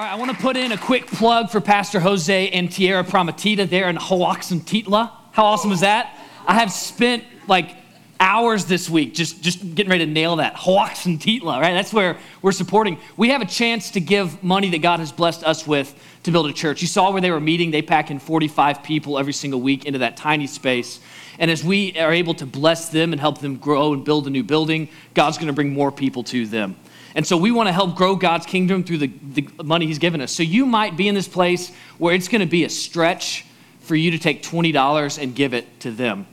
All 0.00 0.06
right, 0.06 0.12
I 0.14 0.16
want 0.16 0.30
to 0.30 0.36
put 0.38 0.56
in 0.56 0.72
a 0.72 0.78
quick 0.78 1.06
plug 1.08 1.50
for 1.50 1.60
Pastor 1.60 2.00
Jose 2.00 2.48
and 2.48 2.72
Tierra 2.72 3.04
Prometida 3.04 3.68
there 3.68 3.90
in 3.90 3.98
Hoaxantitla. 3.98 5.12
How 5.32 5.44
awesome 5.44 5.72
is 5.72 5.80
that? 5.80 6.18
I 6.46 6.54
have 6.54 6.72
spent 6.72 7.22
like 7.48 7.76
hours 8.18 8.64
this 8.64 8.88
week 8.88 9.12
just, 9.12 9.42
just 9.42 9.74
getting 9.74 9.90
ready 9.90 10.06
to 10.06 10.10
nail 10.10 10.36
that. 10.36 10.54
Hoaxantitla, 10.54 11.60
right? 11.60 11.74
That's 11.74 11.92
where 11.92 12.16
we're 12.40 12.52
supporting. 12.52 12.96
We 13.18 13.28
have 13.28 13.42
a 13.42 13.44
chance 13.44 13.90
to 13.90 14.00
give 14.00 14.42
money 14.42 14.70
that 14.70 14.80
God 14.80 15.00
has 15.00 15.12
blessed 15.12 15.44
us 15.44 15.66
with 15.66 15.94
to 16.22 16.30
build 16.30 16.46
a 16.46 16.54
church. 16.54 16.80
You 16.80 16.88
saw 16.88 17.10
where 17.10 17.20
they 17.20 17.30
were 17.30 17.38
meeting, 17.38 17.70
they 17.70 17.82
pack 17.82 18.10
in 18.10 18.20
45 18.20 18.82
people 18.82 19.18
every 19.18 19.34
single 19.34 19.60
week 19.60 19.84
into 19.84 19.98
that 19.98 20.16
tiny 20.16 20.46
space. 20.46 21.00
And 21.38 21.50
as 21.50 21.62
we 21.62 21.98
are 21.98 22.10
able 22.10 22.32
to 22.36 22.46
bless 22.46 22.88
them 22.88 23.12
and 23.12 23.20
help 23.20 23.42
them 23.42 23.58
grow 23.58 23.92
and 23.92 24.02
build 24.02 24.26
a 24.26 24.30
new 24.30 24.44
building, 24.44 24.88
God's 25.12 25.36
going 25.36 25.48
to 25.48 25.52
bring 25.52 25.74
more 25.74 25.92
people 25.92 26.22
to 26.24 26.46
them. 26.46 26.76
And 27.14 27.26
so 27.26 27.36
we 27.36 27.50
want 27.50 27.68
to 27.68 27.72
help 27.72 27.96
grow 27.96 28.16
God's 28.16 28.46
kingdom 28.46 28.84
through 28.84 28.98
the, 28.98 29.06
the 29.08 29.48
money 29.62 29.86
He's 29.86 29.98
given 29.98 30.20
us. 30.20 30.32
So 30.32 30.42
you 30.42 30.66
might 30.66 30.96
be 30.96 31.08
in 31.08 31.14
this 31.14 31.28
place 31.28 31.72
where 31.98 32.14
it's 32.14 32.28
going 32.28 32.40
to 32.40 32.46
be 32.46 32.64
a 32.64 32.68
stretch 32.68 33.44
for 33.80 33.96
you 33.96 34.12
to 34.12 34.18
take 34.18 34.42
$20 34.42 35.22
and 35.22 35.34
give 35.34 35.54
it 35.54 35.80
to 35.80 35.90
them. 35.90 36.26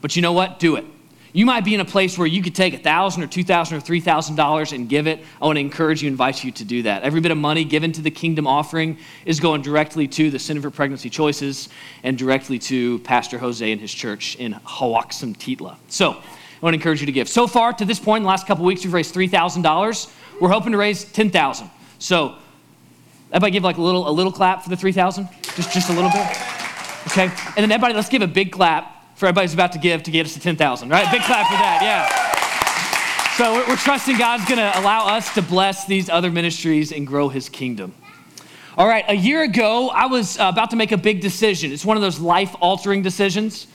But 0.00 0.16
you 0.16 0.22
know 0.22 0.32
what? 0.32 0.58
Do 0.58 0.76
it. 0.76 0.84
You 1.36 1.44
might 1.44 1.66
be 1.66 1.74
in 1.74 1.80
a 1.80 1.84
place 1.84 2.16
where 2.16 2.26
you 2.26 2.42
could 2.42 2.54
take 2.54 2.72
1,000 2.72 3.22
or 3.22 3.26
2,000 3.26 3.76
or 3.76 3.80
$3,000 3.82 4.72
and 4.72 4.88
give 4.88 5.06
it. 5.06 5.20
I 5.40 5.44
want 5.44 5.56
to 5.56 5.60
encourage 5.60 6.02
you, 6.02 6.08
invite 6.08 6.42
you 6.42 6.50
to 6.52 6.64
do 6.64 6.84
that. 6.84 7.02
Every 7.02 7.20
bit 7.20 7.30
of 7.30 7.36
money 7.36 7.62
given 7.62 7.92
to 7.92 8.00
the 8.00 8.10
kingdom 8.10 8.46
offering 8.46 8.96
is 9.26 9.38
going 9.38 9.60
directly 9.60 10.08
to 10.08 10.30
the 10.30 10.38
Center 10.38 10.62
for 10.62 10.70
Pregnancy 10.70 11.10
Choices 11.10 11.68
and 12.02 12.16
directly 12.16 12.58
to 12.60 13.00
Pastor 13.00 13.36
Jose 13.38 13.70
and 13.70 13.78
his 13.78 13.92
church 13.92 14.36
in 14.36 14.54
Hoaxantitla. 14.54 15.76
So 15.88 16.22
I 16.56 16.64
want 16.64 16.72
to 16.72 16.78
encourage 16.78 17.00
you 17.00 17.06
to 17.06 17.12
give. 17.12 17.28
So 17.28 17.46
far, 17.46 17.72
to 17.74 17.84
this 17.84 18.00
point, 18.00 18.18
in 18.18 18.22
the 18.22 18.28
last 18.28 18.46
couple 18.46 18.64
weeks, 18.64 18.82
we've 18.82 18.92
raised 18.92 19.14
$3,000. 19.14 20.12
We're 20.40 20.48
hoping 20.48 20.72
to 20.72 20.78
raise 20.78 21.04
10000 21.04 21.70
So 21.98 22.36
everybody 23.30 23.52
give 23.52 23.62
like 23.62 23.76
a 23.76 23.82
little, 23.82 24.08
a 24.08 24.10
little 24.10 24.32
clap 24.32 24.62
for 24.62 24.70
the 24.70 24.76
3000 24.76 25.28
Just, 25.54 25.72
just 25.72 25.90
a 25.90 25.92
little 25.92 26.10
bit? 26.10 26.26
Okay? 27.08 27.24
And 27.24 27.56
then 27.56 27.70
everybody, 27.70 27.94
let's 27.94 28.08
give 28.08 28.22
a 28.22 28.26
big 28.26 28.52
clap 28.52 29.16
for 29.16 29.26
everybody 29.26 29.46
who's 29.46 29.54
about 29.54 29.72
to 29.72 29.78
give 29.78 30.02
to 30.04 30.10
get 30.10 30.26
us 30.26 30.34
to 30.34 30.40
10,000, 30.40 30.88
right? 30.88 31.10
Big 31.10 31.22
clap 31.22 31.46
for 31.46 31.56
that, 31.56 31.80
yeah. 31.82 32.26
So 33.36 33.54
we're, 33.54 33.68
we're 33.68 33.76
trusting 33.76 34.16
God's 34.16 34.48
gonna 34.48 34.72
allow 34.76 35.14
us 35.14 35.34
to 35.34 35.42
bless 35.42 35.86
these 35.86 36.08
other 36.08 36.30
ministries 36.30 36.90
and 36.90 37.06
grow 37.06 37.28
his 37.28 37.50
kingdom. 37.50 37.94
All 38.78 38.86
right, 38.86 39.04
a 39.08 39.14
year 39.14 39.42
ago, 39.42 39.88
I 39.88 40.06
was 40.06 40.38
uh, 40.38 40.50
about 40.52 40.70
to 40.70 40.76
make 40.76 40.92
a 40.92 40.98
big 40.98 41.20
decision. 41.20 41.72
It's 41.72 41.84
one 41.84 41.96
of 41.96 42.02
those 42.02 42.18
life 42.18 42.54
altering 42.60 43.02
decisions. 43.02 43.66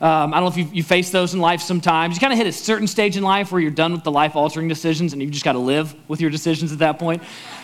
Um, 0.00 0.34
I 0.34 0.40
don't 0.40 0.54
know 0.54 0.62
if 0.62 0.74
you, 0.74 0.82
face 0.82 1.10
those 1.10 1.34
in 1.34 1.40
life 1.40 1.60
sometimes. 1.60 2.16
You 2.16 2.20
kind 2.20 2.32
of 2.32 2.38
hit 2.38 2.48
a 2.48 2.52
certain 2.52 2.86
stage 2.86 3.16
in 3.16 3.22
life 3.22 3.52
where 3.52 3.60
you're 3.60 3.70
done 3.70 3.92
with 3.92 4.02
the 4.02 4.10
life 4.10 4.34
altering 4.34 4.66
decisions 4.66 5.12
and 5.12 5.22
you've 5.22 5.30
just 5.30 5.44
got 5.44 5.52
to 5.52 5.58
live 5.58 5.94
with 6.08 6.20
your 6.20 6.30
decisions 6.30 6.72
at 6.72 6.80
that 6.80 6.98
point. 6.98 7.22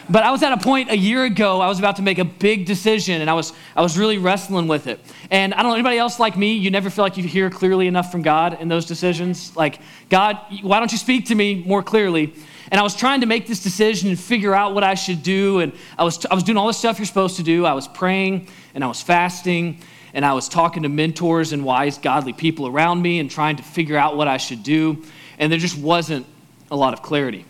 But 0.08 0.22
I 0.22 0.30
was 0.30 0.42
at 0.42 0.52
a 0.52 0.56
point 0.56 0.90
a 0.90 0.96
year 0.96 1.24
ago, 1.24 1.60
I 1.60 1.68
was 1.68 1.78
about 1.78 1.96
to 1.96 2.02
make 2.02 2.18
a 2.18 2.24
big 2.24 2.66
decision 2.66 3.20
and 3.20 3.28
I 3.28 3.34
was, 3.34 3.52
I 3.76 3.82
was 3.82 3.98
really 3.98 4.18
wrestling 4.18 4.68
with 4.68 4.86
it. 4.86 5.00
And 5.30 5.52
I 5.54 5.62
don't 5.62 5.70
know, 5.70 5.74
anybody 5.74 5.98
else 5.98 6.18
like 6.18 6.36
me, 6.36 6.54
you 6.54 6.70
never 6.70 6.88
feel 6.88 7.04
like 7.04 7.16
you 7.16 7.24
hear 7.24 7.50
clearly 7.50 7.86
enough 7.86 8.10
from 8.10 8.22
God 8.22 8.60
in 8.60 8.68
those 8.68 8.86
decisions? 8.86 9.54
Like, 9.56 9.80
God, 10.08 10.38
why 10.62 10.78
don't 10.78 10.92
you 10.92 10.98
speak 10.98 11.26
to 11.26 11.34
me 11.34 11.62
more 11.66 11.82
clearly? 11.82 12.32
And 12.70 12.78
I 12.78 12.82
was 12.82 12.94
trying 12.94 13.20
to 13.20 13.26
make 13.26 13.48
this 13.48 13.62
decision 13.62 14.08
and 14.08 14.18
figure 14.18 14.54
out 14.54 14.74
what 14.74 14.84
I 14.84 14.94
should 14.94 15.22
do. 15.22 15.58
And 15.58 15.72
I 15.98 16.04
was, 16.04 16.24
I 16.26 16.34
was 16.34 16.44
doing 16.44 16.56
all 16.56 16.68
the 16.68 16.72
stuff 16.72 16.98
you're 16.98 17.06
supposed 17.06 17.36
to 17.36 17.42
do. 17.42 17.66
I 17.66 17.72
was 17.74 17.88
praying 17.88 18.48
and 18.74 18.84
I 18.84 18.86
was 18.86 19.02
fasting 19.02 19.80
and 20.12 20.24
I 20.24 20.32
was 20.32 20.48
talking 20.48 20.82
to 20.82 20.88
mentors 20.88 21.52
and 21.52 21.64
wise, 21.64 21.98
godly 21.98 22.32
people 22.32 22.66
around 22.66 23.02
me 23.02 23.20
and 23.20 23.30
trying 23.30 23.56
to 23.56 23.62
figure 23.62 23.96
out 23.96 24.16
what 24.16 24.28
I 24.28 24.36
should 24.36 24.62
do. 24.62 25.04
And 25.38 25.50
there 25.50 25.58
just 25.58 25.78
wasn't 25.78 26.26
a 26.70 26.76
lot 26.76 26.92
of 26.92 27.02
clarity. 27.02 27.44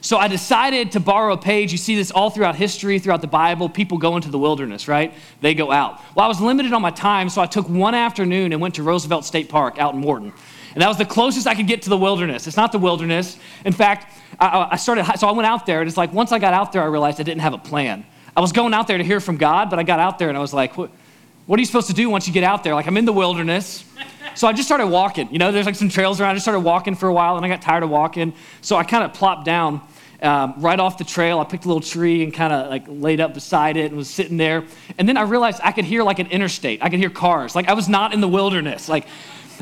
So 0.00 0.18
I 0.18 0.28
decided 0.28 0.92
to 0.92 1.00
borrow 1.00 1.32
a 1.32 1.38
page. 1.38 1.72
You 1.72 1.78
see 1.78 1.96
this 1.96 2.10
all 2.10 2.28
throughout 2.28 2.56
history, 2.56 2.98
throughout 2.98 3.22
the 3.22 3.26
Bible. 3.26 3.70
People 3.70 3.96
go 3.96 4.16
into 4.16 4.30
the 4.30 4.38
wilderness, 4.38 4.86
right? 4.86 5.14
They 5.40 5.54
go 5.54 5.72
out. 5.72 5.98
Well, 6.14 6.26
I 6.26 6.28
was 6.28 6.42
limited 6.42 6.74
on 6.74 6.82
my 6.82 6.90
time, 6.90 7.30
so 7.30 7.40
I 7.40 7.46
took 7.46 7.70
one 7.70 7.94
afternoon 7.94 8.52
and 8.52 8.60
went 8.60 8.74
to 8.74 8.82
Roosevelt 8.82 9.24
State 9.24 9.48
Park 9.48 9.78
out 9.78 9.94
in 9.94 10.00
Morton. 10.00 10.34
And 10.74 10.82
that 10.82 10.88
was 10.88 10.98
the 10.98 11.06
closest 11.06 11.46
I 11.46 11.54
could 11.54 11.66
get 11.66 11.82
to 11.82 11.88
the 11.88 11.96
wilderness. 11.96 12.46
It's 12.46 12.56
not 12.56 12.70
the 12.70 12.78
wilderness. 12.78 13.38
In 13.64 13.72
fact, 13.72 14.12
I, 14.38 14.76
started, 14.76 15.06
so 15.18 15.26
I 15.26 15.32
went 15.32 15.46
out 15.46 15.64
there, 15.64 15.80
and 15.80 15.88
it's 15.88 15.96
like 15.96 16.12
once 16.12 16.32
I 16.32 16.38
got 16.38 16.52
out 16.52 16.72
there, 16.72 16.82
I 16.82 16.86
realized 16.86 17.18
I 17.18 17.22
didn't 17.22 17.40
have 17.40 17.54
a 17.54 17.58
plan. 17.58 18.04
I 18.36 18.40
was 18.42 18.52
going 18.52 18.74
out 18.74 18.86
there 18.86 18.98
to 18.98 19.04
hear 19.04 19.20
from 19.20 19.38
God, 19.38 19.70
but 19.70 19.78
I 19.78 19.84
got 19.84 20.00
out 20.00 20.18
there 20.18 20.28
and 20.28 20.36
I 20.36 20.40
was 20.40 20.52
like, 20.52 20.76
what? 20.76 20.90
What 21.46 21.58
are 21.58 21.60
you 21.60 21.66
supposed 21.66 21.88
to 21.88 21.94
do 21.94 22.08
once 22.08 22.26
you 22.26 22.32
get 22.32 22.44
out 22.44 22.64
there? 22.64 22.74
Like, 22.74 22.86
I'm 22.86 22.96
in 22.96 23.04
the 23.04 23.12
wilderness. 23.12 23.84
So 24.34 24.48
I 24.48 24.52
just 24.52 24.66
started 24.66 24.88
walking. 24.88 25.30
You 25.30 25.38
know, 25.38 25.52
there's 25.52 25.66
like 25.66 25.74
some 25.74 25.88
trails 25.88 26.20
around. 26.20 26.30
I 26.30 26.34
just 26.34 26.44
started 26.44 26.60
walking 26.60 26.94
for 26.94 27.08
a 27.08 27.12
while, 27.12 27.36
and 27.36 27.44
I 27.44 27.48
got 27.48 27.62
tired 27.62 27.82
of 27.82 27.90
walking. 27.90 28.32
So 28.62 28.76
I 28.76 28.84
kind 28.84 29.04
of 29.04 29.12
plopped 29.12 29.44
down 29.44 29.80
um, 30.22 30.54
right 30.58 30.80
off 30.80 30.98
the 30.98 31.04
trail. 31.04 31.38
I 31.38 31.44
picked 31.44 31.66
a 31.66 31.68
little 31.68 31.82
tree 31.82 32.24
and 32.24 32.32
kind 32.32 32.52
of 32.52 32.70
like 32.70 32.84
laid 32.88 33.20
up 33.20 33.34
beside 33.34 33.76
it 33.76 33.86
and 33.86 33.96
was 33.96 34.08
sitting 34.08 34.38
there. 34.38 34.64
And 34.98 35.08
then 35.08 35.16
I 35.16 35.22
realized 35.22 35.60
I 35.62 35.72
could 35.72 35.84
hear 35.84 36.02
like 36.02 36.18
an 36.18 36.28
interstate. 36.28 36.82
I 36.82 36.88
could 36.88 36.98
hear 36.98 37.10
cars. 37.10 37.54
Like 37.54 37.68
I 37.68 37.74
was 37.74 37.88
not 37.88 38.14
in 38.14 38.20
the 38.20 38.28
wilderness. 38.28 38.88
Like, 38.88 39.06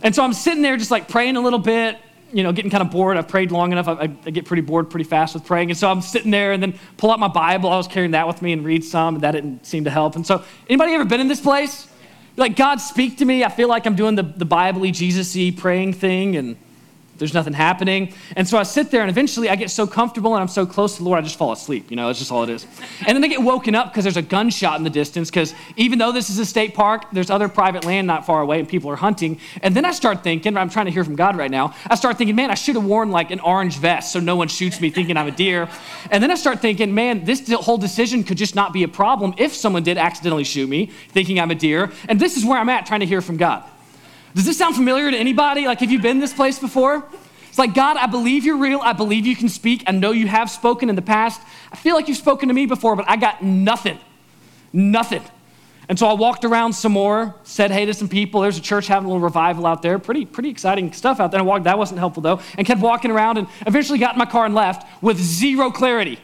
and 0.02 0.14
so 0.14 0.22
I'm 0.22 0.32
sitting 0.32 0.62
there 0.62 0.76
just 0.76 0.90
like 0.90 1.08
praying 1.08 1.36
a 1.36 1.40
little 1.40 1.58
bit, 1.58 1.98
you 2.32 2.42
know, 2.42 2.52
getting 2.52 2.70
kind 2.70 2.82
of 2.82 2.90
bored. 2.90 3.16
I've 3.16 3.28
prayed 3.28 3.52
long 3.52 3.72
enough. 3.72 3.88
I, 3.88 4.02
I, 4.02 4.06
get 4.06 4.46
pretty 4.46 4.62
bored 4.62 4.90
pretty 4.90 5.04
fast 5.04 5.34
with 5.34 5.44
praying. 5.44 5.70
And 5.70 5.78
so 5.78 5.90
I'm 5.90 6.00
sitting 6.00 6.30
there 6.30 6.52
and 6.52 6.62
then 6.62 6.78
pull 6.96 7.10
out 7.10 7.20
my 7.20 7.28
Bible. 7.28 7.70
I 7.70 7.76
was 7.76 7.86
carrying 7.86 8.12
that 8.12 8.26
with 8.26 8.40
me 8.42 8.52
and 8.52 8.64
read 8.64 8.84
some, 8.84 9.16
and 9.16 9.24
that 9.24 9.32
didn't 9.32 9.66
seem 9.66 9.84
to 9.84 9.90
help. 9.90 10.16
And 10.16 10.26
so, 10.26 10.42
anybody 10.68 10.92
ever 10.92 11.04
been 11.04 11.20
in 11.20 11.28
this 11.28 11.40
place? 11.40 11.88
Like, 12.36 12.56
God, 12.56 12.76
speak 12.76 13.18
to 13.18 13.24
me. 13.24 13.44
I 13.44 13.50
feel 13.50 13.68
like 13.68 13.86
I'm 13.86 13.94
doing 13.94 14.14
the, 14.14 14.22
the 14.22 14.46
Bible 14.46 14.90
Jesus 14.90 15.34
y 15.36 15.52
praying 15.56 15.92
thing, 15.94 16.36
and 16.36 16.56
there's 17.22 17.34
nothing 17.34 17.52
happening. 17.52 18.12
And 18.34 18.48
so 18.48 18.58
I 18.58 18.64
sit 18.64 18.90
there, 18.90 19.00
and 19.00 19.08
eventually 19.08 19.48
I 19.48 19.54
get 19.54 19.70
so 19.70 19.86
comfortable 19.86 20.34
and 20.34 20.42
I'm 20.42 20.48
so 20.48 20.66
close 20.66 20.96
to 20.96 21.04
the 21.04 21.08
Lord, 21.08 21.20
I 21.20 21.22
just 21.22 21.38
fall 21.38 21.52
asleep. 21.52 21.88
You 21.88 21.96
know, 21.96 22.08
that's 22.08 22.18
just 22.18 22.32
all 22.32 22.42
it 22.42 22.50
is. 22.50 22.66
And 23.06 23.16
then 23.16 23.22
I 23.22 23.28
get 23.28 23.40
woken 23.40 23.76
up 23.76 23.92
because 23.92 24.02
there's 24.02 24.16
a 24.16 24.22
gunshot 24.22 24.76
in 24.76 24.82
the 24.82 24.90
distance, 24.90 25.30
because 25.30 25.54
even 25.76 26.00
though 26.00 26.10
this 26.10 26.30
is 26.30 26.40
a 26.40 26.44
state 26.44 26.74
park, 26.74 27.04
there's 27.12 27.30
other 27.30 27.48
private 27.48 27.84
land 27.84 28.08
not 28.08 28.26
far 28.26 28.42
away, 28.42 28.58
and 28.58 28.68
people 28.68 28.90
are 28.90 28.96
hunting. 28.96 29.38
And 29.62 29.72
then 29.76 29.84
I 29.84 29.92
start 29.92 30.24
thinking, 30.24 30.56
I'm 30.56 30.68
trying 30.68 30.86
to 30.86 30.92
hear 30.92 31.04
from 31.04 31.14
God 31.14 31.36
right 31.36 31.50
now, 31.50 31.76
I 31.86 31.94
start 31.94 32.18
thinking, 32.18 32.34
man, 32.34 32.50
I 32.50 32.54
should 32.54 32.74
have 32.74 32.84
worn 32.84 33.12
like 33.12 33.30
an 33.30 33.38
orange 33.38 33.78
vest 33.78 34.12
so 34.12 34.18
no 34.18 34.34
one 34.34 34.48
shoots 34.48 34.80
me 34.80 34.90
thinking 34.90 35.16
I'm 35.16 35.28
a 35.28 35.30
deer. 35.30 35.68
And 36.10 36.20
then 36.20 36.32
I 36.32 36.34
start 36.34 36.58
thinking, 36.58 36.92
man, 36.92 37.24
this 37.24 37.48
whole 37.52 37.78
decision 37.78 38.24
could 38.24 38.36
just 38.36 38.56
not 38.56 38.72
be 38.72 38.82
a 38.82 38.88
problem 38.88 39.32
if 39.38 39.54
someone 39.54 39.84
did 39.84 39.96
accidentally 39.96 40.42
shoot 40.42 40.68
me 40.68 40.86
thinking 41.10 41.38
I'm 41.38 41.52
a 41.52 41.54
deer. 41.54 41.92
And 42.08 42.18
this 42.18 42.36
is 42.36 42.44
where 42.44 42.58
I'm 42.58 42.68
at 42.68 42.84
trying 42.84 43.00
to 43.00 43.06
hear 43.06 43.20
from 43.20 43.36
God. 43.36 43.62
Does 44.34 44.46
this 44.46 44.56
sound 44.56 44.76
familiar 44.76 45.10
to 45.10 45.16
anybody? 45.16 45.66
Like, 45.66 45.80
have 45.80 45.90
you 45.90 46.00
been 46.00 46.18
this 46.18 46.32
place 46.32 46.58
before? 46.58 47.04
It's 47.48 47.58
like, 47.58 47.74
God, 47.74 47.98
I 47.98 48.06
believe 48.06 48.44
you're 48.46 48.56
real. 48.56 48.80
I 48.80 48.94
believe 48.94 49.26
you 49.26 49.36
can 49.36 49.50
speak. 49.50 49.84
I 49.86 49.92
know 49.92 50.10
you 50.12 50.26
have 50.26 50.50
spoken 50.50 50.88
in 50.88 50.96
the 50.96 51.02
past. 51.02 51.40
I 51.70 51.76
feel 51.76 51.94
like 51.94 52.08
you've 52.08 52.16
spoken 52.16 52.48
to 52.48 52.54
me 52.54 52.64
before, 52.64 52.96
but 52.96 53.04
I 53.08 53.16
got 53.16 53.42
nothing. 53.42 53.98
Nothing. 54.72 55.22
And 55.88 55.98
so 55.98 56.06
I 56.06 56.14
walked 56.14 56.46
around 56.46 56.72
some 56.72 56.92
more, 56.92 57.34
said 57.42 57.70
hey 57.70 57.84
to 57.84 57.92
some 57.92 58.08
people. 58.08 58.40
There's 58.40 58.56
a 58.56 58.62
church 58.62 58.86
having 58.86 59.04
a 59.04 59.08
little 59.08 59.20
revival 59.20 59.66
out 59.66 59.82
there. 59.82 59.98
Pretty, 59.98 60.24
pretty 60.24 60.48
exciting 60.48 60.92
stuff 60.94 61.20
out 61.20 61.30
there. 61.30 61.40
I 61.40 61.42
walked, 61.42 61.64
that 61.64 61.76
wasn't 61.76 61.98
helpful 61.98 62.22
though. 62.22 62.40
And 62.56 62.66
kept 62.66 62.80
walking 62.80 63.10
around 63.10 63.36
and 63.36 63.46
eventually 63.66 63.98
got 63.98 64.14
in 64.14 64.18
my 64.18 64.24
car 64.24 64.46
and 64.46 64.54
left 64.54 64.86
with 65.02 65.18
zero 65.18 65.70
clarity. 65.70 66.18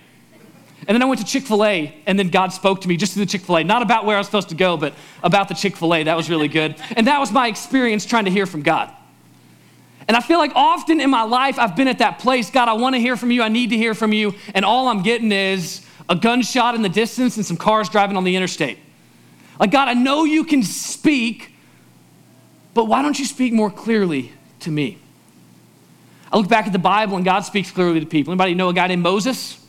And 0.89 0.95
then 0.95 1.03
I 1.03 1.05
went 1.05 1.21
to 1.21 1.27
Chick 1.27 1.45
fil 1.45 1.65
A, 1.67 1.95
and 2.07 2.19
then 2.19 2.31
God 2.31 2.51
spoke 2.53 2.81
to 2.81 2.89
me 2.89 2.97
just 2.97 3.13
through 3.13 3.27
the 3.27 3.31
Chick 3.31 3.43
fil 3.43 3.59
A. 3.59 3.65
Not 3.65 3.83
about 3.83 4.07
where 4.07 4.17
I 4.17 4.21
was 4.21 4.27
supposed 4.27 4.49
to 4.49 4.55
go, 4.55 4.79
but 4.79 4.95
about 5.23 5.49
the 5.49 5.55
Chick 5.55 5.77
fil 5.77 5.95
A. 5.95 6.03
That 6.03 6.17
was 6.17 6.31
really 6.31 6.49
good. 6.49 6.77
And 6.97 7.07
that 7.07 7.21
was 7.21 7.31
my 7.31 7.47
experience 7.47 8.07
trying 8.07 8.25
to 8.25 8.31
hear 8.31 8.47
from 8.47 8.63
God. 8.63 8.91
And 10.09 10.17
I 10.17 10.21
feel 10.21 10.39
like 10.39 10.53
often 10.55 11.03
in 11.03 11.11
my 11.11 11.25
life, 11.25 11.59
I've 11.59 11.77
been 11.77 11.89
at 11.89 11.99
that 11.99 12.19
place 12.19 12.51
God, 12.51 12.69
I 12.69 12.73
want 12.73 12.95
to 12.95 13.01
hear 13.01 13.19
from 13.19 13.31
you. 13.31 13.43
I 13.43 13.49
need 13.49 13.69
to 13.71 13.77
hear 13.77 13.95
from 13.95 14.15
you. 14.15 14.35
And 14.55 14.65
all 14.65 14.89
I'm 14.89 15.03
getting 15.03 15.31
is 15.31 15.85
a 16.09 16.17
gunshot 16.17 16.75
in 16.75 16.81
the 16.81 16.89
distance 16.89 17.37
and 17.37 17.45
some 17.45 17.59
cars 17.59 17.91
driving 17.91 18.17
on 18.17 18.25
the 18.25 18.35
interstate. 18.35 18.79
Like, 19.61 19.71
God, 19.71 19.89
I 19.89 19.93
know 19.93 20.25
you 20.25 20.45
can 20.45 20.63
speak, 20.63 21.53
but 22.73 22.87
why 22.87 23.03
don't 23.03 23.19
you 23.19 23.27
speak 23.27 23.53
more 23.53 23.71
clearly 23.71 24.33
to 24.61 24.71
me? 24.71 24.97
I 26.33 26.39
look 26.39 26.49
back 26.49 26.67
at 26.67 26.73
the 26.73 26.79
Bible 26.79 27.17
and 27.17 27.25
God 27.27 27.41
speaks 27.41 27.71
clearly 27.71 28.01
to 28.01 28.07
people. 28.07 28.33
Anybody 28.33 28.55
know 28.55 28.71
a 28.71 28.75
guy 28.75 28.87
named 28.87 29.03
Moses? 29.03 29.63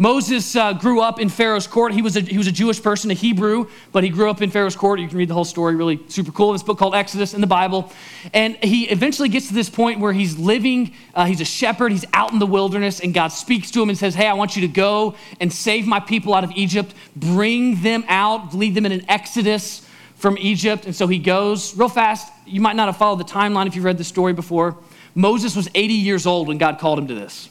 Moses 0.00 0.56
uh, 0.56 0.72
grew 0.72 1.02
up 1.02 1.20
in 1.20 1.28
Pharaoh's 1.28 1.66
court. 1.66 1.92
He 1.92 2.00
was, 2.00 2.16
a, 2.16 2.22
he 2.22 2.38
was 2.38 2.46
a 2.46 2.52
Jewish 2.52 2.82
person, 2.82 3.10
a 3.10 3.14
Hebrew, 3.14 3.68
but 3.92 4.02
he 4.02 4.08
grew 4.08 4.30
up 4.30 4.40
in 4.40 4.50
Pharaoh's 4.50 4.74
court. 4.74 4.98
You 4.98 5.06
can 5.06 5.18
read 5.18 5.28
the 5.28 5.34
whole 5.34 5.44
story, 5.44 5.76
really 5.76 6.00
super 6.08 6.32
cool. 6.32 6.54
This 6.54 6.62
book 6.62 6.78
called 6.78 6.94
Exodus 6.94 7.34
in 7.34 7.42
the 7.42 7.46
Bible. 7.46 7.92
And 8.32 8.56
he 8.64 8.88
eventually 8.88 9.28
gets 9.28 9.48
to 9.48 9.52
this 9.52 9.68
point 9.68 10.00
where 10.00 10.14
he's 10.14 10.38
living, 10.38 10.94
uh, 11.14 11.26
he's 11.26 11.42
a 11.42 11.44
shepherd, 11.44 11.92
he's 11.92 12.06
out 12.14 12.32
in 12.32 12.38
the 12.38 12.46
wilderness, 12.46 13.00
and 13.00 13.12
God 13.12 13.28
speaks 13.28 13.70
to 13.72 13.82
him 13.82 13.90
and 13.90 13.98
says, 13.98 14.14
Hey, 14.14 14.26
I 14.26 14.32
want 14.32 14.56
you 14.56 14.62
to 14.62 14.72
go 14.72 15.16
and 15.38 15.52
save 15.52 15.86
my 15.86 16.00
people 16.00 16.32
out 16.32 16.44
of 16.44 16.52
Egypt, 16.52 16.94
bring 17.14 17.82
them 17.82 18.02
out, 18.08 18.54
lead 18.54 18.74
them 18.74 18.86
in 18.86 18.92
an 18.92 19.04
exodus 19.06 19.86
from 20.14 20.38
Egypt. 20.38 20.86
And 20.86 20.96
so 20.96 21.08
he 21.08 21.18
goes 21.18 21.76
real 21.76 21.90
fast. 21.90 22.32
You 22.46 22.62
might 22.62 22.74
not 22.74 22.88
have 22.88 22.96
followed 22.96 23.20
the 23.20 23.30
timeline 23.30 23.66
if 23.66 23.76
you've 23.76 23.84
read 23.84 23.98
the 23.98 24.04
story 24.04 24.32
before. 24.32 24.78
Moses 25.14 25.54
was 25.54 25.68
80 25.74 25.92
years 25.92 26.24
old 26.24 26.48
when 26.48 26.56
God 26.56 26.78
called 26.78 26.98
him 26.98 27.08
to 27.08 27.14
this. 27.14 27.50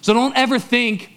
So 0.00 0.12
don't 0.12 0.36
ever 0.36 0.58
think 0.58 1.12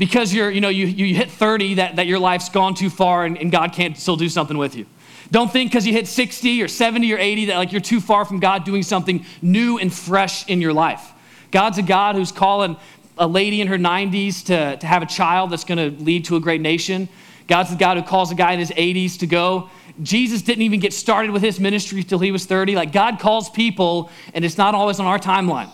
because 0.00 0.32
you're, 0.32 0.50
you 0.50 0.62
know, 0.62 0.70
you, 0.70 0.86
you 0.86 1.14
hit 1.14 1.30
30 1.30 1.74
that, 1.74 1.96
that 1.96 2.06
your 2.06 2.18
life's 2.18 2.48
gone 2.48 2.74
too 2.74 2.88
far 2.88 3.26
and, 3.26 3.36
and 3.36 3.52
God 3.52 3.74
can't 3.74 3.98
still 3.98 4.16
do 4.16 4.30
something 4.30 4.56
with 4.56 4.74
you. 4.74 4.86
Don't 5.30 5.52
think 5.52 5.70
because 5.70 5.86
you 5.86 5.92
hit 5.92 6.08
60 6.08 6.62
or 6.62 6.68
70 6.68 7.12
or 7.12 7.18
80 7.18 7.44
that 7.44 7.58
like 7.58 7.70
you're 7.70 7.82
too 7.82 8.00
far 8.00 8.24
from 8.24 8.40
God 8.40 8.64
doing 8.64 8.82
something 8.82 9.26
new 9.42 9.78
and 9.78 9.92
fresh 9.92 10.48
in 10.48 10.62
your 10.62 10.72
life. 10.72 11.12
God's 11.50 11.76
a 11.76 11.82
God 11.82 12.16
who's 12.16 12.32
calling 12.32 12.78
a 13.18 13.26
lady 13.26 13.60
in 13.60 13.68
her 13.68 13.76
90s 13.76 14.46
to, 14.46 14.78
to 14.78 14.86
have 14.86 15.02
a 15.02 15.06
child 15.06 15.50
that's 15.50 15.64
going 15.64 15.76
to 15.76 16.02
lead 16.02 16.24
to 16.24 16.36
a 16.36 16.40
great 16.40 16.62
nation. 16.62 17.06
God's 17.46 17.68
the 17.68 17.76
God 17.76 17.98
who 17.98 18.02
calls 18.02 18.32
a 18.32 18.34
guy 18.34 18.52
in 18.52 18.58
his 18.58 18.70
80s 18.70 19.18
to 19.18 19.26
go. 19.26 19.68
Jesus 20.02 20.40
didn't 20.40 20.62
even 20.62 20.80
get 20.80 20.94
started 20.94 21.30
with 21.30 21.42
his 21.42 21.60
ministry 21.60 22.02
till 22.04 22.20
he 22.20 22.32
was 22.32 22.46
30. 22.46 22.74
Like 22.74 22.90
God 22.90 23.18
calls 23.20 23.50
people, 23.50 24.10
and 24.32 24.46
it's 24.46 24.56
not 24.56 24.74
always 24.74 24.98
on 24.98 25.06
our 25.06 25.18
timeline. 25.18 25.70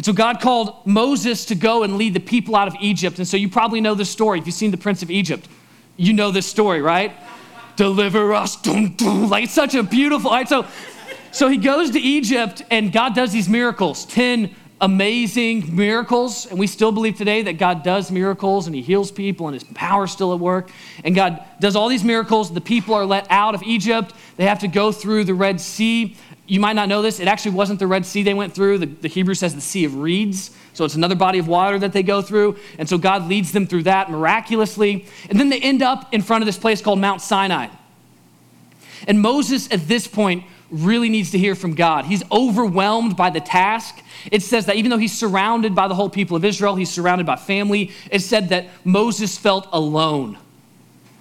And 0.00 0.04
so 0.06 0.14
God 0.14 0.40
called 0.40 0.86
Moses 0.86 1.44
to 1.44 1.54
go 1.54 1.82
and 1.82 1.98
lead 1.98 2.14
the 2.14 2.20
people 2.20 2.56
out 2.56 2.66
of 2.66 2.74
Egypt. 2.80 3.18
And 3.18 3.28
so 3.28 3.36
you 3.36 3.50
probably 3.50 3.82
know 3.82 3.94
this 3.94 4.08
story. 4.08 4.38
If 4.38 4.46
you've 4.46 4.54
seen 4.54 4.70
The 4.70 4.78
Prince 4.78 5.02
of 5.02 5.10
Egypt, 5.10 5.46
you 5.98 6.14
know 6.14 6.30
this 6.30 6.46
story, 6.46 6.80
right? 6.80 7.12
Deliver 7.76 8.32
us. 8.32 8.56
Dum, 8.62 8.94
dum. 8.94 9.28
Like 9.28 9.44
it's 9.44 9.52
such 9.52 9.74
a 9.74 9.82
beautiful. 9.82 10.30
Right? 10.30 10.48
So, 10.48 10.66
so 11.32 11.48
he 11.48 11.58
goes 11.58 11.90
to 11.90 12.00
Egypt 12.00 12.62
and 12.70 12.90
God 12.90 13.14
does 13.14 13.30
these 13.30 13.46
miracles 13.46 14.06
10 14.06 14.56
amazing 14.80 15.76
miracles. 15.76 16.46
And 16.46 16.58
we 16.58 16.66
still 16.66 16.92
believe 16.92 17.16
today 17.18 17.42
that 17.42 17.58
God 17.58 17.82
does 17.82 18.10
miracles 18.10 18.66
and 18.66 18.74
he 18.74 18.80
heals 18.80 19.12
people 19.12 19.48
and 19.48 19.54
his 19.54 19.64
power 19.64 20.04
is 20.04 20.12
still 20.12 20.32
at 20.32 20.40
work. 20.40 20.70
And 21.04 21.14
God 21.14 21.44
does 21.60 21.76
all 21.76 21.88
these 21.88 22.04
miracles. 22.04 22.50
The 22.50 22.62
people 22.62 22.94
are 22.94 23.04
let 23.04 23.26
out 23.30 23.54
of 23.54 23.62
Egypt. 23.64 24.14
They 24.38 24.46
have 24.46 24.60
to 24.60 24.68
go 24.68 24.92
through 24.92 25.24
the 25.24 25.34
Red 25.34 25.60
Sea 25.60 26.16
you 26.50 26.58
might 26.58 26.72
not 26.72 26.88
know 26.88 27.00
this, 27.00 27.20
it 27.20 27.28
actually 27.28 27.52
wasn't 27.52 27.78
the 27.78 27.86
Red 27.86 28.04
Sea 28.04 28.24
they 28.24 28.34
went 28.34 28.52
through. 28.52 28.78
The, 28.78 28.86
the, 28.86 29.08
Hebrew 29.08 29.34
says 29.34 29.54
the 29.54 29.60
Sea 29.60 29.84
of 29.84 29.94
Reeds. 29.94 30.50
So 30.74 30.84
it's 30.84 30.96
another 30.96 31.14
body 31.14 31.38
of 31.38 31.46
water 31.46 31.78
that 31.78 31.92
they 31.92 32.02
go 32.02 32.22
through. 32.22 32.56
And 32.76 32.88
so 32.88 32.98
God 32.98 33.28
leads 33.28 33.52
them 33.52 33.68
through 33.68 33.84
that 33.84 34.10
miraculously. 34.10 35.06
And 35.28 35.38
then 35.38 35.48
they 35.48 35.60
end 35.60 35.80
up 35.80 36.12
in 36.12 36.22
front 36.22 36.42
of 36.42 36.46
this 36.46 36.58
place 36.58 36.82
called 36.82 36.98
Mount 36.98 37.22
Sinai. 37.22 37.68
And 39.06 39.20
Moses, 39.20 39.70
at 39.70 39.86
this 39.86 40.08
point, 40.08 40.42
really 40.72 41.08
needs 41.08 41.30
to 41.30 41.38
hear 41.38 41.54
from 41.54 41.74
God. 41.76 42.06
He's 42.06 42.24
overwhelmed 42.32 43.16
by 43.16 43.30
the 43.30 43.40
task. 43.40 44.02
It 44.32 44.42
says 44.42 44.66
that 44.66 44.74
even 44.74 44.90
though 44.90 44.98
he's 44.98 45.16
surrounded 45.16 45.76
by 45.76 45.86
the 45.86 45.94
whole 45.94 46.10
people 46.10 46.36
of 46.36 46.44
Israel, 46.44 46.74
he's 46.74 46.90
surrounded 46.90 47.28
by 47.28 47.36
family, 47.36 47.92
it 48.10 48.22
said 48.22 48.48
that 48.48 48.66
Moses 48.84 49.38
felt 49.38 49.68
alone. 49.72 50.36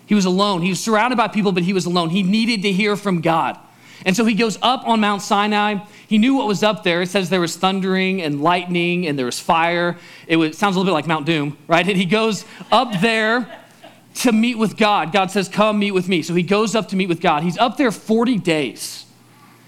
He 0.08 0.16
was 0.16 0.26
alone. 0.26 0.64
He 0.64 0.70
was 0.70 0.80
surrounded 0.80 1.18
by 1.18 1.28
people, 1.28 1.52
but 1.52 1.62
he 1.62 1.74
was 1.74 1.86
alone. 1.86 2.10
He 2.10 2.24
needed 2.24 2.64
to 2.64 2.72
hear 2.72 2.96
from 2.96 3.22
God. 3.22 3.60
And 4.06 4.16
so 4.16 4.26
he 4.26 4.34
goes 4.34 4.58
up 4.62 4.88
on 4.88 5.00
Mount 5.00 5.22
Sinai. 5.22 5.86
He 6.08 6.18
knew 6.18 6.36
what 6.36 6.48
was 6.48 6.64
up 6.64 6.84
there. 6.84 7.02
It 7.02 7.10
says 7.10 7.30
there 7.30 7.42
was 7.42 7.58
thundering 7.58 8.22
and 8.22 8.42
lightning 8.42 9.08
and 9.08 9.18
there 9.18 9.26
was 9.26 9.40
fire. 9.40 9.98
It, 10.28 10.38
was, 10.38 10.58
sounds 10.58 10.76
a 10.76 10.80
little 10.80 10.92
bit 10.92 10.96
like 10.96 11.08
Mount 11.08 11.26
Doom, 11.26 11.58
right? 11.68 11.88
And 11.88 11.98
he 11.98 12.06
goes 12.06 12.46
up 12.72 13.02
there 13.02 13.48
to 14.16 14.32
meet 14.32 14.58
with 14.58 14.78
God. 14.78 15.12
God 15.12 15.32
says, 15.32 15.50
Come 15.50 15.80
meet 15.80 15.92
with 15.92 16.08
me. 16.08 16.22
So 16.22 16.34
he 16.34 16.44
goes 16.44 16.76
up 16.76 16.90
to 16.90 16.96
meet 16.96 17.10
with 17.10 17.22
God. 17.22 17.44
He's 17.44 17.58
up 17.58 17.78
there 17.78 17.92
40 17.92 18.38
days. 18.38 19.06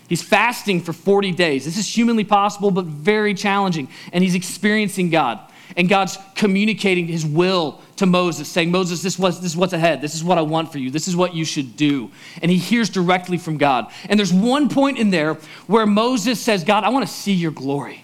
He's 0.07 0.21
fasting 0.21 0.81
for 0.81 0.91
40 0.91 1.31
days. 1.31 1.63
This 1.63 1.77
is 1.77 1.95
humanly 1.95 2.25
possible, 2.25 2.69
but 2.69 2.85
very 2.85 3.33
challenging. 3.33 3.87
And 4.11 4.23
he's 4.23 4.35
experiencing 4.35 5.09
God. 5.09 5.39
And 5.77 5.87
God's 5.87 6.17
communicating 6.35 7.07
his 7.07 7.25
will 7.25 7.79
to 8.01 8.05
Moses, 8.05 8.47
saying, 8.47 8.69
Moses, 8.69 9.01
this, 9.01 9.17
was, 9.17 9.39
this 9.39 9.51
is 9.51 9.57
what's 9.57 9.73
ahead. 9.73 10.01
This 10.01 10.15
is 10.15 10.23
what 10.23 10.37
I 10.37 10.41
want 10.41 10.71
for 10.71 10.79
you. 10.79 10.91
This 10.91 11.07
is 11.07 11.15
what 11.15 11.33
you 11.33 11.45
should 11.45 11.77
do. 11.77 12.11
And 12.41 12.51
he 12.51 12.57
hears 12.57 12.89
directly 12.89 13.37
from 13.37 13.57
God. 13.57 13.91
And 14.09 14.19
there's 14.19 14.33
one 14.33 14.69
point 14.69 14.97
in 14.97 15.11
there 15.11 15.35
where 15.67 15.85
Moses 15.85 16.39
says, 16.39 16.63
God, 16.63 16.83
I 16.83 16.89
want 16.89 17.07
to 17.07 17.13
see 17.13 17.33
your 17.33 17.51
glory. 17.51 18.03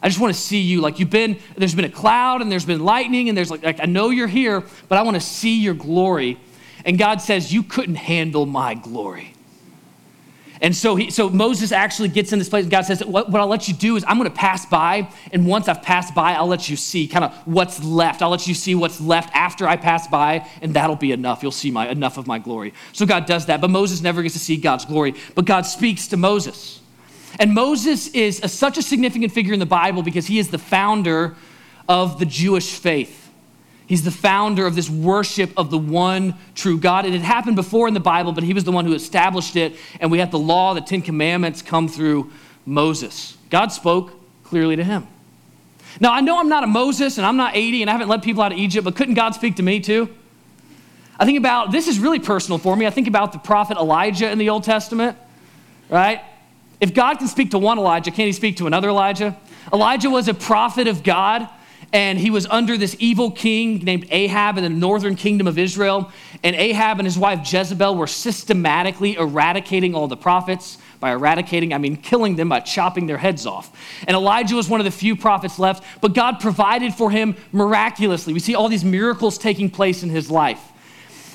I 0.00 0.08
just 0.08 0.20
want 0.20 0.34
to 0.34 0.40
see 0.40 0.60
you. 0.60 0.80
Like 0.80 0.98
you've 0.98 1.10
been, 1.10 1.38
there's 1.56 1.74
been 1.74 1.84
a 1.84 1.90
cloud 1.90 2.40
and 2.40 2.50
there's 2.50 2.64
been 2.64 2.84
lightning 2.84 3.28
and 3.28 3.36
there's 3.36 3.50
like, 3.50 3.62
like 3.62 3.80
I 3.80 3.84
know 3.84 4.10
you're 4.10 4.26
here, 4.26 4.62
but 4.88 4.96
I 4.96 5.02
want 5.02 5.16
to 5.16 5.20
see 5.20 5.60
your 5.60 5.74
glory. 5.74 6.38
And 6.84 6.98
God 6.98 7.20
says, 7.20 7.52
You 7.52 7.62
couldn't 7.62 7.96
handle 7.96 8.46
my 8.46 8.74
glory. 8.74 9.31
And 10.62 10.76
so, 10.76 10.94
he, 10.94 11.10
so 11.10 11.28
Moses 11.28 11.72
actually 11.72 12.08
gets 12.08 12.32
in 12.32 12.38
this 12.38 12.48
place, 12.48 12.62
and 12.62 12.70
God 12.70 12.82
says, 12.82 13.04
what, 13.04 13.28
what 13.28 13.40
I'll 13.40 13.48
let 13.48 13.66
you 13.66 13.74
do 13.74 13.96
is 13.96 14.04
I'm 14.06 14.16
going 14.16 14.30
to 14.30 14.36
pass 14.36 14.64
by, 14.64 15.08
and 15.32 15.44
once 15.44 15.66
I've 15.66 15.82
passed 15.82 16.14
by, 16.14 16.34
I'll 16.34 16.46
let 16.46 16.68
you 16.68 16.76
see 16.76 17.08
kind 17.08 17.24
of 17.24 17.34
what's 17.46 17.82
left. 17.82 18.22
I'll 18.22 18.30
let 18.30 18.46
you 18.46 18.54
see 18.54 18.76
what's 18.76 19.00
left 19.00 19.34
after 19.34 19.66
I 19.66 19.76
pass 19.76 20.06
by, 20.06 20.48
and 20.62 20.72
that'll 20.74 20.94
be 20.94 21.10
enough. 21.10 21.42
You'll 21.42 21.50
see 21.50 21.72
my, 21.72 21.88
enough 21.88 22.16
of 22.16 22.28
my 22.28 22.38
glory. 22.38 22.74
So 22.92 23.04
God 23.04 23.26
does 23.26 23.46
that, 23.46 23.60
but 23.60 23.70
Moses 23.70 24.02
never 24.02 24.22
gets 24.22 24.34
to 24.34 24.38
see 24.38 24.56
God's 24.56 24.84
glory. 24.84 25.14
But 25.34 25.46
God 25.46 25.62
speaks 25.62 26.06
to 26.08 26.16
Moses. 26.16 26.80
And 27.40 27.54
Moses 27.54 28.08
is 28.08 28.40
a, 28.44 28.48
such 28.48 28.78
a 28.78 28.82
significant 28.82 29.32
figure 29.32 29.52
in 29.52 29.58
the 29.58 29.66
Bible 29.66 30.04
because 30.04 30.28
he 30.28 30.38
is 30.38 30.50
the 30.50 30.58
founder 30.58 31.34
of 31.88 32.20
the 32.20 32.26
Jewish 32.26 32.78
faith. 32.78 33.21
He's 33.92 34.02
the 34.02 34.10
founder 34.10 34.64
of 34.64 34.74
this 34.74 34.88
worship 34.88 35.50
of 35.54 35.70
the 35.70 35.76
one 35.76 36.36
true 36.54 36.78
God. 36.78 37.04
It 37.04 37.12
had 37.12 37.20
happened 37.20 37.56
before 37.56 37.88
in 37.88 37.92
the 37.92 38.00
Bible, 38.00 38.32
but 38.32 38.42
he 38.42 38.54
was 38.54 38.64
the 38.64 38.72
one 38.72 38.86
who 38.86 38.94
established 38.94 39.54
it. 39.54 39.76
And 40.00 40.10
we 40.10 40.18
have 40.20 40.30
the 40.30 40.38
law, 40.38 40.72
the 40.72 40.80
Ten 40.80 41.02
Commandments 41.02 41.60
come 41.60 41.88
through 41.88 42.32
Moses. 42.64 43.36
God 43.50 43.70
spoke 43.70 44.14
clearly 44.44 44.76
to 44.76 44.82
him. 44.82 45.06
Now, 46.00 46.14
I 46.14 46.22
know 46.22 46.40
I'm 46.40 46.48
not 46.48 46.64
a 46.64 46.66
Moses 46.66 47.18
and 47.18 47.26
I'm 47.26 47.36
not 47.36 47.54
80 47.54 47.82
and 47.82 47.90
I 47.90 47.92
haven't 47.92 48.08
led 48.08 48.22
people 48.22 48.42
out 48.42 48.50
of 48.50 48.56
Egypt, 48.56 48.82
but 48.82 48.96
couldn't 48.96 49.12
God 49.12 49.34
speak 49.34 49.56
to 49.56 49.62
me 49.62 49.78
too? 49.78 50.08
I 51.20 51.26
think 51.26 51.36
about 51.36 51.70
this 51.70 51.86
is 51.86 51.98
really 51.98 52.18
personal 52.18 52.56
for 52.56 52.74
me. 52.74 52.86
I 52.86 52.90
think 52.90 53.08
about 53.08 53.32
the 53.32 53.40
prophet 53.40 53.76
Elijah 53.76 54.30
in 54.30 54.38
the 54.38 54.48
Old 54.48 54.64
Testament, 54.64 55.18
right? 55.90 56.22
If 56.80 56.94
God 56.94 57.18
can 57.18 57.28
speak 57.28 57.50
to 57.50 57.58
one 57.58 57.78
Elijah, 57.78 58.10
can 58.10 58.24
he 58.24 58.32
speak 58.32 58.56
to 58.56 58.66
another 58.66 58.88
Elijah? 58.88 59.36
Elijah 59.70 60.08
was 60.08 60.28
a 60.28 60.34
prophet 60.34 60.86
of 60.86 61.02
God 61.02 61.46
and 61.92 62.18
he 62.18 62.30
was 62.30 62.46
under 62.46 62.78
this 62.78 62.96
evil 62.98 63.30
king 63.30 63.80
named 63.80 64.06
Ahab 64.10 64.56
in 64.56 64.64
the 64.64 64.70
northern 64.70 65.14
kingdom 65.14 65.46
of 65.46 65.58
Israel. 65.58 66.10
And 66.42 66.56
Ahab 66.56 66.98
and 66.98 67.06
his 67.06 67.18
wife 67.18 67.40
Jezebel 67.52 67.96
were 67.96 68.06
systematically 68.06 69.16
eradicating 69.16 69.94
all 69.94 70.08
the 70.08 70.16
prophets. 70.16 70.78
By 71.00 71.12
eradicating, 71.12 71.74
I 71.74 71.78
mean 71.78 71.96
killing 71.96 72.36
them 72.36 72.48
by 72.48 72.60
chopping 72.60 73.06
their 73.06 73.18
heads 73.18 73.44
off. 73.44 73.76
And 74.06 74.14
Elijah 74.14 74.54
was 74.54 74.68
one 74.68 74.80
of 74.80 74.84
the 74.84 74.90
few 74.90 75.16
prophets 75.16 75.58
left, 75.58 75.84
but 76.00 76.14
God 76.14 76.40
provided 76.40 76.94
for 76.94 77.10
him 77.10 77.36
miraculously. 77.50 78.32
We 78.32 78.40
see 78.40 78.54
all 78.54 78.68
these 78.68 78.84
miracles 78.84 79.36
taking 79.36 79.68
place 79.68 80.02
in 80.02 80.10
his 80.10 80.30
life. 80.30 80.60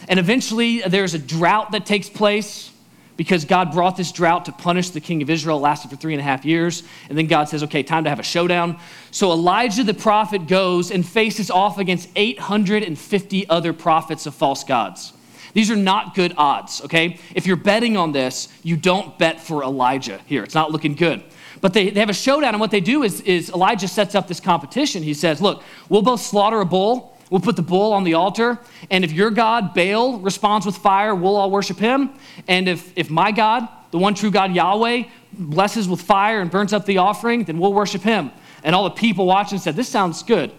And 0.10 0.20
eventually, 0.20 0.80
there's 0.82 1.14
a 1.14 1.20
drought 1.20 1.72
that 1.74 1.86
takes 1.86 2.10
place 2.10 2.72
because 3.18 3.44
God 3.46 3.72
brought 3.72 3.98
this 3.98 4.12
drought 4.12 4.46
to 4.46 4.52
punish 4.52 4.92
the 4.92 5.02
king 5.02 5.22
of 5.22 5.30
Israel. 5.30 5.58
It 5.58 5.62
lasted 5.62 5.90
for 5.90 5.98
three 5.98 6.14
and 6.14 6.22
a 6.22 6.24
half 6.24 6.46
years. 6.46 6.84
And 7.10 7.18
then 7.18 7.28
God 7.28 7.50
says, 7.50 7.64
okay, 7.64 7.84
time 7.84 8.04
to 8.04 8.10
have 8.10 8.20
a 8.20 8.24
showdown. 8.24 8.80
So 9.12 9.32
Elijah 9.32 9.84
the 9.84 9.96
prophet 9.96 10.48
goes 10.48 10.92
and 10.92 11.06
faces 11.06 11.52
off 11.52 11.80
against 11.80 12.10
850 12.16 13.50
other 13.50 13.74
prophets 13.74 14.28
of 14.28 14.36
false 14.36 14.64
gods. 14.64 15.14
These 15.54 15.72
are 15.72 15.76
not 15.76 16.14
good 16.14 16.36
odds, 16.38 16.82
okay? 16.84 17.20
If 17.34 17.48
you're 17.48 17.56
betting 17.56 17.98
on 17.98 18.12
this, 18.12 18.48
you 18.62 18.78
don't 18.78 19.18
bet 19.18 19.42
for 19.42 19.64
Elijah 19.64 20.22
here. 20.28 20.44
It's 20.44 20.54
not 20.54 20.72
looking 20.72 20.94
good. 20.94 21.24
But 21.62 21.74
they, 21.74 21.90
they 21.90 22.00
have 22.00 22.12
a 22.12 22.14
showdown, 22.14 22.54
and 22.54 22.60
what 22.60 22.70
they 22.70 22.82
do 22.82 23.02
is, 23.02 23.22
is 23.22 23.50
Elijah 23.50 23.88
sets 23.88 24.14
up 24.14 24.28
this 24.28 24.40
competition. 24.40 25.02
He 25.02 25.16
says, 25.16 25.42
Look, 25.42 25.64
we'll 25.90 26.04
both 26.04 26.22
slaughter 26.22 26.62
a 26.62 26.66
bull 26.66 27.17
We'll 27.30 27.42
put 27.42 27.56
the 27.58 27.62
bull 27.62 27.94
on 27.94 28.04
the 28.04 28.14
altar. 28.14 28.60
And 28.90 29.04
if 29.04 29.12
your 29.12 29.32
God, 29.32 29.74
Baal, 29.74 30.20
responds 30.20 30.66
with 30.66 30.78
fire, 30.78 31.14
we'll 31.14 31.36
all 31.36 31.52
worship 31.52 31.78
him. 31.78 32.12
And 32.48 32.70
if, 32.70 32.94
if 32.98 33.10
my 33.10 33.32
God, 33.32 33.68
the 33.92 33.98
one 33.98 34.14
true 34.14 34.32
God, 34.32 34.54
Yahweh, 34.54 35.04
blesses 35.34 35.90
with 35.90 36.02
fire 36.02 36.40
and 36.40 36.50
burns 36.50 36.74
up 36.74 36.86
the 36.86 37.00
offering, 37.00 37.44
then 37.44 37.60
we'll 37.60 37.74
worship 37.74 38.02
him. 38.02 38.32
And 38.64 38.74
all 38.74 38.86
the 38.86 38.92
people 38.92 39.26
watching 39.26 39.60
said, 39.60 39.76
This 39.76 39.90
sounds 39.90 40.24
good. 40.24 40.52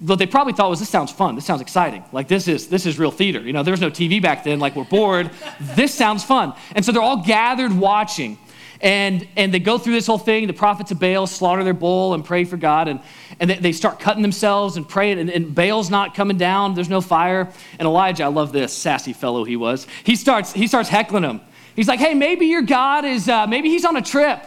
What 0.00 0.18
they 0.18 0.26
probably 0.26 0.52
thought 0.52 0.68
was, 0.68 0.80
This 0.80 0.88
sounds 0.88 1.12
fun. 1.12 1.36
This 1.36 1.44
sounds 1.44 1.60
exciting. 1.60 2.04
Like, 2.12 2.28
this 2.28 2.48
is, 2.48 2.68
this 2.68 2.86
is 2.86 2.98
real 2.98 3.10
theater. 3.12 3.40
You 3.40 3.52
know, 3.52 3.62
there 3.62 3.72
was 3.72 3.80
no 3.80 3.90
TV 3.90 4.20
back 4.20 4.44
then. 4.44 4.58
Like, 4.58 4.74
we're 4.74 4.84
bored. 4.84 5.30
this 5.60 5.94
sounds 5.94 6.24
fun. 6.24 6.54
And 6.74 6.84
so 6.84 6.92
they're 6.92 7.02
all 7.02 7.24
gathered 7.24 7.72
watching. 7.72 8.38
And, 8.80 9.26
and 9.36 9.52
they 9.52 9.58
go 9.58 9.78
through 9.78 9.94
this 9.94 10.06
whole 10.06 10.18
thing. 10.18 10.46
The 10.46 10.52
prophets 10.52 10.90
of 10.90 11.00
Baal 11.00 11.26
slaughter 11.26 11.64
their 11.64 11.74
bull 11.74 12.14
and 12.14 12.24
pray 12.24 12.44
for 12.44 12.56
God. 12.56 12.88
And, 12.88 13.00
and 13.40 13.50
they, 13.50 13.58
they 13.58 13.72
start 13.72 14.00
cutting 14.00 14.22
themselves 14.22 14.76
and 14.76 14.88
praying. 14.88 15.18
And, 15.18 15.30
and 15.30 15.54
Baal's 15.54 15.90
not 15.90 16.14
coming 16.14 16.36
down. 16.36 16.74
There's 16.74 16.88
no 16.88 17.00
fire. 17.00 17.52
And 17.78 17.86
Elijah, 17.86 18.24
I 18.24 18.28
love 18.28 18.52
this 18.52 18.72
sassy 18.72 19.12
fellow 19.12 19.44
he 19.44 19.56
was. 19.56 19.86
He 20.04 20.16
starts, 20.16 20.52
he 20.52 20.66
starts 20.66 20.88
heckling 20.88 21.24
him. 21.24 21.40
He's 21.74 21.88
like, 21.88 22.00
hey, 22.00 22.14
maybe 22.14 22.46
your 22.46 22.62
God 22.62 23.04
is, 23.04 23.28
uh, 23.28 23.46
maybe 23.46 23.68
he's 23.68 23.84
on 23.84 23.96
a 23.96 24.02
trip. 24.02 24.40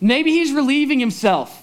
Maybe 0.00 0.32
he's 0.32 0.52
relieving 0.52 0.98
himself. 0.98 1.61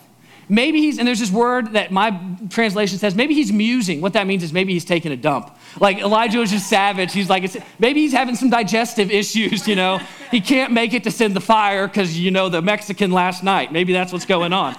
Maybe 0.51 0.79
he's, 0.79 0.97
and 0.97 1.07
there's 1.07 1.19
this 1.19 1.31
word 1.31 1.73
that 1.73 1.91
my 1.91 2.19
translation 2.49 2.97
says, 2.97 3.13
maybe 3.13 3.35
he's 3.35 3.53
musing. 3.53 4.01
What 4.01 4.13
that 4.13 4.25
means 4.25 4.41
is 4.41 4.51
maybe 4.51 4.73
he's 4.73 4.83
taking 4.83 5.11
a 5.11 5.15
dump. 5.15 5.55
Like 5.79 5.99
Elijah 5.99 6.39
was 6.39 6.49
just 6.49 6.67
savage. 6.67 7.13
He's 7.13 7.29
like, 7.29 7.55
maybe 7.77 8.01
he's 8.01 8.13
having 8.13 8.35
some 8.35 8.49
digestive 8.49 9.11
issues, 9.21 9.67
you 9.67 9.75
know. 9.75 9.99
He 10.31 10.41
can't 10.41 10.73
make 10.73 10.95
it 10.95 11.03
to 11.03 11.11
send 11.11 11.35
the 11.35 11.41
fire 11.41 11.87
because, 11.87 12.17
you 12.17 12.31
know, 12.31 12.49
the 12.49 12.63
Mexican 12.63 13.11
last 13.11 13.43
night. 13.43 13.71
Maybe 13.71 13.93
that's 13.93 14.11
what's 14.11 14.25
going 14.25 14.51
on. 14.51 14.75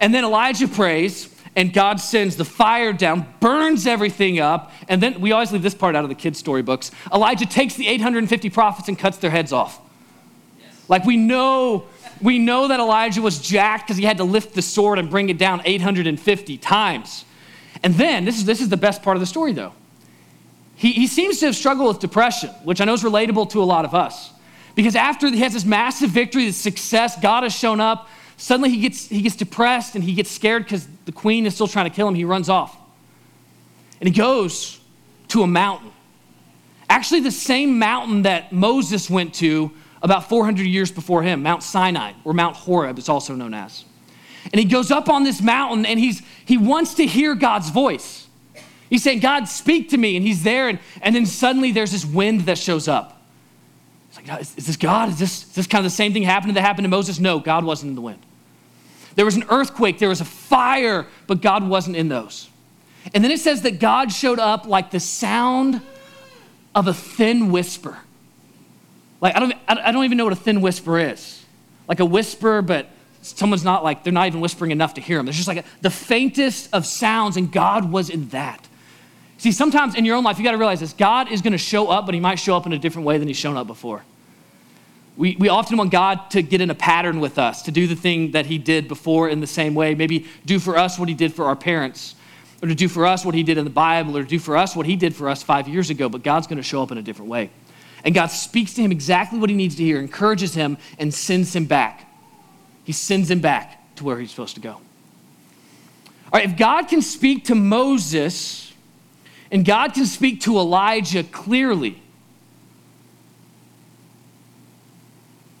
And 0.00 0.14
then 0.14 0.22
Elijah 0.22 0.68
prays, 0.68 1.28
and 1.56 1.72
God 1.72 1.98
sends 1.98 2.36
the 2.36 2.44
fire 2.44 2.92
down, 2.92 3.26
burns 3.40 3.88
everything 3.88 4.38
up. 4.38 4.72
And 4.88 5.02
then 5.02 5.20
we 5.20 5.32
always 5.32 5.50
leave 5.50 5.62
this 5.62 5.74
part 5.74 5.96
out 5.96 6.04
of 6.04 6.08
the 6.08 6.14
kids' 6.14 6.38
storybooks. 6.38 6.92
Elijah 7.12 7.46
takes 7.46 7.74
the 7.74 7.88
850 7.88 8.48
prophets 8.50 8.86
and 8.88 8.96
cuts 8.96 9.18
their 9.18 9.30
heads 9.30 9.52
off. 9.52 9.80
Like 10.88 11.04
we 11.04 11.16
know 11.16 11.86
we 12.22 12.38
know 12.38 12.68
that 12.68 12.80
Elijah 12.80 13.22
was 13.22 13.40
jacked 13.40 13.86
because 13.86 13.96
he 13.96 14.04
had 14.04 14.18
to 14.18 14.24
lift 14.24 14.54
the 14.54 14.62
sword 14.62 14.98
and 14.98 15.08
bring 15.08 15.28
it 15.30 15.38
down 15.38 15.62
850 15.64 16.58
times. 16.58 17.24
And 17.82 17.94
then, 17.94 18.24
this 18.24 18.38
is, 18.38 18.44
this 18.44 18.60
is 18.60 18.68
the 18.68 18.76
best 18.76 19.02
part 19.02 19.16
of 19.16 19.20
the 19.20 19.26
story 19.26 19.52
though. 19.52 19.72
He, 20.76 20.92
he 20.92 21.06
seems 21.06 21.38
to 21.40 21.46
have 21.46 21.56
struggled 21.56 21.88
with 21.88 21.98
depression, 21.98 22.50
which 22.64 22.80
I 22.80 22.84
know 22.84 22.94
is 22.94 23.02
relatable 23.02 23.50
to 23.50 23.62
a 23.62 23.64
lot 23.64 23.84
of 23.84 23.94
us. 23.94 24.32
Because 24.74 24.96
after 24.96 25.28
he 25.28 25.40
has 25.40 25.52
this 25.52 25.64
massive 25.64 26.10
victory, 26.10 26.46
this 26.46 26.56
success, 26.56 27.20
God 27.20 27.42
has 27.42 27.54
shown 27.54 27.80
up, 27.80 28.08
suddenly 28.36 28.70
he 28.70 28.80
gets, 28.80 29.08
he 29.08 29.20
gets 29.20 29.36
depressed 29.36 29.94
and 29.94 30.02
he 30.02 30.14
gets 30.14 30.30
scared 30.30 30.64
because 30.64 30.88
the 31.04 31.12
queen 31.12 31.44
is 31.44 31.54
still 31.54 31.66
trying 31.68 31.88
to 31.88 31.94
kill 31.94 32.08
him. 32.08 32.14
He 32.14 32.24
runs 32.24 32.48
off. 32.48 32.76
And 34.00 34.08
he 34.08 34.14
goes 34.14 34.80
to 35.28 35.42
a 35.42 35.46
mountain. 35.46 35.92
Actually, 36.88 37.20
the 37.20 37.30
same 37.30 37.78
mountain 37.78 38.22
that 38.22 38.52
Moses 38.52 39.10
went 39.10 39.34
to 39.34 39.70
about 40.02 40.28
400 40.28 40.66
years 40.66 40.90
before 40.90 41.22
him, 41.22 41.42
Mount 41.42 41.62
Sinai, 41.62 42.12
or 42.24 42.32
Mount 42.32 42.56
Horeb, 42.56 42.98
it's 42.98 43.08
also 43.08 43.34
known 43.34 43.54
as. 43.54 43.84
And 44.52 44.58
he 44.58 44.64
goes 44.64 44.90
up 44.90 45.08
on 45.08 45.24
this 45.24 45.42
mountain 45.42 45.84
and 45.84 45.98
he's, 45.98 46.22
he 46.44 46.56
wants 46.56 46.94
to 46.94 47.06
hear 47.06 47.34
God's 47.34 47.70
voice. 47.70 48.26
He's 48.88 49.02
saying, 49.02 49.20
God, 49.20 49.44
speak 49.44 49.90
to 49.90 49.96
me. 49.96 50.16
And 50.16 50.26
he's 50.26 50.42
there, 50.42 50.68
and, 50.68 50.78
and 51.00 51.14
then 51.14 51.24
suddenly 51.24 51.70
there's 51.70 51.92
this 51.92 52.04
wind 52.04 52.42
that 52.42 52.58
shows 52.58 52.88
up. 52.88 53.22
It's 54.08 54.16
like, 54.16 54.40
is, 54.40 54.56
is 54.56 54.66
this 54.66 54.76
God? 54.76 55.10
Is 55.10 55.18
this, 55.18 55.42
is 55.44 55.52
this 55.52 55.66
kind 55.68 55.84
of 55.86 55.92
the 55.92 55.94
same 55.94 56.12
thing 56.12 56.24
happening 56.24 56.54
that 56.54 56.62
happened 56.62 56.84
to 56.84 56.88
Moses? 56.88 57.20
No, 57.20 57.38
God 57.38 57.64
wasn't 57.64 57.90
in 57.90 57.94
the 57.94 58.00
wind. 58.00 58.20
There 59.14 59.24
was 59.24 59.36
an 59.36 59.44
earthquake, 59.48 59.98
there 59.98 60.08
was 60.08 60.20
a 60.20 60.24
fire, 60.24 61.06
but 61.26 61.40
God 61.40 61.68
wasn't 61.68 61.96
in 61.96 62.08
those. 62.08 62.48
And 63.14 63.22
then 63.24 63.30
it 63.30 63.40
says 63.40 63.62
that 63.62 63.80
God 63.80 64.12
showed 64.12 64.38
up 64.38 64.66
like 64.66 64.90
the 64.90 65.00
sound 65.00 65.80
of 66.74 66.86
a 66.86 66.94
thin 66.94 67.50
whisper. 67.50 67.98
Like, 69.20 69.36
I 69.36 69.40
don't, 69.40 69.54
I 69.68 69.92
don't 69.92 70.04
even 70.04 70.16
know 70.16 70.24
what 70.24 70.32
a 70.32 70.36
thin 70.36 70.60
whisper 70.60 70.98
is. 70.98 71.44
Like 71.88 72.00
a 72.00 72.04
whisper, 72.04 72.62
but 72.62 72.88
someone's 73.22 73.64
not 73.64 73.84
like, 73.84 74.02
they're 74.02 74.12
not 74.12 74.26
even 74.26 74.40
whispering 74.40 74.70
enough 74.70 74.94
to 74.94 75.00
hear 75.00 75.18
them. 75.18 75.26
There's 75.26 75.36
just 75.36 75.48
like 75.48 75.58
a, 75.58 75.64
the 75.82 75.90
faintest 75.90 76.70
of 76.72 76.86
sounds, 76.86 77.36
and 77.36 77.52
God 77.52 77.92
was 77.92 78.08
in 78.08 78.28
that. 78.30 78.66
See, 79.38 79.52
sometimes 79.52 79.94
in 79.94 80.04
your 80.04 80.16
own 80.16 80.24
life, 80.24 80.38
you 80.38 80.44
got 80.44 80.52
to 80.52 80.58
realize 80.58 80.80
this 80.80 80.92
God 80.92 81.30
is 81.30 81.42
going 81.42 81.52
to 81.52 81.58
show 81.58 81.88
up, 81.88 82.06
but 82.06 82.14
he 82.14 82.20
might 82.20 82.38
show 82.38 82.56
up 82.56 82.66
in 82.66 82.72
a 82.72 82.78
different 82.78 83.06
way 83.06 83.18
than 83.18 83.28
he's 83.28 83.36
shown 83.36 83.56
up 83.56 83.66
before. 83.66 84.02
We, 85.16 85.36
we 85.36 85.48
often 85.48 85.76
want 85.76 85.90
God 85.90 86.30
to 86.30 86.42
get 86.42 86.60
in 86.60 86.70
a 86.70 86.74
pattern 86.74 87.20
with 87.20 87.38
us, 87.38 87.62
to 87.62 87.70
do 87.70 87.86
the 87.86 87.96
thing 87.96 88.30
that 88.32 88.46
he 88.46 88.58
did 88.58 88.88
before 88.88 89.28
in 89.28 89.40
the 89.40 89.46
same 89.46 89.74
way, 89.74 89.94
maybe 89.94 90.26
do 90.46 90.58
for 90.58 90.78
us 90.78 90.98
what 90.98 91.08
he 91.08 91.14
did 91.14 91.34
for 91.34 91.44
our 91.46 91.56
parents, 91.56 92.14
or 92.62 92.68
to 92.68 92.74
do 92.74 92.88
for 92.88 93.06
us 93.06 93.24
what 93.24 93.34
he 93.34 93.42
did 93.42 93.58
in 93.58 93.64
the 93.64 93.70
Bible, 93.70 94.16
or 94.16 94.22
to 94.22 94.28
do 94.28 94.38
for 94.38 94.56
us 94.56 94.76
what 94.76 94.86
he 94.86 94.96
did 94.96 95.14
for 95.14 95.28
us 95.28 95.42
five 95.42 95.68
years 95.68 95.90
ago, 95.90 96.08
but 96.08 96.22
God's 96.22 96.46
going 96.46 96.56
to 96.58 96.62
show 96.62 96.82
up 96.82 96.90
in 96.90 96.98
a 96.98 97.02
different 97.02 97.30
way. 97.30 97.50
And 98.04 98.14
God 98.14 98.28
speaks 98.28 98.74
to 98.74 98.82
him 98.82 98.92
exactly 98.92 99.38
what 99.38 99.50
he 99.50 99.56
needs 99.56 99.76
to 99.76 99.84
hear, 99.84 99.98
encourages 99.98 100.54
him, 100.54 100.78
and 100.98 101.12
sends 101.12 101.54
him 101.54 101.66
back. 101.66 102.06
He 102.84 102.92
sends 102.92 103.30
him 103.30 103.40
back 103.40 103.94
to 103.96 104.04
where 104.04 104.18
he's 104.18 104.30
supposed 104.30 104.54
to 104.54 104.60
go. 104.60 104.72
All 106.32 106.38
right, 106.38 106.48
if 106.48 106.56
God 106.56 106.88
can 106.88 107.02
speak 107.02 107.46
to 107.46 107.54
Moses 107.54 108.72
and 109.50 109.64
God 109.64 109.94
can 109.94 110.06
speak 110.06 110.42
to 110.42 110.56
Elijah 110.58 111.24
clearly, 111.24 112.00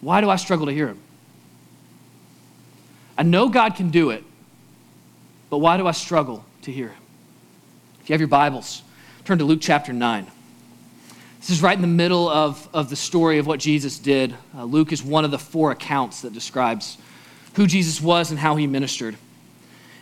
why 0.00 0.20
do 0.20 0.30
I 0.30 0.36
struggle 0.36 0.66
to 0.66 0.72
hear 0.72 0.88
him? 0.88 1.00
I 3.18 3.22
know 3.22 3.48
God 3.48 3.74
can 3.74 3.90
do 3.90 4.10
it, 4.10 4.24
but 5.50 5.58
why 5.58 5.76
do 5.76 5.86
I 5.86 5.92
struggle 5.92 6.44
to 6.62 6.72
hear 6.72 6.88
him? 6.88 7.02
If 8.02 8.08
you 8.08 8.14
have 8.14 8.20
your 8.20 8.28
Bibles, 8.28 8.82
turn 9.24 9.38
to 9.38 9.44
Luke 9.44 9.60
chapter 9.60 9.92
9. 9.92 10.26
This 11.40 11.48
is 11.48 11.62
right 11.62 11.74
in 11.74 11.80
the 11.80 11.88
middle 11.88 12.28
of, 12.28 12.68
of 12.74 12.90
the 12.90 12.96
story 12.96 13.38
of 13.38 13.46
what 13.46 13.60
Jesus 13.60 13.98
did. 13.98 14.36
Uh, 14.54 14.64
Luke 14.64 14.92
is 14.92 15.02
one 15.02 15.24
of 15.24 15.30
the 15.30 15.38
four 15.38 15.70
accounts 15.70 16.20
that 16.20 16.34
describes 16.34 16.98
who 17.54 17.66
Jesus 17.66 17.98
was 17.98 18.30
and 18.30 18.38
how 18.38 18.56
he 18.56 18.66
ministered. 18.66 19.16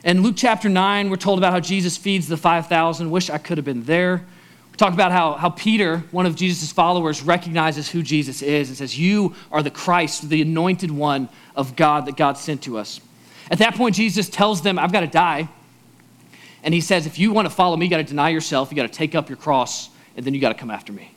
In 0.02 0.25
Luke 0.25 0.35
chapter 0.37 0.68
9, 0.68 1.11
we're 1.11 1.16
told 1.16 1.38
about 1.38 1.52
how 1.52 1.61
Jesus 1.61 1.97
feeds 1.97 2.26
the 2.26 2.37
5,000. 2.37 3.09
Wish 3.09 3.30
I 3.30 3.38
could 3.38 3.57
have 3.57 3.64
been 3.64 3.85
there. 3.85 4.26
We 4.73 4.76
talk 4.78 4.92
about 4.92 5.12
how, 5.12 5.35
how 5.35 5.50
Peter, 5.50 5.99
one 6.11 6.26
of 6.26 6.35
Jesus' 6.35 6.73
followers, 6.73 7.23
recognizes 7.23 7.88
who 7.88 8.02
Jesus 8.02 8.42
is 8.42 8.68
and 8.68 8.76
says, 8.76 8.99
You 8.99 9.37
are 9.52 9.62
the 9.62 9.71
Christ, 9.71 10.28
the 10.28 10.42
anointed 10.42 10.90
one 10.90 11.28
of 11.54 11.76
God 11.76 12.07
that 12.07 12.16
God 12.16 12.37
sent 12.37 12.62
to 12.62 12.78
us. 12.78 13.00
At 13.49 13.59
that 13.59 13.76
point, 13.76 13.95
Jesus 13.95 14.28
tells 14.28 14.62
them, 14.62 14.76
I've 14.76 14.92
got 14.92 15.00
to 15.00 15.07
die. 15.07 15.49
And 16.64 16.75
he 16.75 16.80
says, 16.80 17.07
If 17.07 17.16
you 17.16 17.33
want 17.33 17.47
to 17.47 17.54
follow 17.54 17.76
me, 17.76 17.87
you 17.87 17.90
got 17.90 17.99
to 17.99 18.02
deny 18.02 18.30
yourself, 18.30 18.73
you 18.73 18.76
got 18.76 18.90
to 18.90 18.99
take 18.99 19.14
up 19.14 19.28
your 19.28 19.38
cross, 19.38 19.88
and 20.16 20.26
then 20.26 20.35
you 20.35 20.40
got 20.40 20.49
to 20.49 20.59
come 20.59 20.73
after 20.73 20.92
me. 20.92 21.12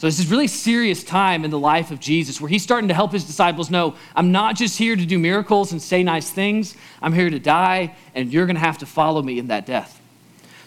So 0.00 0.06
this 0.06 0.18
is 0.18 0.30
really 0.30 0.46
serious 0.46 1.04
time 1.04 1.44
in 1.44 1.50
the 1.50 1.58
life 1.58 1.90
of 1.90 2.00
Jesus 2.00 2.40
where 2.40 2.48
he's 2.48 2.62
starting 2.62 2.88
to 2.88 2.94
help 2.94 3.12
his 3.12 3.22
disciples 3.22 3.68
know, 3.68 3.96
I'm 4.16 4.32
not 4.32 4.56
just 4.56 4.78
here 4.78 4.96
to 4.96 5.04
do 5.04 5.18
miracles 5.18 5.72
and 5.72 5.82
say 5.82 6.02
nice 6.02 6.30
things. 6.30 6.74
I'm 7.02 7.12
here 7.12 7.28
to 7.28 7.38
die, 7.38 7.94
and 8.14 8.32
you're 8.32 8.46
going 8.46 8.56
to 8.56 8.62
have 8.62 8.78
to 8.78 8.86
follow 8.86 9.20
me 9.20 9.38
in 9.38 9.48
that 9.48 9.66
death. 9.66 10.00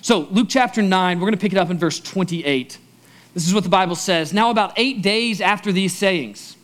So 0.04 0.28
Luke 0.30 0.50
chapter 0.52 0.84
9, 0.84 1.18
we're 1.18 1.26
going 1.26 1.34
to 1.34 1.40
pick 1.40 1.52
it 1.52 1.58
up 1.58 1.72
in 1.72 1.80
verse 1.80 2.00
28. 2.00 2.78
This 3.34 3.48
is 3.48 3.56
what 3.56 3.64
the 3.64 3.72
Bible 3.72 3.96
says. 3.96 4.34
Now, 4.34 4.52
about 4.52 4.74
eight 4.78 5.02
days 5.02 5.42
after 5.42 5.72
these 5.72 5.98
sayings, 5.98 6.56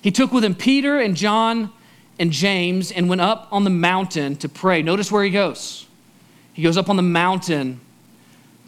he 0.00 0.10
took 0.10 0.32
with 0.32 0.44
him 0.44 0.54
Peter 0.54 0.98
and 0.98 1.14
John 1.14 1.70
and 2.18 2.32
James 2.32 2.90
and 2.90 3.10
went 3.10 3.20
up 3.20 3.48
on 3.52 3.64
the 3.64 3.70
mountain 3.70 4.34
to 4.36 4.48
pray. 4.48 4.80
Notice 4.80 5.12
where 5.12 5.24
he 5.24 5.30
goes. 5.30 5.86
He 6.54 6.62
goes 6.62 6.78
up 6.78 6.88
on 6.88 6.96
the 6.96 7.02
mountain 7.02 7.82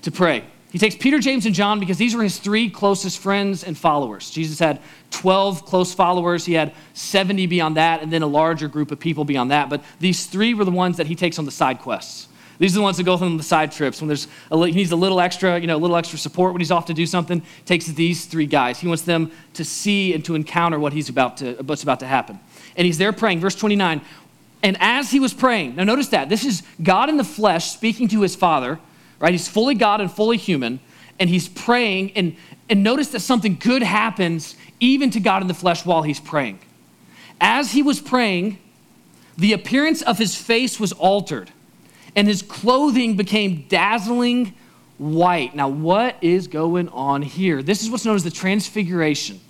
to 0.02 0.10
pray. 0.10 0.44
He 0.70 0.78
takes 0.78 0.94
Peter, 0.94 1.18
James, 1.18 1.46
and 1.46 1.54
John 1.54 1.80
because 1.80 1.98
these 1.98 2.14
were 2.14 2.22
his 2.22 2.38
three 2.38 2.70
closest 2.70 3.18
friends 3.18 3.64
and 3.64 3.76
followers. 3.76 4.30
Jesus 4.30 4.58
had 4.60 4.80
12 5.10 5.64
close 5.64 5.92
followers, 5.92 6.44
he 6.44 6.52
had 6.52 6.72
70 6.94 7.46
beyond 7.46 7.76
that, 7.76 8.02
and 8.02 8.12
then 8.12 8.22
a 8.22 8.26
larger 8.26 8.68
group 8.68 8.92
of 8.92 9.00
people 9.00 9.24
beyond 9.24 9.50
that. 9.50 9.68
But 9.68 9.82
these 9.98 10.26
three 10.26 10.54
were 10.54 10.64
the 10.64 10.70
ones 10.70 10.96
that 10.98 11.08
he 11.08 11.16
takes 11.16 11.38
on 11.40 11.44
the 11.44 11.50
side 11.50 11.80
quests. 11.80 12.28
These 12.60 12.74
are 12.74 12.80
the 12.80 12.82
ones 12.82 12.98
that 12.98 13.04
go 13.04 13.14
on 13.14 13.38
the 13.38 13.42
side 13.42 13.72
trips 13.72 14.02
when 14.02 14.08
there's 14.08 14.28
a, 14.50 14.66
he 14.66 14.72
needs 14.72 14.92
a 14.92 14.96
little 14.96 15.18
extra, 15.18 15.58
you 15.58 15.66
know, 15.66 15.76
a 15.76 15.78
little 15.78 15.96
extra 15.96 16.18
support 16.18 16.52
when 16.52 16.60
he's 16.60 16.70
off 16.70 16.86
to 16.86 16.94
do 16.94 17.06
something. 17.06 17.42
Takes 17.64 17.86
these 17.86 18.26
three 18.26 18.44
guys. 18.44 18.78
He 18.78 18.86
wants 18.86 19.02
them 19.02 19.32
to 19.54 19.64
see 19.64 20.12
and 20.12 20.22
to 20.26 20.34
encounter 20.34 20.78
what 20.78 20.92
he's 20.92 21.08
about 21.08 21.38
to 21.38 21.54
what's 21.62 21.82
about 21.82 22.00
to 22.00 22.06
happen. 22.06 22.38
And 22.76 22.84
he's 22.84 22.98
there 22.98 23.14
praying. 23.14 23.40
Verse 23.40 23.54
29. 23.54 24.02
And 24.62 24.76
as 24.78 25.10
he 25.10 25.20
was 25.20 25.32
praying, 25.32 25.76
now 25.76 25.84
notice 25.84 26.08
that 26.08 26.28
this 26.28 26.44
is 26.44 26.62
God 26.82 27.08
in 27.08 27.16
the 27.16 27.24
flesh 27.24 27.70
speaking 27.70 28.08
to 28.08 28.20
his 28.20 28.36
Father 28.36 28.78
right? 29.20 29.32
He's 29.32 29.46
fully 29.46 29.74
God 29.76 30.00
and 30.00 30.10
fully 30.10 30.36
human, 30.36 30.80
and 31.20 31.30
he's 31.30 31.48
praying. 31.48 32.12
And, 32.16 32.36
and 32.68 32.82
notice 32.82 33.08
that 33.08 33.20
something 33.20 33.56
good 33.56 33.82
happens 33.82 34.56
even 34.80 35.10
to 35.10 35.20
God 35.20 35.42
in 35.42 35.48
the 35.48 35.54
flesh 35.54 35.86
while 35.86 36.02
he's 36.02 36.18
praying. 36.18 36.58
As 37.40 37.72
he 37.72 37.82
was 37.82 38.00
praying, 38.00 38.58
the 39.38 39.52
appearance 39.52 40.02
of 40.02 40.18
his 40.18 40.34
face 40.34 40.80
was 40.80 40.92
altered, 40.92 41.50
and 42.16 42.26
his 42.26 42.42
clothing 42.42 43.16
became 43.16 43.66
dazzling 43.68 44.54
white. 44.98 45.54
Now, 45.54 45.68
what 45.68 46.16
is 46.20 46.46
going 46.48 46.88
on 46.88 47.22
here? 47.22 47.62
This 47.62 47.82
is 47.82 47.90
what's 47.90 48.04
known 48.04 48.16
as 48.16 48.24
the 48.24 48.30
transfiguration. 48.30 49.40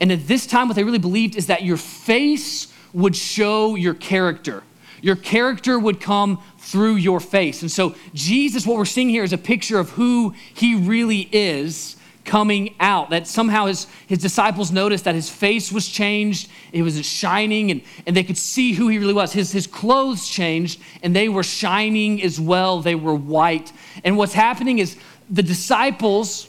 And 0.00 0.12
at 0.12 0.26
this 0.26 0.46
time, 0.46 0.68
what 0.68 0.76
they 0.76 0.84
really 0.84 0.98
believed 0.98 1.36
is 1.36 1.46
that 1.46 1.62
your 1.62 1.76
face 1.76 2.72
would 2.92 3.16
show 3.16 3.74
your 3.74 3.94
character. 3.94 4.62
Your 5.04 5.16
character 5.16 5.78
would 5.78 6.00
come 6.00 6.42
through 6.56 6.94
your 6.94 7.20
face. 7.20 7.60
And 7.60 7.70
so, 7.70 7.94
Jesus, 8.14 8.66
what 8.66 8.78
we're 8.78 8.86
seeing 8.86 9.10
here 9.10 9.22
is 9.22 9.34
a 9.34 9.38
picture 9.38 9.78
of 9.78 9.90
who 9.90 10.34
he 10.54 10.74
really 10.74 11.28
is 11.30 11.96
coming 12.24 12.74
out. 12.80 13.10
That 13.10 13.26
somehow 13.26 13.66
his, 13.66 13.86
his 14.06 14.20
disciples 14.20 14.72
noticed 14.72 15.04
that 15.04 15.14
his 15.14 15.28
face 15.28 15.70
was 15.70 15.86
changed, 15.88 16.48
it 16.72 16.80
was 16.80 17.04
shining, 17.04 17.70
and, 17.70 17.82
and 18.06 18.16
they 18.16 18.24
could 18.24 18.38
see 18.38 18.72
who 18.72 18.88
he 18.88 18.98
really 18.98 19.12
was. 19.12 19.34
His, 19.34 19.52
his 19.52 19.66
clothes 19.66 20.26
changed, 20.26 20.80
and 21.02 21.14
they 21.14 21.28
were 21.28 21.42
shining 21.42 22.22
as 22.22 22.40
well. 22.40 22.80
They 22.80 22.94
were 22.94 23.14
white. 23.14 23.74
And 24.04 24.16
what's 24.16 24.32
happening 24.32 24.78
is 24.78 24.96
the 25.28 25.42
disciples. 25.42 26.48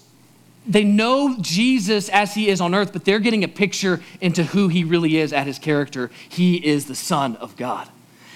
They 0.65 0.85
know 0.85 1.35
Jesus 1.41 2.07
as 2.07 2.33
he 2.33 2.47
is 2.47 2.61
on 2.61 2.73
earth, 2.73 2.93
but 2.93 3.03
they're 3.03 3.19
getting 3.19 3.43
a 3.43 3.49
picture 3.49 4.01
into 4.21 4.45
who 4.45 4.69
he 4.69 4.85
really 4.85 5.17
is 5.17 5.33
at 5.33 5.45
his 5.45 5.59
character. 5.59 6.09
He 6.29 6.65
is 6.65 6.85
the 6.85 6.95
Son 6.95 7.35
of 7.35 7.57
God. 7.57 7.89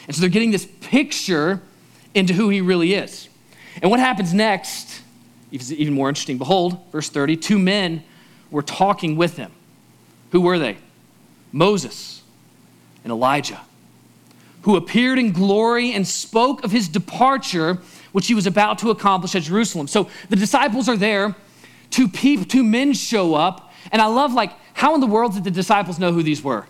And 0.10 0.16
so 0.16 0.22
they're 0.22 0.30
getting 0.32 0.50
this 0.50 0.68
picture 0.82 1.62
into 2.16 2.34
who 2.34 2.50
he 2.50 2.62
really 2.62 2.96
is. 2.96 3.30
And 3.80 3.92
what 3.92 4.00
happens 4.00 4.34
next 4.34 5.04
is 5.52 5.72
even 5.72 5.94
more 5.94 6.10
interesting. 6.10 6.40
Behold, 6.40 6.80
verse 6.92 7.10
30, 7.10 7.38
two 7.38 7.60
men 7.60 8.04
were 8.50 8.64
talking 8.64 9.18
with 9.18 9.38
him. 9.38 9.52
Who 10.32 10.42
were 10.42 10.58
they? 10.58 10.78
Moses 11.52 12.24
and 13.04 13.12
Elijah, 13.12 13.62
who 14.64 14.76
appeared 14.78 15.20
in 15.20 15.32
glory 15.32 15.94
and 15.94 16.08
spoke 16.08 16.64
of 16.64 16.72
his 16.72 16.88
departure, 16.88 17.78
which 18.12 18.26
he 18.26 18.34
was 18.34 18.48
about 18.48 18.80
to 18.80 18.90
accomplish 18.90 19.36
at 19.36 19.44
Jerusalem. 19.44 19.88
So 19.88 20.10
the 20.30 20.36
disciples 20.36 20.90
are 20.90 20.98
there. 20.98 21.36
Two, 21.92 22.08
people, 22.08 22.46
two 22.46 22.64
men 22.64 22.94
show 22.94 23.36
up. 23.36 23.72
And 23.92 24.02
I 24.02 24.08
love, 24.08 24.34
like, 24.34 24.54
how 24.74 24.96
in 24.96 25.02
the 25.02 25.08
world 25.08 25.36
did 25.36 25.44
the 25.44 25.52
disciples 25.52 26.00
know 26.00 26.12
who 26.12 26.24
these 26.24 26.44
were? 26.44 26.66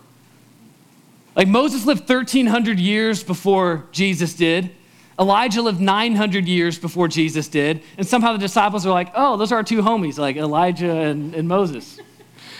Like 1.36 1.48
Moses 1.48 1.86
lived 1.86 2.08
1,300 2.08 2.78
years 2.78 3.22
before 3.22 3.86
Jesus 3.92 4.34
did. 4.34 4.70
Elijah 5.18 5.62
lived 5.62 5.80
900 5.80 6.48
years 6.48 6.78
before 6.78 7.06
Jesus 7.06 7.48
did. 7.48 7.82
And 7.98 8.06
somehow 8.06 8.32
the 8.32 8.38
disciples 8.38 8.86
are 8.86 8.90
like, 8.90 9.12
oh, 9.14 9.36
those 9.36 9.52
are 9.52 9.56
our 9.56 9.62
two 9.62 9.82
homies, 9.82 10.18
like 10.18 10.36
Elijah 10.36 10.90
and, 10.90 11.34
and 11.34 11.46
Moses. 11.46 12.00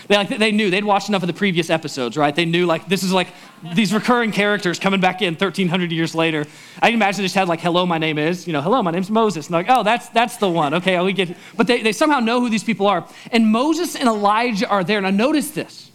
They, 0.07 0.15
like, 0.15 0.29
they 0.29 0.51
knew, 0.51 0.69
they'd 0.69 0.83
watched 0.83 1.09
enough 1.09 1.23
of 1.23 1.27
the 1.27 1.33
previous 1.33 1.69
episodes, 1.69 2.17
right? 2.17 2.35
They 2.35 2.45
knew, 2.45 2.65
like, 2.65 2.87
this 2.87 3.03
is 3.03 3.13
like 3.13 3.29
these 3.75 3.93
recurring 3.93 4.31
characters 4.31 4.77
coming 4.77 4.99
back 4.99 5.21
in 5.21 5.35
1,300 5.35 5.91
years 5.91 6.13
later. 6.13 6.45
I 6.81 6.87
can 6.87 6.95
imagine 6.95 7.19
they 7.19 7.25
just 7.25 7.35
had, 7.35 7.47
like, 7.47 7.61
hello, 7.61 7.85
my 7.85 7.97
name 7.97 8.17
is, 8.17 8.45
you 8.45 8.53
know, 8.53 8.61
hello, 8.61 8.83
my 8.83 8.91
name's 8.91 9.09
Moses. 9.09 9.47
And 9.47 9.53
they're 9.53 9.63
like, 9.63 9.71
oh, 9.71 9.83
that's, 9.83 10.09
that's 10.09 10.37
the 10.37 10.49
one. 10.49 10.73
Okay, 10.75 10.99
we 11.01 11.13
get 11.13 11.31
it. 11.31 11.37
But 11.55 11.67
they, 11.67 11.81
they 11.81 11.93
somehow 11.93 12.19
know 12.19 12.41
who 12.41 12.49
these 12.49 12.63
people 12.63 12.87
are. 12.87 13.07
And 13.31 13.47
Moses 13.47 13.95
and 13.95 14.07
Elijah 14.07 14.67
are 14.67 14.83
there. 14.83 14.99
Now, 15.01 15.11
notice 15.11 15.51
this 15.51 15.91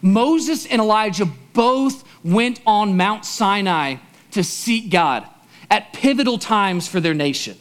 Moses 0.00 0.66
and 0.66 0.80
Elijah 0.80 1.26
both 1.58 2.04
went 2.22 2.60
on 2.64 2.96
Mount 2.96 3.24
Sinai 3.24 3.96
to 4.30 4.44
seek 4.44 4.90
God 4.90 5.26
at 5.68 5.92
pivotal 5.92 6.38
times 6.38 6.86
for 6.86 7.00
their 7.00 7.14
nation. 7.14 7.58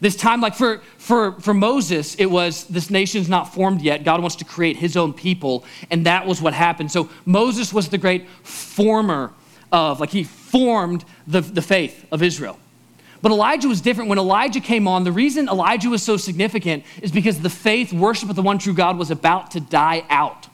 This 0.00 0.14
time, 0.14 0.40
like 0.40 0.54
for, 0.54 0.78
for, 0.98 1.32
for 1.40 1.52
Moses, 1.52 2.14
it 2.14 2.26
was 2.26 2.64
this 2.66 2.90
nation's 2.90 3.28
not 3.28 3.52
formed 3.52 3.82
yet. 3.82 4.04
God 4.04 4.20
wants 4.20 4.36
to 4.36 4.44
create 4.44 4.76
his 4.76 4.96
own 4.96 5.12
people, 5.12 5.64
and 5.90 6.06
that 6.06 6.28
was 6.28 6.40
what 6.40 6.54
happened. 6.54 6.92
So 6.92 7.10
Moses 7.24 7.72
was 7.72 7.88
the 7.88 7.98
great 7.98 8.28
former 8.44 9.32
of, 9.72 9.98
like, 9.98 10.10
he 10.10 10.22
formed 10.22 11.04
the, 11.26 11.40
the 11.40 11.62
faith 11.62 12.06
of 12.12 12.22
Israel. 12.22 12.56
But 13.20 13.32
Elijah 13.32 13.66
was 13.66 13.80
different. 13.80 14.10
When 14.10 14.18
Elijah 14.18 14.60
came 14.60 14.86
on, 14.86 15.02
the 15.02 15.10
reason 15.10 15.48
Elijah 15.48 15.90
was 15.90 16.04
so 16.04 16.16
significant 16.16 16.84
is 17.02 17.10
because 17.10 17.40
the 17.40 17.50
faith, 17.50 17.92
worship 17.92 18.30
of 18.30 18.36
the 18.36 18.42
one 18.42 18.58
true 18.58 18.74
God, 18.74 18.96
was 18.96 19.10
about 19.10 19.50
to 19.52 19.60
die 19.60 20.04
out. 20.08 20.46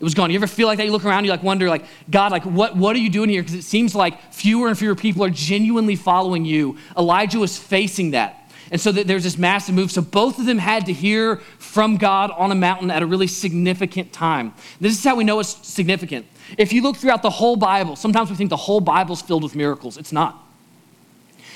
It 0.00 0.04
was 0.04 0.14
gone. 0.14 0.30
You 0.30 0.36
ever 0.36 0.46
feel 0.46 0.66
like 0.66 0.78
that? 0.78 0.84
You 0.84 0.92
look 0.92 1.04
around, 1.04 1.24
you 1.24 1.30
like 1.30 1.42
wonder, 1.42 1.68
like, 1.68 1.84
God, 2.10 2.32
like, 2.32 2.44
what, 2.44 2.76
what 2.76 2.96
are 2.96 2.98
you 2.98 3.10
doing 3.10 3.30
here? 3.30 3.42
Because 3.42 3.54
it 3.54 3.62
seems 3.62 3.94
like 3.94 4.32
fewer 4.32 4.68
and 4.68 4.76
fewer 4.76 4.94
people 4.94 5.24
are 5.24 5.30
genuinely 5.30 5.96
following 5.96 6.44
you. 6.44 6.76
Elijah 6.96 7.38
was 7.38 7.56
facing 7.56 8.10
that. 8.10 8.40
And 8.70 8.80
so 8.80 8.90
there's 8.90 9.22
this 9.22 9.38
massive 9.38 9.74
move. 9.74 9.90
So 9.90 10.02
both 10.02 10.38
of 10.38 10.46
them 10.46 10.58
had 10.58 10.86
to 10.86 10.92
hear 10.92 11.36
from 11.58 11.96
God 11.96 12.30
on 12.32 12.50
a 12.50 12.54
mountain 12.54 12.90
at 12.90 13.02
a 13.02 13.06
really 13.06 13.26
significant 13.26 14.12
time. 14.12 14.54
This 14.80 14.98
is 14.98 15.04
how 15.04 15.14
we 15.14 15.22
know 15.22 15.38
it's 15.38 15.66
significant. 15.66 16.26
If 16.58 16.72
you 16.72 16.82
look 16.82 16.96
throughout 16.96 17.22
the 17.22 17.30
whole 17.30 17.56
Bible, 17.56 17.94
sometimes 17.94 18.30
we 18.30 18.36
think 18.36 18.50
the 18.50 18.56
whole 18.56 18.80
Bible's 18.80 19.22
filled 19.22 19.42
with 19.42 19.54
miracles. 19.54 19.96
It's 19.96 20.12
not. 20.12 20.42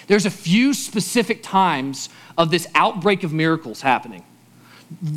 There's 0.07 0.27
a 0.27 0.31
few 0.31 0.75
specific 0.75 1.43
times 1.43 2.09
of 2.37 2.51
this 2.51 2.67
outbreak 2.75 3.25
of 3.25 3.33
miracles 3.33 3.81
happening. 3.81 4.25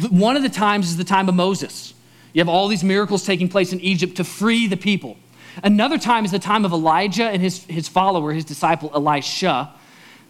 One 0.10 0.36
of 0.36 0.44
the 0.44 0.50
times 0.50 0.90
is 0.90 0.98
the 0.98 1.04
time 1.04 1.30
of 1.30 1.36
Moses. 1.36 1.94
You 2.34 2.40
have 2.40 2.50
all 2.50 2.68
these 2.68 2.84
miracles 2.84 3.26
taking 3.26 3.50
place 3.50 3.74
in 3.74 3.80
Egypt 3.82 4.18
to 4.18 4.24
free 4.24 4.68
the 4.68 4.78
people. 4.78 5.18
Another 5.64 5.98
time 5.98 6.24
is 6.24 6.32
the 6.32 6.40
time 6.40 6.64
of 6.64 6.72
Elijah 6.72 7.26
and 7.26 7.42
his, 7.42 7.64
his 7.66 7.88
follower, 7.88 8.32
his 8.32 8.46
disciple 8.46 8.90
Elisha. 8.94 9.74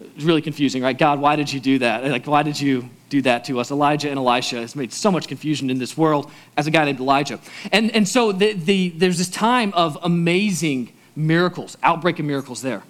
It's 0.00 0.24
really 0.24 0.42
confusing, 0.42 0.82
right? 0.82 0.98
God, 0.98 1.20
why 1.20 1.36
did 1.36 1.52
you 1.52 1.60
do 1.60 1.78
that? 1.78 2.04
Like, 2.04 2.26
why 2.26 2.42
did 2.42 2.60
you 2.60 2.88
do 3.08 3.22
that 3.22 3.44
to 3.44 3.60
us? 3.60 3.70
Elijah 3.70 4.10
and 4.10 4.18
Elisha 4.18 4.56
has 4.56 4.74
made 4.74 4.92
so 4.92 5.12
much 5.12 5.28
confusion 5.28 5.70
in 5.70 5.78
this 5.78 5.96
world 5.96 6.30
as 6.56 6.66
a 6.66 6.72
guy 6.72 6.84
named 6.84 6.98
Elijah. 6.98 7.38
And, 7.70 7.92
and 7.92 8.08
so 8.08 8.32
the, 8.32 8.52
the, 8.52 8.88
there's 8.90 9.18
this 9.18 9.30
time 9.30 9.72
of 9.74 9.96
amazing 10.02 10.92
miracles, 11.14 11.76
outbreak 11.84 12.18
of 12.18 12.24
miracles 12.24 12.62
there. 12.62 12.82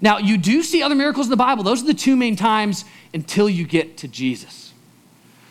Now, 0.00 0.18
you 0.18 0.36
do 0.36 0.64
see 0.64 0.82
other 0.82 0.96
miracles 0.96 1.26
in 1.26 1.30
the 1.30 1.36
Bible. 1.36 1.62
Those 1.62 1.84
are 1.84 1.86
the 1.86 1.94
two 1.94 2.16
main 2.16 2.34
times 2.34 2.84
until 3.14 3.48
you 3.48 3.64
get 3.64 3.98
to 3.98 4.08
Jesus. 4.08 4.72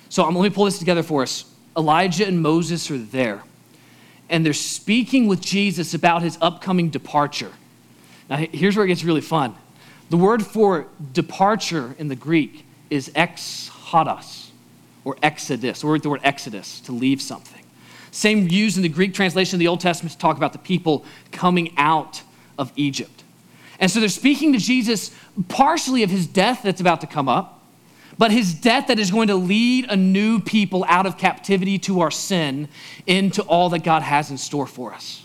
So 0.09 0.25
um, 0.25 0.35
let 0.35 0.43
me 0.43 0.49
pull 0.49 0.65
this 0.65 0.79
together 0.79 1.03
for 1.03 1.21
us. 1.23 1.45
Elijah 1.77 2.25
and 2.27 2.41
Moses 2.41 2.89
are 2.91 2.97
there, 2.97 3.43
and 4.29 4.45
they're 4.45 4.53
speaking 4.53 5.27
with 5.27 5.41
Jesus 5.41 5.93
about 5.93 6.21
his 6.21 6.37
upcoming 6.41 6.89
departure. 6.89 7.51
Now, 8.29 8.37
here's 8.37 8.75
where 8.75 8.85
it 8.85 8.89
gets 8.89 9.03
really 9.03 9.21
fun. 9.21 9.55
The 10.09 10.17
word 10.17 10.45
for 10.45 10.87
departure 11.13 11.95
in 11.97 12.07
the 12.07 12.15
Greek 12.15 12.65
is 12.89 13.11
exodus 13.15 14.51
or 15.03 15.15
exodus, 15.23 15.83
or 15.83 15.97
the 15.97 16.09
word 16.09 16.21
exodus, 16.23 16.81
to 16.81 16.91
leave 16.91 17.21
something. 17.21 17.63
Same 18.11 18.47
used 18.49 18.75
in 18.75 18.83
the 18.83 18.89
Greek 18.89 19.13
translation 19.13 19.55
of 19.55 19.59
the 19.59 19.67
Old 19.67 19.79
Testament 19.79 20.11
to 20.11 20.17
talk 20.17 20.37
about 20.37 20.51
the 20.53 20.59
people 20.59 21.05
coming 21.31 21.73
out 21.77 22.21
of 22.59 22.71
Egypt. 22.75 23.23
And 23.79 23.89
so 23.89 23.99
they're 23.99 24.09
speaking 24.09 24.53
to 24.53 24.59
Jesus 24.59 25.11
partially 25.47 26.03
of 26.03 26.09
his 26.09 26.27
death 26.27 26.61
that's 26.61 26.81
about 26.81 27.01
to 27.01 27.07
come 27.07 27.27
up, 27.27 27.60
but 28.17 28.31
his 28.31 28.53
death 28.53 28.87
that 28.87 28.99
is 28.99 29.11
going 29.11 29.27
to 29.29 29.35
lead 29.35 29.85
a 29.89 29.95
new 29.95 30.39
people 30.39 30.85
out 30.87 31.05
of 31.05 31.17
captivity 31.17 31.79
to 31.79 32.01
our 32.01 32.11
sin 32.11 32.67
into 33.07 33.41
all 33.43 33.69
that 33.69 33.83
God 33.83 34.01
has 34.01 34.29
in 34.29 34.37
store 34.37 34.67
for 34.67 34.93
us. 34.93 35.23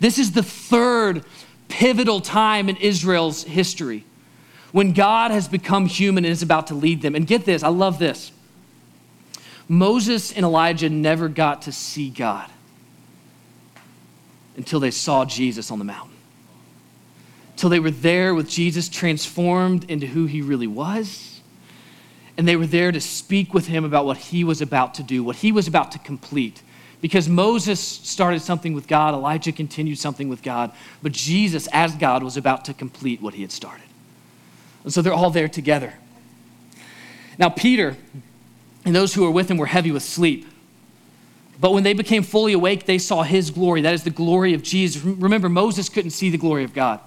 This 0.00 0.18
is 0.18 0.32
the 0.32 0.42
third 0.42 1.24
pivotal 1.68 2.20
time 2.20 2.68
in 2.68 2.76
Israel's 2.76 3.44
history 3.44 4.04
when 4.72 4.92
God 4.92 5.30
has 5.30 5.48
become 5.48 5.86
human 5.86 6.24
and 6.24 6.32
is 6.32 6.42
about 6.42 6.66
to 6.68 6.74
lead 6.74 7.00
them. 7.00 7.14
And 7.14 7.26
get 7.26 7.44
this, 7.44 7.62
I 7.62 7.68
love 7.68 7.98
this. 7.98 8.32
Moses 9.68 10.32
and 10.32 10.44
Elijah 10.44 10.90
never 10.90 11.28
got 11.28 11.62
to 11.62 11.72
see 11.72 12.10
God 12.10 12.50
until 14.56 14.80
they 14.80 14.90
saw 14.90 15.24
Jesus 15.24 15.70
on 15.70 15.78
the 15.78 15.84
mountain. 15.84 16.16
Till 17.56 17.70
they 17.70 17.80
were 17.80 17.90
there 17.90 18.34
with 18.34 18.48
Jesus 18.48 18.88
transformed 18.88 19.90
into 19.90 20.06
who 20.06 20.26
he 20.26 20.42
really 20.42 20.66
was. 20.66 21.35
And 22.38 22.46
they 22.46 22.56
were 22.56 22.66
there 22.66 22.92
to 22.92 23.00
speak 23.00 23.54
with 23.54 23.66
him 23.66 23.84
about 23.84 24.04
what 24.04 24.18
he 24.18 24.44
was 24.44 24.60
about 24.60 24.94
to 24.94 25.02
do, 25.02 25.24
what 25.24 25.36
he 25.36 25.52
was 25.52 25.66
about 25.66 25.92
to 25.92 25.98
complete. 25.98 26.62
Because 27.00 27.28
Moses 27.28 27.80
started 27.80 28.40
something 28.40 28.72
with 28.72 28.86
God, 28.88 29.14
Elijah 29.14 29.52
continued 29.52 29.98
something 29.98 30.28
with 30.28 30.42
God, 30.42 30.72
but 31.02 31.12
Jesus, 31.12 31.68
as 31.72 31.94
God, 31.94 32.22
was 32.22 32.36
about 32.36 32.64
to 32.66 32.74
complete 32.74 33.22
what 33.22 33.34
he 33.34 33.42
had 33.42 33.52
started. 33.52 33.84
And 34.84 34.92
so 34.92 35.02
they're 35.02 35.12
all 35.12 35.30
there 35.30 35.48
together. 35.48 35.94
Now, 37.38 37.48
Peter 37.48 37.96
and 38.84 38.94
those 38.94 39.14
who 39.14 39.22
were 39.22 39.30
with 39.30 39.50
him 39.50 39.56
were 39.56 39.66
heavy 39.66 39.90
with 39.90 40.02
sleep. 40.02 40.46
But 41.60 41.72
when 41.72 41.82
they 41.82 41.92
became 41.92 42.22
fully 42.22 42.52
awake, 42.52 42.86
they 42.86 42.98
saw 42.98 43.22
his 43.22 43.50
glory. 43.50 43.82
That 43.82 43.94
is 43.94 44.04
the 44.04 44.10
glory 44.10 44.54
of 44.54 44.62
Jesus. 44.62 45.02
Remember, 45.02 45.48
Moses 45.48 45.88
couldn't 45.88 46.10
see 46.10 46.30
the 46.30 46.38
glory 46.38 46.64
of 46.64 46.74
God. 46.74 47.00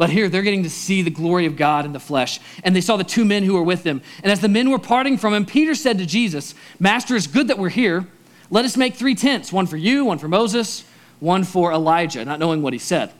But 0.00 0.08
here, 0.08 0.30
they're 0.30 0.40
getting 0.40 0.62
to 0.62 0.70
see 0.70 1.02
the 1.02 1.10
glory 1.10 1.44
of 1.44 1.58
God 1.58 1.84
in 1.84 1.92
the 1.92 2.00
flesh. 2.00 2.40
And 2.64 2.74
they 2.74 2.80
saw 2.80 2.96
the 2.96 3.04
two 3.04 3.22
men 3.22 3.42
who 3.42 3.52
were 3.52 3.62
with 3.62 3.82
them. 3.82 4.00
And 4.22 4.32
as 4.32 4.40
the 4.40 4.48
men 4.48 4.70
were 4.70 4.78
parting 4.78 5.18
from 5.18 5.34
him, 5.34 5.44
Peter 5.44 5.74
said 5.74 5.98
to 5.98 6.06
Jesus, 6.06 6.54
Master, 6.78 7.14
it's 7.16 7.26
good 7.26 7.48
that 7.48 7.58
we're 7.58 7.68
here. 7.68 8.06
Let 8.48 8.64
us 8.64 8.78
make 8.78 8.94
three 8.94 9.14
tents 9.14 9.52
one 9.52 9.66
for 9.66 9.76
you, 9.76 10.06
one 10.06 10.16
for 10.16 10.26
Moses, 10.26 10.86
one 11.18 11.44
for 11.44 11.70
Elijah, 11.70 12.24
not 12.24 12.38
knowing 12.38 12.62
what 12.62 12.72
he 12.72 12.78
said. 12.78 13.12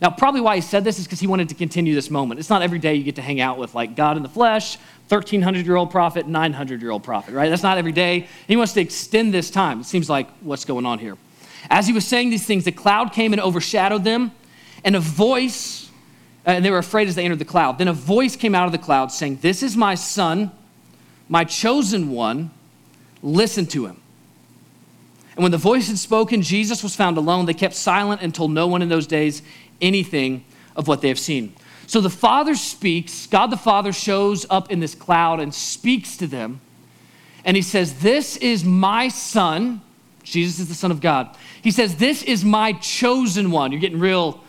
Now, 0.00 0.08
probably 0.08 0.40
why 0.40 0.54
he 0.54 0.62
said 0.62 0.84
this 0.84 0.98
is 0.98 1.04
because 1.04 1.20
he 1.20 1.26
wanted 1.26 1.50
to 1.50 1.54
continue 1.54 1.94
this 1.94 2.10
moment. 2.10 2.40
It's 2.40 2.48
not 2.48 2.62
every 2.62 2.78
day 2.78 2.94
you 2.94 3.04
get 3.04 3.16
to 3.16 3.22
hang 3.22 3.42
out 3.42 3.58
with 3.58 3.74
like 3.74 3.94
God 3.94 4.16
in 4.16 4.22
the 4.22 4.30
flesh, 4.30 4.78
1300 5.08 5.66
year 5.66 5.76
old 5.76 5.90
prophet, 5.90 6.26
900 6.26 6.80
year 6.80 6.92
old 6.92 7.02
prophet, 7.02 7.34
right? 7.34 7.50
That's 7.50 7.62
not 7.62 7.76
every 7.76 7.92
day. 7.92 8.26
He 8.48 8.56
wants 8.56 8.72
to 8.72 8.80
extend 8.80 9.34
this 9.34 9.50
time. 9.50 9.82
It 9.82 9.84
seems 9.84 10.08
like 10.08 10.30
what's 10.40 10.64
going 10.64 10.86
on 10.86 10.98
here. 10.98 11.18
As 11.68 11.86
he 11.86 11.92
was 11.92 12.06
saying 12.06 12.30
these 12.30 12.46
things, 12.46 12.64
the 12.64 12.72
cloud 12.72 13.12
came 13.12 13.34
and 13.34 13.42
overshadowed 13.42 14.02
them, 14.02 14.32
and 14.82 14.96
a 14.96 15.00
voice, 15.00 15.85
and 16.46 16.64
they 16.64 16.70
were 16.70 16.78
afraid 16.78 17.08
as 17.08 17.16
they 17.16 17.24
entered 17.24 17.40
the 17.40 17.44
cloud. 17.44 17.76
Then 17.78 17.88
a 17.88 17.92
voice 17.92 18.36
came 18.36 18.54
out 18.54 18.66
of 18.66 18.72
the 18.72 18.78
cloud 18.78 19.10
saying, 19.10 19.40
This 19.42 19.62
is 19.62 19.76
my 19.76 19.96
son, 19.96 20.52
my 21.28 21.44
chosen 21.44 22.10
one, 22.10 22.50
listen 23.22 23.66
to 23.66 23.86
him. 23.86 24.00
And 25.34 25.42
when 25.42 25.52
the 25.52 25.58
voice 25.58 25.88
had 25.88 25.98
spoken, 25.98 26.40
Jesus 26.40 26.82
was 26.82 26.96
found 26.96 27.18
alone. 27.18 27.44
They 27.44 27.52
kept 27.52 27.74
silent 27.74 28.22
and 28.22 28.34
told 28.34 28.52
no 28.52 28.66
one 28.68 28.80
in 28.80 28.88
those 28.88 29.06
days 29.06 29.42
anything 29.82 30.44
of 30.76 30.88
what 30.88 31.02
they 31.02 31.08
have 31.08 31.18
seen. 31.18 31.52
So 31.88 32.00
the 32.00 32.10
Father 32.10 32.54
speaks, 32.54 33.26
God 33.26 33.48
the 33.48 33.56
Father 33.56 33.92
shows 33.92 34.46
up 34.48 34.70
in 34.70 34.80
this 34.80 34.94
cloud 34.94 35.40
and 35.40 35.52
speaks 35.52 36.16
to 36.18 36.26
them. 36.26 36.60
And 37.44 37.56
he 37.56 37.62
says, 37.62 38.00
This 38.00 38.36
is 38.36 38.64
my 38.64 39.08
son. 39.08 39.82
Jesus 40.22 40.60
is 40.60 40.68
the 40.68 40.74
Son 40.74 40.90
of 40.90 41.00
God. 41.00 41.36
He 41.60 41.70
says, 41.70 41.96
This 41.96 42.22
is 42.22 42.44
my 42.44 42.72
chosen 42.74 43.50
one. 43.50 43.72
You're 43.72 43.80
getting 43.80 44.00
real 44.00 44.42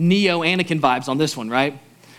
Neo 0.00 0.40
Anakin 0.40 0.80
vibes 0.80 1.08
on 1.08 1.18
this 1.18 1.36
one, 1.36 1.50
right? 1.50 1.78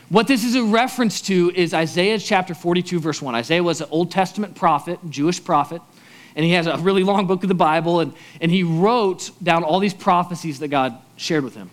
What 0.09 0.27
this 0.27 0.43
is 0.43 0.55
a 0.55 0.63
reference 0.63 1.21
to 1.21 1.51
is 1.55 1.73
Isaiah 1.73 2.19
chapter 2.19 2.53
42, 2.53 2.99
verse 2.99 3.21
1. 3.21 3.33
Isaiah 3.33 3.63
was 3.63 3.81
an 3.81 3.87
Old 3.91 4.11
Testament 4.11 4.55
prophet, 4.55 4.99
Jewish 5.09 5.43
prophet, 5.43 5.81
and 6.35 6.45
he 6.45 6.51
has 6.51 6.67
a 6.67 6.77
really 6.77 7.03
long 7.03 7.27
book 7.27 7.43
of 7.43 7.49
the 7.49 7.55
Bible, 7.55 8.01
and, 8.01 8.13
and 8.39 8.51
he 8.51 8.63
wrote 8.63 9.31
down 9.41 9.63
all 9.63 9.79
these 9.79 9.93
prophecies 9.93 10.59
that 10.59 10.67
God 10.67 10.97
shared 11.15 11.43
with 11.43 11.55
him. 11.55 11.69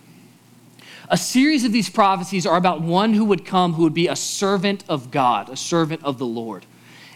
A 1.11 1.17
series 1.17 1.65
of 1.65 1.73
these 1.73 1.91
prophecies 1.91 2.47
are 2.47 2.57
about 2.57 2.81
one 2.81 3.13
who 3.13 3.25
would 3.27 3.45
come 3.45 3.75
who 3.75 3.83
would 3.83 3.95
be 3.95 4.09
a 4.09 4.17
servant 4.17 4.85
of 4.89 5.11
God, 5.11 5.51
a 5.51 5.57
servant 5.57 6.05
of 6.05 6.19
the 6.19 6.27
Lord. 6.27 6.65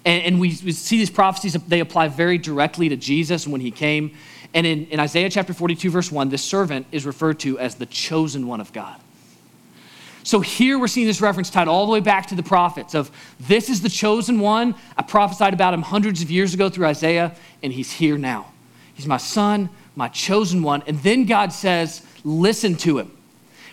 And, 0.04 0.22
and 0.24 0.40
we, 0.40 0.48
we, 0.64 0.72
see 0.72 0.98
these 0.98 1.10
prophecies, 1.10 1.52
they 1.68 1.80
apply 1.80 2.08
very 2.08 2.38
directly 2.38 2.88
to 2.88 2.96
Jesus 2.96 3.46
when 3.46 3.60
he 3.60 3.70
came. 3.70 4.16
And 4.54 4.66
in, 4.66 4.86
in 4.86 5.00
Isaiah 5.00 5.30
chapter 5.30 5.54
42, 5.54 5.90
verse 5.90 6.12
1, 6.12 6.28
this 6.28 6.42
servant 6.42 6.86
is 6.92 7.06
referred 7.06 7.40
to 7.40 7.58
as 7.58 7.76
the 7.76 7.86
chosen 7.86 8.46
one 8.46 8.60
of 8.60 8.72
God. 8.72 9.00
So 10.24 10.40
here 10.40 10.78
we're 10.78 10.88
seeing 10.88 11.06
this 11.06 11.20
reference 11.20 11.50
tied 11.50 11.68
all 11.68 11.86
the 11.86 11.92
way 11.92 12.00
back 12.00 12.26
to 12.26 12.34
the 12.34 12.42
prophets 12.42 12.94
of 12.94 13.10
this 13.40 13.68
is 13.68 13.82
the 13.82 13.88
chosen 13.88 14.38
one. 14.38 14.76
I 14.96 15.02
prophesied 15.02 15.52
about 15.52 15.74
him 15.74 15.82
hundreds 15.82 16.22
of 16.22 16.30
years 16.30 16.54
ago 16.54 16.68
through 16.68 16.86
Isaiah, 16.86 17.34
and 17.62 17.72
he's 17.72 17.90
here 17.92 18.16
now. 18.16 18.52
He's 18.94 19.06
my 19.06 19.16
son, 19.16 19.68
my 19.96 20.08
chosen 20.08 20.62
one. 20.62 20.82
And 20.86 20.98
then 21.00 21.24
God 21.24 21.52
says, 21.52 22.06
listen 22.22 22.76
to 22.76 22.98
him. 22.98 23.10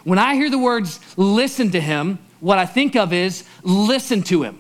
When 0.04 0.18
I 0.18 0.36
hear 0.36 0.50
the 0.50 0.58
words 0.58 1.00
listen 1.18 1.72
to 1.72 1.80
him, 1.80 2.18
what 2.39 2.58
I 2.58 2.65
think 2.65 2.96
of 2.96 3.13
is 3.13 3.44
listen 3.62 4.24
to 4.24 4.44
him. 4.44 4.60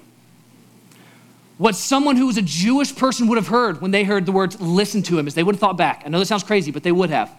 What 1.59 1.75
someone 1.75 2.15
who 2.15 2.27
was 2.27 2.37
a 2.37 2.41
Jewish 2.41 2.95
person 2.95 3.27
would 3.27 3.37
have 3.37 3.49
heard 3.49 3.81
when 3.81 3.91
they 3.91 4.05
heard 4.05 4.25
the 4.25 4.31
words 4.31 4.61
listen 4.61 5.03
to 5.03 5.19
him 5.19 5.27
is 5.27 5.33
they 5.33 5.43
would 5.43 5.55
have 5.55 5.59
thought 5.59 5.75
back. 5.75 6.03
I 6.05 6.09
know 6.09 6.17
this 6.17 6.29
sounds 6.29 6.43
crazy, 6.43 6.71
but 6.71 6.83
they 6.83 6.91
would 6.93 7.09
have. 7.09 7.29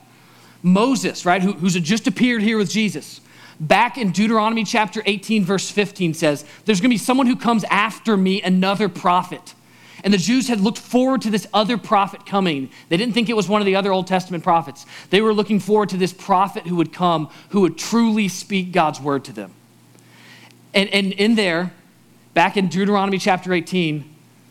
Moses, 0.62 1.24
right, 1.24 1.40
who, 1.40 1.54
who's 1.54 1.72
just 1.80 2.06
appeared 2.06 2.42
here 2.42 2.58
with 2.58 2.70
Jesus, 2.70 3.22
back 3.58 3.96
in 3.96 4.12
Deuteronomy 4.12 4.62
chapter 4.64 5.02
18, 5.06 5.42
verse 5.46 5.70
15 5.70 6.12
says, 6.12 6.44
There's 6.66 6.82
gonna 6.82 6.90
be 6.90 6.98
someone 6.98 7.28
who 7.28 7.34
comes 7.34 7.64
after 7.64 8.14
me, 8.14 8.42
another 8.42 8.90
prophet. 8.90 9.54
And 10.04 10.12
the 10.12 10.18
Jews 10.18 10.48
had 10.48 10.60
looked 10.60 10.76
forward 10.76 11.22
to 11.22 11.30
this 11.30 11.46
other 11.54 11.78
prophet 11.78 12.26
coming. 12.26 12.68
They 12.90 12.98
didn't 12.98 13.14
think 13.14 13.30
it 13.30 13.36
was 13.36 13.48
one 13.48 13.62
of 13.62 13.66
the 13.66 13.76
other 13.76 13.90
Old 13.90 14.06
Testament 14.06 14.44
prophets. 14.44 14.84
They 15.08 15.22
were 15.22 15.32
looking 15.32 15.60
forward 15.60 15.88
to 15.90 15.96
this 15.96 16.12
prophet 16.12 16.66
who 16.66 16.76
would 16.76 16.92
come, 16.92 17.30
who 17.50 17.62
would 17.62 17.78
truly 17.78 18.28
speak 18.28 18.70
God's 18.70 19.00
word 19.00 19.24
to 19.24 19.32
them. 19.32 19.54
And, 20.74 20.90
and 20.90 21.14
in 21.14 21.36
there, 21.36 21.72
back 22.34 22.58
in 22.58 22.68
Deuteronomy 22.68 23.16
chapter 23.16 23.54
18, 23.54 24.09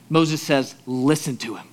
Moses 0.10 0.42
says, 0.42 0.76
Listen 0.86 1.38
to 1.38 1.56
him. 1.56 1.68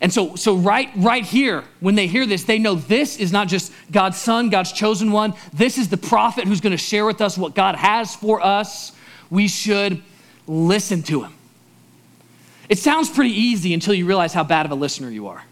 And 0.00 0.12
so, 0.12 0.34
so 0.34 0.56
right, 0.56 0.90
right 0.96 1.24
here, 1.24 1.64
when 1.80 1.94
they 1.94 2.06
hear 2.06 2.26
this, 2.26 2.44
they 2.44 2.58
know 2.58 2.74
this 2.74 3.16
is 3.16 3.32
not 3.32 3.48
just 3.48 3.72
God's 3.90 4.18
son, 4.18 4.50
God's 4.50 4.72
chosen 4.72 5.12
one. 5.12 5.34
This 5.52 5.78
is 5.78 5.88
the 5.88 5.96
prophet 5.96 6.46
who's 6.46 6.60
going 6.60 6.72
to 6.72 6.76
share 6.76 7.06
with 7.06 7.20
us 7.20 7.38
what 7.38 7.54
God 7.54 7.76
has 7.76 8.14
for 8.14 8.44
us. 8.44 8.92
We 9.30 9.48
should 9.48 10.02
listen 10.46 11.02
to 11.04 11.22
him. 11.22 11.32
It 12.68 12.78
sounds 12.78 13.08
pretty 13.08 13.30
easy 13.30 13.72
until 13.72 13.94
you 13.94 14.06
realize 14.06 14.32
how 14.34 14.44
bad 14.44 14.66
of 14.66 14.72
a 14.72 14.74
listener 14.74 15.10
you 15.10 15.28
are. 15.28 15.42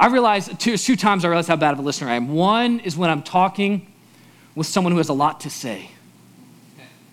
I 0.00 0.08
realized 0.08 0.58
two, 0.60 0.76
two 0.76 0.96
times 0.96 1.24
I 1.24 1.28
realized 1.28 1.48
how 1.48 1.56
bad 1.56 1.72
of 1.72 1.78
a 1.78 1.82
listener 1.82 2.08
I 2.08 2.14
am. 2.14 2.28
One 2.28 2.80
is 2.80 2.96
when 2.96 3.10
I'm 3.10 3.22
talking 3.22 3.86
with 4.54 4.66
someone 4.66 4.92
who 4.92 4.98
has 4.98 5.08
a 5.08 5.14
lot 5.14 5.40
to 5.40 5.50
say, 5.50 5.90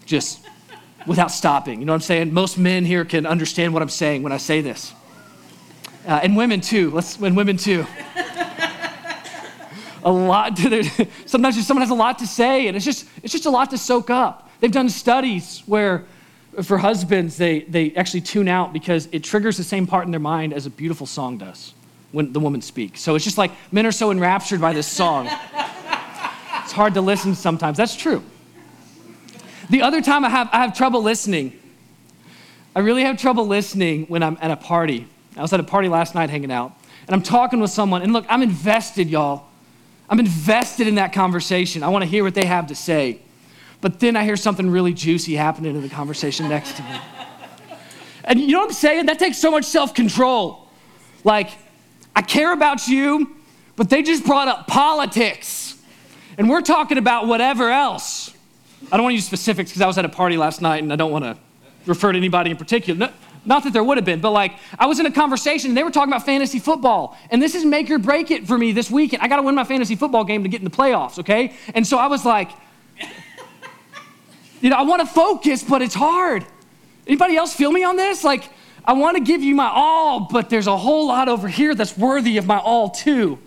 just 0.06 0.46
without 1.06 1.32
stopping. 1.32 1.80
You 1.80 1.86
know 1.86 1.94
what 1.94 1.98
I'm 1.98 2.02
saying? 2.02 2.34
Most 2.34 2.58
men 2.58 2.86
here 2.86 3.06
can 3.06 3.26
understand 3.26 3.74
what 3.74 3.82
I'm 3.82 3.90
saying 3.90 4.24
when 4.24 4.32
I 4.32 4.38
say 4.38 4.62
this. 4.62 4.94
Uh, 6.08 6.20
and 6.24 6.38
women 6.38 6.62
too. 6.62 6.92
Let's 6.92 7.18
and 7.18 7.36
women 7.36 7.58
too. 7.58 7.86
a 10.04 10.12
lot. 10.12 10.56
To, 10.58 10.70
their, 10.70 10.84
sometimes 11.26 11.66
someone 11.66 11.82
has 11.82 11.90
a 11.90 11.96
lot 11.96 12.20
to 12.20 12.28
say, 12.28 12.68
and 12.68 12.76
it's 12.76 12.86
just 12.86 13.08
it's 13.24 13.34
just 13.34 13.46
a 13.46 13.50
lot 13.50 13.72
to 13.72 13.78
soak 13.78 14.10
up. 14.10 14.50
They've 14.60 14.72
done 14.72 14.90
studies 14.90 15.64
where, 15.66 16.06
for 16.64 16.78
husbands, 16.78 17.38
they 17.38 17.62
they 17.62 17.94
actually 17.96 18.22
tune 18.22 18.48
out 18.48 18.72
because 18.72 19.10
it 19.12 19.24
triggers 19.24 19.58
the 19.58 19.64
same 19.64 19.88
part 19.88 20.06
in 20.06 20.12
their 20.12 20.20
mind 20.20 20.54
as 20.54 20.66
a 20.66 20.70
beautiful 20.70 21.08
song 21.08 21.38
does 21.38 21.74
when 22.12 22.32
the 22.32 22.40
woman 22.40 22.62
speaks. 22.62 23.02
So 23.02 23.16
it's 23.16 23.26
just 23.26 23.38
like 23.38 23.52
men 23.72 23.86
are 23.86 23.92
so 23.92 24.12
enraptured 24.12 24.62
by 24.62 24.74
this 24.74 24.88
song. 24.88 25.28
it's 25.28 26.72
hard 26.72 26.94
to 26.94 27.02
listen 27.02 27.36
sometimes. 27.36 27.78
That's 27.78 27.96
true. 27.96 28.24
The 29.70 29.82
other 29.82 30.02
time 30.02 30.24
I 30.26 30.30
have 30.30 30.50
I 30.52 30.58
have 30.58 30.76
trouble 30.76 31.02
listening. 31.02 31.60
I 32.76 32.80
really 32.80 33.04
have 33.04 33.18
trouble 33.18 33.48
listening 33.48 34.06
when 34.08 34.22
I'm 34.22 34.38
at 34.42 34.52
a 34.52 34.58
party 34.58 35.08
I 35.38 35.42
was 35.42 35.52
at 35.52 35.60
a 35.60 35.64
party 35.64 35.90
last 35.90 36.16
night 36.16 36.30
hanging 36.30 36.52
out, 36.52 36.74
and 37.08 37.16
I'm 37.16 37.22
talking 37.22 37.60
with 37.60 37.72
someone, 37.72 38.02
and 38.02 38.14
look, 38.14 38.26
I'm 38.30 38.42
invested, 38.42 39.10
y'all. 39.10 39.48
I'm 40.10 40.20
invested 40.20 40.88
in 40.88 40.96
that 40.96 41.14
conversation. 41.14 41.84
I 41.84 41.90
want 41.90 42.04
to 42.04 42.10
hear 42.10 42.24
what 42.24 42.36
they 42.36 42.46
have 42.46 42.68
to 42.68 42.76
say. 42.76 43.20
But 43.82 44.00
then 44.00 44.16
I 44.16 44.24
hear 44.24 44.38
something 44.38 44.70
really 44.70 44.94
juicy 44.94 45.36
happening 45.36 45.76
in 45.76 45.82
the 45.82 45.90
conversation 45.90 46.48
next 46.48 46.78
to 46.78 46.84
me. 46.84 47.00
And 48.24 48.40
you 48.40 48.54
know 48.54 48.60
what 48.60 48.70
I'm 48.70 48.74
saying? 48.74 49.06
That 49.08 49.20
takes 49.20 49.38
so 49.38 49.52
much 49.52 49.66
self 49.66 49.94
control. 49.94 50.70
Like, 51.24 51.50
I 52.16 52.22
care 52.22 52.54
about 52.54 52.88
you, 52.88 53.36
but 53.76 53.90
they 53.90 54.04
just 54.04 54.26
brought 54.26 54.48
up 54.48 54.68
politics. 54.68 55.78
And 56.38 56.50
we're 56.50 56.62
talking 56.62 56.98
about 56.98 57.28
whatever 57.28 57.70
else. 57.70 58.25
I 58.92 58.98
don't 58.98 59.04
want 59.04 59.12
to 59.14 59.16
use 59.16 59.26
specifics 59.26 59.72
because 59.72 59.82
I 59.82 59.88
was 59.88 59.98
at 59.98 60.06
a 60.06 60.10
party 60.10 60.38
last 60.38 60.62
night 60.62 60.84
and 60.84 60.94
I 60.94 60.96
don't 60.96 61.12
want 61.12 61.26
to 61.26 61.38
refer 61.86 62.12
to 62.12 62.18
anybody 62.18 62.52
in 62.52 62.58
particular. 62.58 62.98
No, 62.98 63.10
not 63.46 63.64
that 63.64 63.74
there 63.74 63.84
would 63.84 63.98
have 63.98 64.06
been, 64.06 64.22
but 64.22 64.32
like 64.32 64.54
I 64.78 64.86
was 64.88 65.00
in 65.00 65.06
a 65.06 65.12
conversation 65.12 65.72
and 65.72 65.78
they 65.78 65.84
were 65.84 65.92
talking 65.92 66.12
about 66.12 66.26
fantasy 66.26 66.60
football. 66.60 67.18
And 67.30 67.42
this 67.42 67.56
is 67.56 67.66
make 67.66 67.90
or 67.90 68.00
break 68.00 68.32
it 68.32 68.48
for 68.48 68.58
me 68.58 68.72
this 68.72 68.90
weekend. 68.90 69.22
I 69.22 69.28
got 69.28 69.38
to 69.38 69.42
win 69.42 69.56
my 69.56 69.64
fantasy 69.64 69.96
football 69.96 70.24
game 70.24 70.44
to 70.44 70.50
get 70.50 70.62
in 70.62 70.66
the 70.66 70.76
playoffs, 70.76 71.20
okay? 71.20 71.54
And 71.74 71.86
so 71.86 71.98
I 71.98 72.08
was 72.08 72.26
like, 72.26 72.52
you 74.62 74.70
know, 74.70 74.78
I 74.78 74.84
want 74.84 75.02
to 75.02 75.08
focus, 75.08 75.64
but 75.64 75.82
it's 75.82 75.96
hard. 75.96 76.46
Anybody 77.06 77.36
else 77.36 77.54
feel 77.54 77.72
me 77.72 77.84
on 77.84 77.98
this? 77.98 78.24
Like, 78.24 78.50
I 78.84 78.94
want 78.94 79.18
to 79.18 79.24
give 79.24 79.44
you 79.44 79.56
my 79.56 79.70
all, 79.74 80.22
but 80.32 80.50
there's 80.50 80.68
a 80.68 80.78
whole 80.78 81.08
lot 81.08 81.28
over 81.28 81.48
here 81.48 81.76
that's 81.76 81.98
worthy 81.98 82.38
of 82.38 82.46
my 82.46 82.58
all 82.58 82.90
too. 82.90 83.40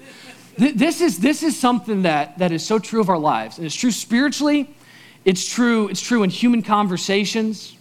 This 0.57 1.01
is, 1.01 1.18
this 1.20 1.44
is 1.44 1.59
something 1.59 2.03
that, 2.03 2.38
that 2.38 2.51
is 2.51 2.66
so 2.66 2.81
true 2.81 3.01
of 3.01 3.09
our 3.09 3.18
lives. 3.18 3.59
And 3.59 3.66
it's 3.66 3.77
true 3.77 3.92
spiritually, 3.92 4.74
it's 5.28 5.46
true, 5.46 5.88
it's 5.88 6.00
true 6.00 6.22
in 6.22 6.30
human 6.30 6.62
conversations 6.62 7.76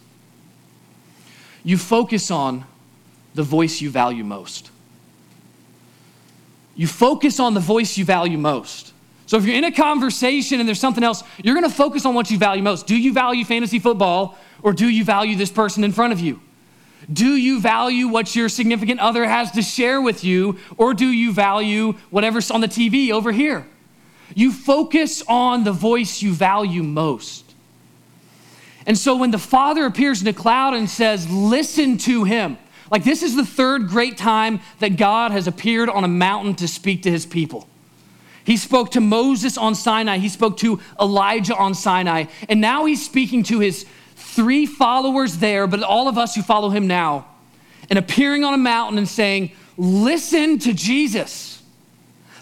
you 1.64 1.78
focus 1.78 2.30
on 2.30 2.66
the 3.36 3.44
voice 3.44 3.80
you 3.80 3.90
value 3.90 4.26
most. 4.26 4.70
You 6.76 6.88
focus 6.88 7.40
on 7.40 7.54
the 7.54 7.62
voice 7.62 7.98
you 7.98 8.04
value 8.04 8.38
most. 8.38 8.92
So 9.28 9.38
if 9.38 9.46
you're 9.46 9.56
in 9.56 9.64
a 9.64 9.72
conversation 9.72 10.60
and 10.60 10.68
there's 10.68 10.80
something 10.80 11.06
else, 11.06 11.24
you're 11.42 11.56
going 11.56 11.70
to 11.70 11.74
focus 11.74 12.06
on 12.06 12.14
what 12.14 12.30
you 12.30 12.38
value 12.38 12.62
most. 12.62 12.86
Do 12.86 12.98
you 12.98 13.14
value 13.14 13.46
fantasy 13.46 13.80
football 13.80 14.38
or 14.62 14.74
do 14.74 14.90
you 14.90 15.06
value 15.06 15.38
this 15.38 15.50
person 15.50 15.86
in 15.86 15.94
front 15.94 16.12
of 16.12 16.20
you? 16.20 16.42
Do 17.12 17.38
you 17.38 17.62
value 17.62 18.10
what 18.10 18.36
your 18.36 18.50
significant 18.50 19.00
other 19.00 19.26
has 19.26 19.52
to 19.52 19.62
share 19.62 20.02
with 20.02 20.26
you 20.26 20.60
or 20.76 20.94
do 20.94 21.08
you 21.08 21.32
value 21.32 21.94
whatever's 22.10 22.52
on 22.52 22.60
the 22.60 22.68
TV 22.68 23.12
over 23.12 23.32
here? 23.32 23.66
You 24.36 24.52
focus 24.52 25.24
on 25.28 25.64
the 25.64 25.72
voice 25.72 26.22
you 26.22 26.34
value 26.34 26.84
most. 26.84 27.54
And 28.86 28.98
so 28.98 29.18
when 29.18 29.32
the 29.32 29.38
Father 29.38 29.86
appears 29.86 30.22
in 30.22 30.28
a 30.28 30.34
cloud 30.34 30.74
and 30.74 30.90
says, 30.90 31.30
Listen 31.30 31.98
to 32.00 32.24
him, 32.24 32.58
like 32.90 33.04
this 33.04 33.22
is 33.22 33.36
the 33.36 33.46
third 33.46 33.88
great 33.88 34.18
time 34.18 34.62
that 34.80 34.98
God 34.98 35.32
has 35.32 35.48
appeared 35.48 35.90
on 35.90 36.04
a 36.04 36.08
mountain 36.08 36.56
to 36.56 36.68
speak 36.68 37.04
to 37.04 37.12
his 37.12 37.26
people. 37.26 37.68
He 38.46 38.56
spoke 38.56 38.92
to 38.92 39.02
Moses 39.02 39.58
on 39.58 39.76
Sinai, 39.76 40.20
he 40.20 40.30
spoke 40.30 40.56
to 40.60 40.80
Elijah 41.00 41.56
on 41.56 41.74
Sinai, 41.74 42.26
and 42.48 42.62
now 42.62 42.86
he's 42.86 43.06
speaking 43.06 43.44
to 43.44 43.60
his 43.60 43.86
three 44.16 44.66
followers 44.66 45.40
there, 45.40 45.68
but 45.68 45.84
all 45.84 46.08
of 46.08 46.18
us 46.18 46.36
who 46.36 46.42
follow 46.42 46.70
him 46.70 46.88
now, 46.88 47.28
and 47.90 48.00
appearing 48.00 48.46
on 48.46 48.54
a 48.54 48.58
mountain 48.58 48.98
and 48.98 49.08
saying, 49.08 49.52
Listen 49.76 50.58
to 50.60 50.74
Jesus. 50.74 51.57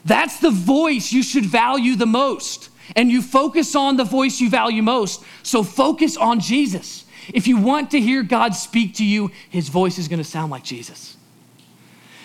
That's 0.05 0.39
the 0.39 0.51
voice 0.51 1.11
you 1.11 1.23
should 1.23 1.45
value 1.45 1.95
the 1.95 2.05
most 2.05 2.69
and 2.95 3.11
you 3.11 3.21
focus 3.21 3.75
on 3.75 3.97
the 3.97 4.03
voice 4.03 4.39
you 4.39 4.49
value 4.49 4.83
most. 4.83 5.23
So 5.43 5.63
focus 5.63 6.17
on 6.17 6.39
Jesus. 6.39 7.05
If 7.33 7.47
you 7.47 7.57
want 7.57 7.91
to 7.91 7.99
hear 7.99 8.21
God 8.21 8.53
speak 8.53 8.95
to 8.95 9.05
you, 9.05 9.31
his 9.49 9.69
voice 9.69 9.97
is 9.97 10.07
going 10.07 10.19
to 10.19 10.23
sound 10.23 10.51
like 10.51 10.63
Jesus. 10.63 11.17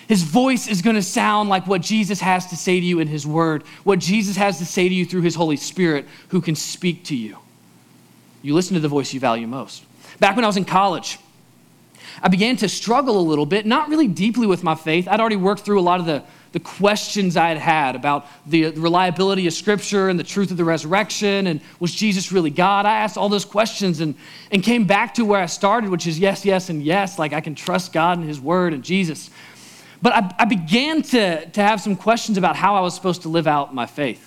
His 0.08 0.22
voice 0.24 0.66
is 0.66 0.82
going 0.82 0.96
to 0.96 1.02
sound 1.02 1.48
like 1.48 1.66
what 1.66 1.82
Jesus 1.82 2.20
has 2.20 2.46
to 2.46 2.56
say 2.56 2.80
to 2.80 2.84
you 2.84 2.98
in 2.98 3.06
his 3.06 3.26
word, 3.26 3.62
what 3.84 4.00
Jesus 4.00 4.36
has 4.36 4.58
to 4.58 4.66
say 4.66 4.88
to 4.88 4.94
you 4.94 5.06
through 5.06 5.22
his 5.22 5.36
Holy 5.36 5.56
Spirit 5.56 6.06
who 6.28 6.40
can 6.40 6.56
speak 6.56 7.04
to 7.04 7.16
you. 7.16 7.38
You 8.42 8.54
listen 8.54 8.74
to 8.74 8.80
the 8.80 8.88
voice 8.88 9.14
you 9.14 9.20
value 9.20 9.46
most. 9.46 9.84
Back 10.18 10.34
when 10.34 10.44
I 10.44 10.48
was 10.48 10.56
in 10.56 10.64
college, 10.64 11.18
I 12.22 12.28
began 12.28 12.56
to 12.56 12.68
struggle 12.68 13.20
a 13.20 13.22
little 13.22 13.46
bit, 13.46 13.66
not 13.66 13.88
really 13.88 14.08
deeply 14.08 14.46
with 14.46 14.64
my 14.64 14.74
faith. 14.74 15.06
I'd 15.06 15.20
already 15.20 15.36
worked 15.36 15.62
through 15.62 15.78
a 15.78 15.82
lot 15.82 16.00
of 16.00 16.06
the 16.06 16.24
the 16.52 16.60
questions 16.60 17.36
I 17.36 17.48
had 17.48 17.58
had 17.58 17.96
about 17.96 18.26
the 18.44 18.70
reliability 18.70 19.46
of 19.46 19.52
Scripture 19.52 20.08
and 20.08 20.18
the 20.18 20.24
truth 20.24 20.50
of 20.50 20.56
the 20.56 20.64
resurrection 20.64 21.46
and 21.46 21.60
was 21.78 21.94
Jesus 21.94 22.32
really 22.32 22.50
God? 22.50 22.86
I 22.86 22.96
asked 22.96 23.16
all 23.16 23.28
those 23.28 23.44
questions 23.44 24.00
and, 24.00 24.16
and 24.50 24.62
came 24.62 24.84
back 24.84 25.14
to 25.14 25.24
where 25.24 25.40
I 25.40 25.46
started, 25.46 25.90
which 25.90 26.06
is 26.06 26.18
yes, 26.18 26.44
yes, 26.44 26.68
and 26.68 26.82
yes. 26.82 27.18
Like 27.18 27.32
I 27.32 27.40
can 27.40 27.54
trust 27.54 27.92
God 27.92 28.18
and 28.18 28.26
His 28.26 28.40
Word 28.40 28.74
and 28.74 28.82
Jesus. 28.82 29.30
But 30.02 30.12
I, 30.12 30.34
I 30.40 30.44
began 30.44 31.02
to, 31.02 31.46
to 31.46 31.62
have 31.62 31.80
some 31.80 31.94
questions 31.94 32.38
about 32.38 32.56
how 32.56 32.74
I 32.74 32.80
was 32.80 32.94
supposed 32.94 33.22
to 33.22 33.28
live 33.28 33.46
out 33.46 33.74
my 33.74 33.86
faith. 33.86 34.26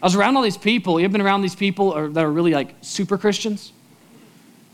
I 0.00 0.06
was 0.06 0.14
around 0.14 0.36
all 0.36 0.42
these 0.42 0.56
people. 0.56 1.00
You've 1.00 1.12
been 1.12 1.20
around 1.20 1.42
these 1.42 1.56
people 1.56 2.10
that 2.10 2.24
are 2.24 2.30
really 2.30 2.52
like 2.52 2.74
super 2.82 3.18
Christians. 3.18 3.72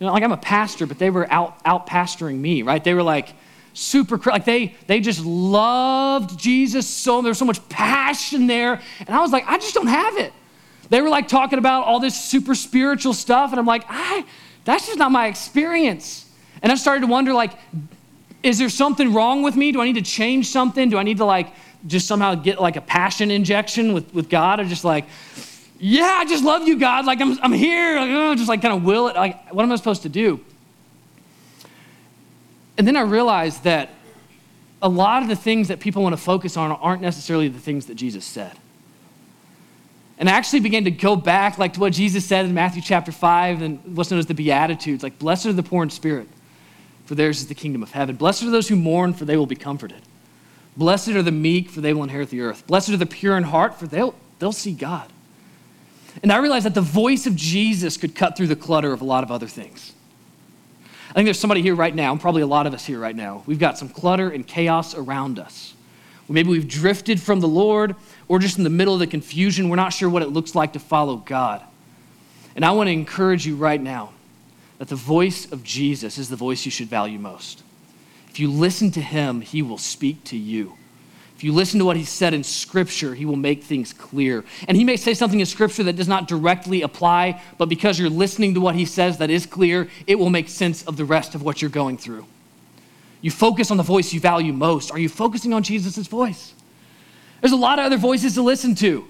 You 0.00 0.06
know, 0.06 0.12
like 0.12 0.22
I'm 0.22 0.32
a 0.32 0.36
pastor, 0.36 0.86
but 0.86 0.98
they 0.98 1.08
were 1.08 1.30
out, 1.32 1.56
out 1.64 1.86
pastoring 1.86 2.38
me, 2.38 2.62
right? 2.62 2.82
They 2.82 2.94
were 2.94 3.02
like, 3.02 3.34
super 3.74 4.16
like 4.30 4.44
they 4.44 4.72
they 4.86 5.00
just 5.00 5.24
loved 5.24 6.38
jesus 6.38 6.86
so 6.86 7.20
there's 7.22 7.36
so 7.36 7.44
much 7.44 7.68
passion 7.68 8.46
there 8.46 8.80
and 9.00 9.10
i 9.10 9.20
was 9.20 9.32
like 9.32 9.44
i 9.48 9.58
just 9.58 9.74
don't 9.74 9.88
have 9.88 10.16
it. 10.16 10.32
They 10.90 11.00
were 11.00 11.08
like 11.08 11.26
talking 11.26 11.58
about 11.58 11.86
all 11.86 11.98
this 11.98 12.14
super 12.14 12.54
spiritual 12.54 13.12
stuff 13.12 13.50
and 13.50 13.58
i'm 13.58 13.66
like 13.66 13.84
i 13.88 14.24
that's 14.64 14.86
just 14.86 14.98
not 14.98 15.10
my 15.10 15.26
experience. 15.26 16.24
And 16.62 16.70
i 16.70 16.76
started 16.76 17.00
to 17.00 17.06
wonder 17.08 17.34
like 17.34 17.58
is 18.44 18.58
there 18.58 18.68
something 18.68 19.12
wrong 19.12 19.42
with 19.42 19.56
me? 19.56 19.72
Do 19.72 19.80
i 19.80 19.86
need 19.86 19.96
to 19.96 20.02
change 20.02 20.46
something? 20.48 20.88
Do 20.88 20.96
i 20.96 21.02
need 21.02 21.18
to 21.18 21.24
like 21.24 21.52
just 21.86 22.06
somehow 22.06 22.36
get 22.36 22.60
like 22.60 22.76
a 22.76 22.80
passion 22.80 23.32
injection 23.32 23.92
with, 23.92 24.14
with 24.14 24.30
god? 24.30 24.60
Or 24.60 24.64
just 24.64 24.84
like 24.84 25.06
yeah 25.80 26.18
i 26.20 26.24
just 26.26 26.44
love 26.44 26.68
you 26.68 26.78
god. 26.78 27.06
Like 27.06 27.20
i'm, 27.20 27.36
I'm 27.42 27.52
here. 27.52 27.98
Like, 27.98 28.10
oh, 28.10 28.34
just 28.36 28.48
like 28.48 28.62
kind 28.62 28.74
of 28.74 28.84
will 28.84 29.08
it. 29.08 29.16
Like 29.16 29.52
what 29.52 29.64
am 29.64 29.72
i 29.72 29.76
supposed 29.76 30.02
to 30.02 30.08
do 30.08 30.44
and 32.76 32.86
then 32.86 32.96
I 32.96 33.02
realized 33.02 33.64
that 33.64 33.90
a 34.82 34.88
lot 34.88 35.22
of 35.22 35.28
the 35.28 35.36
things 35.36 35.68
that 35.68 35.80
people 35.80 36.02
want 36.02 36.12
to 36.12 36.20
focus 36.20 36.56
on 36.56 36.70
aren't 36.72 37.00
necessarily 37.00 37.48
the 37.48 37.58
things 37.58 37.86
that 37.86 37.94
Jesus 37.94 38.24
said. 38.24 38.52
And 40.18 40.28
I 40.28 40.32
actually 40.32 40.60
began 40.60 40.84
to 40.84 40.90
go 40.90 41.16
back 41.16 41.58
like 41.58 41.72
to 41.74 41.80
what 41.80 41.92
Jesus 41.92 42.24
said 42.24 42.44
in 42.44 42.54
Matthew 42.54 42.82
chapter 42.82 43.10
5 43.10 43.62
and 43.62 43.96
what's 43.96 44.10
known 44.10 44.20
as 44.20 44.26
the 44.26 44.34
Beatitudes, 44.34 45.02
like 45.02 45.18
blessed 45.18 45.46
are 45.46 45.52
the 45.52 45.62
poor 45.62 45.82
in 45.82 45.90
spirit, 45.90 46.28
for 47.06 47.14
theirs 47.14 47.40
is 47.40 47.48
the 47.48 47.54
kingdom 47.54 47.82
of 47.82 47.92
heaven. 47.92 48.16
Blessed 48.16 48.42
are 48.42 48.50
those 48.50 48.68
who 48.68 48.76
mourn, 48.76 49.14
for 49.14 49.24
they 49.24 49.36
will 49.36 49.46
be 49.46 49.56
comforted. 49.56 50.02
Blessed 50.76 51.10
are 51.10 51.22
the 51.22 51.32
meek, 51.32 51.70
for 51.70 51.80
they 51.80 51.94
will 51.94 52.02
inherit 52.02 52.30
the 52.30 52.42
earth. 52.42 52.66
Blessed 52.66 52.90
are 52.90 52.96
the 52.96 53.06
pure 53.06 53.36
in 53.36 53.44
heart, 53.44 53.78
for 53.78 53.86
they'll, 53.86 54.14
they'll 54.38 54.52
see 54.52 54.72
God. 54.72 55.10
And 56.22 56.30
I 56.30 56.36
realized 56.36 56.66
that 56.66 56.74
the 56.74 56.80
voice 56.80 57.26
of 57.26 57.34
Jesus 57.34 57.96
could 57.96 58.14
cut 58.14 58.36
through 58.36 58.48
the 58.48 58.56
clutter 58.56 58.92
of 58.92 59.00
a 59.00 59.04
lot 59.04 59.24
of 59.24 59.30
other 59.30 59.48
things. 59.48 59.93
I 61.14 61.18
think 61.18 61.26
there's 61.26 61.38
somebody 61.38 61.62
here 61.62 61.76
right 61.76 61.94
now, 61.94 62.10
and 62.10 62.20
probably 62.20 62.42
a 62.42 62.46
lot 62.46 62.66
of 62.66 62.74
us 62.74 62.84
here 62.84 62.98
right 62.98 63.14
now. 63.14 63.44
We've 63.46 63.58
got 63.58 63.78
some 63.78 63.88
clutter 63.88 64.30
and 64.30 64.44
chaos 64.44 64.96
around 64.96 65.38
us. 65.38 65.74
Maybe 66.28 66.48
we've 66.48 66.66
drifted 66.66 67.22
from 67.22 67.38
the 67.38 67.46
Lord, 67.46 67.94
or 68.26 68.40
just 68.40 68.58
in 68.58 68.64
the 68.64 68.70
middle 68.70 68.94
of 68.94 69.00
the 69.00 69.06
confusion, 69.06 69.68
we're 69.68 69.76
not 69.76 69.92
sure 69.92 70.08
what 70.08 70.22
it 70.22 70.30
looks 70.30 70.56
like 70.56 70.72
to 70.72 70.80
follow 70.80 71.16
God. 71.16 71.62
And 72.56 72.64
I 72.64 72.72
want 72.72 72.88
to 72.88 72.92
encourage 72.92 73.46
you 73.46 73.54
right 73.54 73.80
now 73.80 74.10
that 74.78 74.88
the 74.88 74.96
voice 74.96 75.50
of 75.52 75.62
Jesus 75.62 76.18
is 76.18 76.28
the 76.28 76.36
voice 76.36 76.64
you 76.64 76.72
should 76.72 76.88
value 76.88 77.18
most. 77.20 77.62
If 78.28 78.40
you 78.40 78.50
listen 78.50 78.90
to 78.92 79.00
him, 79.00 79.40
he 79.40 79.62
will 79.62 79.78
speak 79.78 80.24
to 80.24 80.36
you. 80.36 80.74
If 81.36 81.42
you 81.42 81.52
listen 81.52 81.80
to 81.80 81.84
what 81.84 81.96
he 81.96 82.04
said 82.04 82.32
in 82.32 82.44
Scripture, 82.44 83.14
he 83.14 83.26
will 83.26 83.36
make 83.36 83.64
things 83.64 83.92
clear. 83.92 84.44
And 84.68 84.76
he 84.76 84.84
may 84.84 84.96
say 84.96 85.14
something 85.14 85.40
in 85.40 85.46
Scripture 85.46 85.82
that 85.84 85.96
does 85.96 86.06
not 86.06 86.28
directly 86.28 86.82
apply, 86.82 87.42
but 87.58 87.68
because 87.68 87.98
you're 87.98 88.08
listening 88.08 88.54
to 88.54 88.60
what 88.60 88.76
he 88.76 88.84
says 88.84 89.18
that 89.18 89.30
is 89.30 89.44
clear, 89.44 89.88
it 90.06 90.16
will 90.16 90.30
make 90.30 90.48
sense 90.48 90.84
of 90.84 90.96
the 90.96 91.04
rest 91.04 91.34
of 91.34 91.42
what 91.42 91.60
you're 91.60 91.70
going 91.70 91.98
through. 91.98 92.26
You 93.20 93.30
focus 93.30 93.70
on 93.70 93.78
the 93.78 93.82
voice 93.82 94.12
you 94.12 94.20
value 94.20 94.52
most. 94.52 94.92
Are 94.92 94.98
you 94.98 95.08
focusing 95.08 95.52
on 95.52 95.62
Jesus' 95.62 96.06
voice? 96.06 96.54
There's 97.40 97.52
a 97.52 97.56
lot 97.56 97.78
of 97.78 97.86
other 97.86 97.96
voices 97.96 98.34
to 98.34 98.42
listen 98.42 98.74
to. 98.76 99.04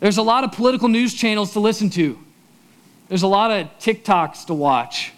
There's 0.00 0.18
a 0.18 0.22
lot 0.22 0.44
of 0.44 0.52
political 0.52 0.88
news 0.88 1.14
channels 1.14 1.52
to 1.54 1.60
listen 1.60 1.90
to. 1.90 2.18
There's 3.08 3.22
a 3.22 3.26
lot 3.26 3.50
of 3.50 3.66
TikToks 3.78 4.46
to 4.46 4.54
watch. 4.54 5.12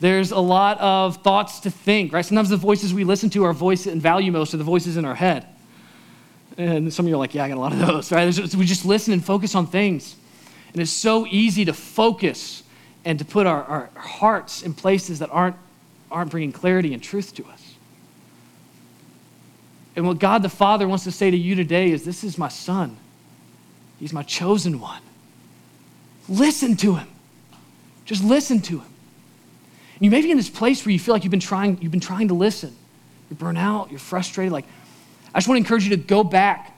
There's 0.00 0.32
a 0.32 0.38
lot 0.38 0.78
of 0.80 1.18
thoughts 1.18 1.60
to 1.60 1.70
think, 1.70 2.12
right? 2.12 2.24
Sometimes 2.24 2.48
the 2.48 2.56
voices 2.56 2.92
we 2.92 3.04
listen 3.04 3.30
to, 3.30 3.44
are 3.44 3.52
voices 3.52 3.92
and 3.92 4.00
value 4.00 4.32
most, 4.32 4.54
are 4.54 4.56
the 4.56 4.64
voices 4.64 4.96
in 4.96 5.04
our 5.04 5.14
head. 5.14 5.46
And 6.56 6.92
some 6.92 7.06
of 7.06 7.10
you 7.10 7.14
are 7.14 7.18
like, 7.18 7.34
yeah, 7.34 7.44
I 7.44 7.48
got 7.48 7.58
a 7.58 7.60
lot 7.60 7.72
of 7.72 7.78
those, 7.78 8.10
right? 8.10 8.32
So 8.32 8.58
we 8.58 8.64
just 8.64 8.84
listen 8.84 9.12
and 9.12 9.24
focus 9.24 9.54
on 9.54 9.66
things. 9.66 10.16
And 10.72 10.80
it's 10.80 10.90
so 10.90 11.26
easy 11.26 11.64
to 11.66 11.72
focus 11.72 12.62
and 13.04 13.18
to 13.18 13.24
put 13.24 13.46
our, 13.46 13.62
our 13.64 13.90
hearts 13.96 14.62
in 14.62 14.74
places 14.74 15.18
that 15.18 15.30
aren't, 15.30 15.56
aren't 16.10 16.30
bringing 16.30 16.52
clarity 16.52 16.94
and 16.94 17.02
truth 17.02 17.34
to 17.34 17.44
us. 17.46 17.74
And 19.96 20.06
what 20.06 20.18
God 20.18 20.42
the 20.42 20.48
Father 20.48 20.88
wants 20.88 21.04
to 21.04 21.12
say 21.12 21.30
to 21.30 21.36
you 21.36 21.54
today 21.54 21.90
is 21.90 22.04
this 22.04 22.24
is 22.24 22.38
my 22.38 22.48
son. 22.48 22.96
He's 23.98 24.12
my 24.12 24.22
chosen 24.22 24.80
one. 24.80 25.02
Listen 26.28 26.76
to 26.78 26.94
him. 26.94 27.08
Just 28.06 28.24
listen 28.24 28.60
to 28.62 28.78
him. 28.78 28.89
And 30.00 30.06
you 30.06 30.10
may 30.10 30.22
be 30.22 30.30
in 30.30 30.38
this 30.38 30.48
place 30.48 30.84
where 30.86 30.92
you 30.92 30.98
feel 30.98 31.14
like 31.14 31.24
you've 31.24 31.30
been 31.30 31.40
trying, 31.40 31.78
you've 31.82 31.92
been 31.92 32.00
trying 32.00 32.28
to 32.28 32.34
listen. 32.34 32.74
You're 33.28 33.36
burnt 33.36 33.58
out, 33.58 33.90
you're 33.90 33.98
frustrated. 33.98 34.50
Like, 34.50 34.64
I 35.34 35.38
just 35.38 35.46
want 35.46 35.58
to 35.58 35.60
encourage 35.62 35.84
you 35.84 35.90
to 35.90 35.98
go 35.98 36.24
back, 36.24 36.74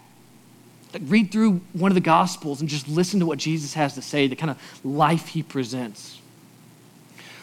like 0.92 1.02
read 1.06 1.30
through 1.30 1.61
one 1.72 1.92
of 1.92 1.94
the 1.94 2.00
Gospels 2.00 2.61
and 2.61 2.68
just 2.68 2.88
listen 2.88 3.20
to 3.20 3.26
what 3.26 3.38
Jesus 3.38 3.74
has 3.74 3.94
to 3.94 4.02
say, 4.02 4.26
the 4.26 4.35
kind 4.35 4.50
of 4.50 4.85
life 4.85 5.28
he 5.28 5.44
presents. 5.44 6.18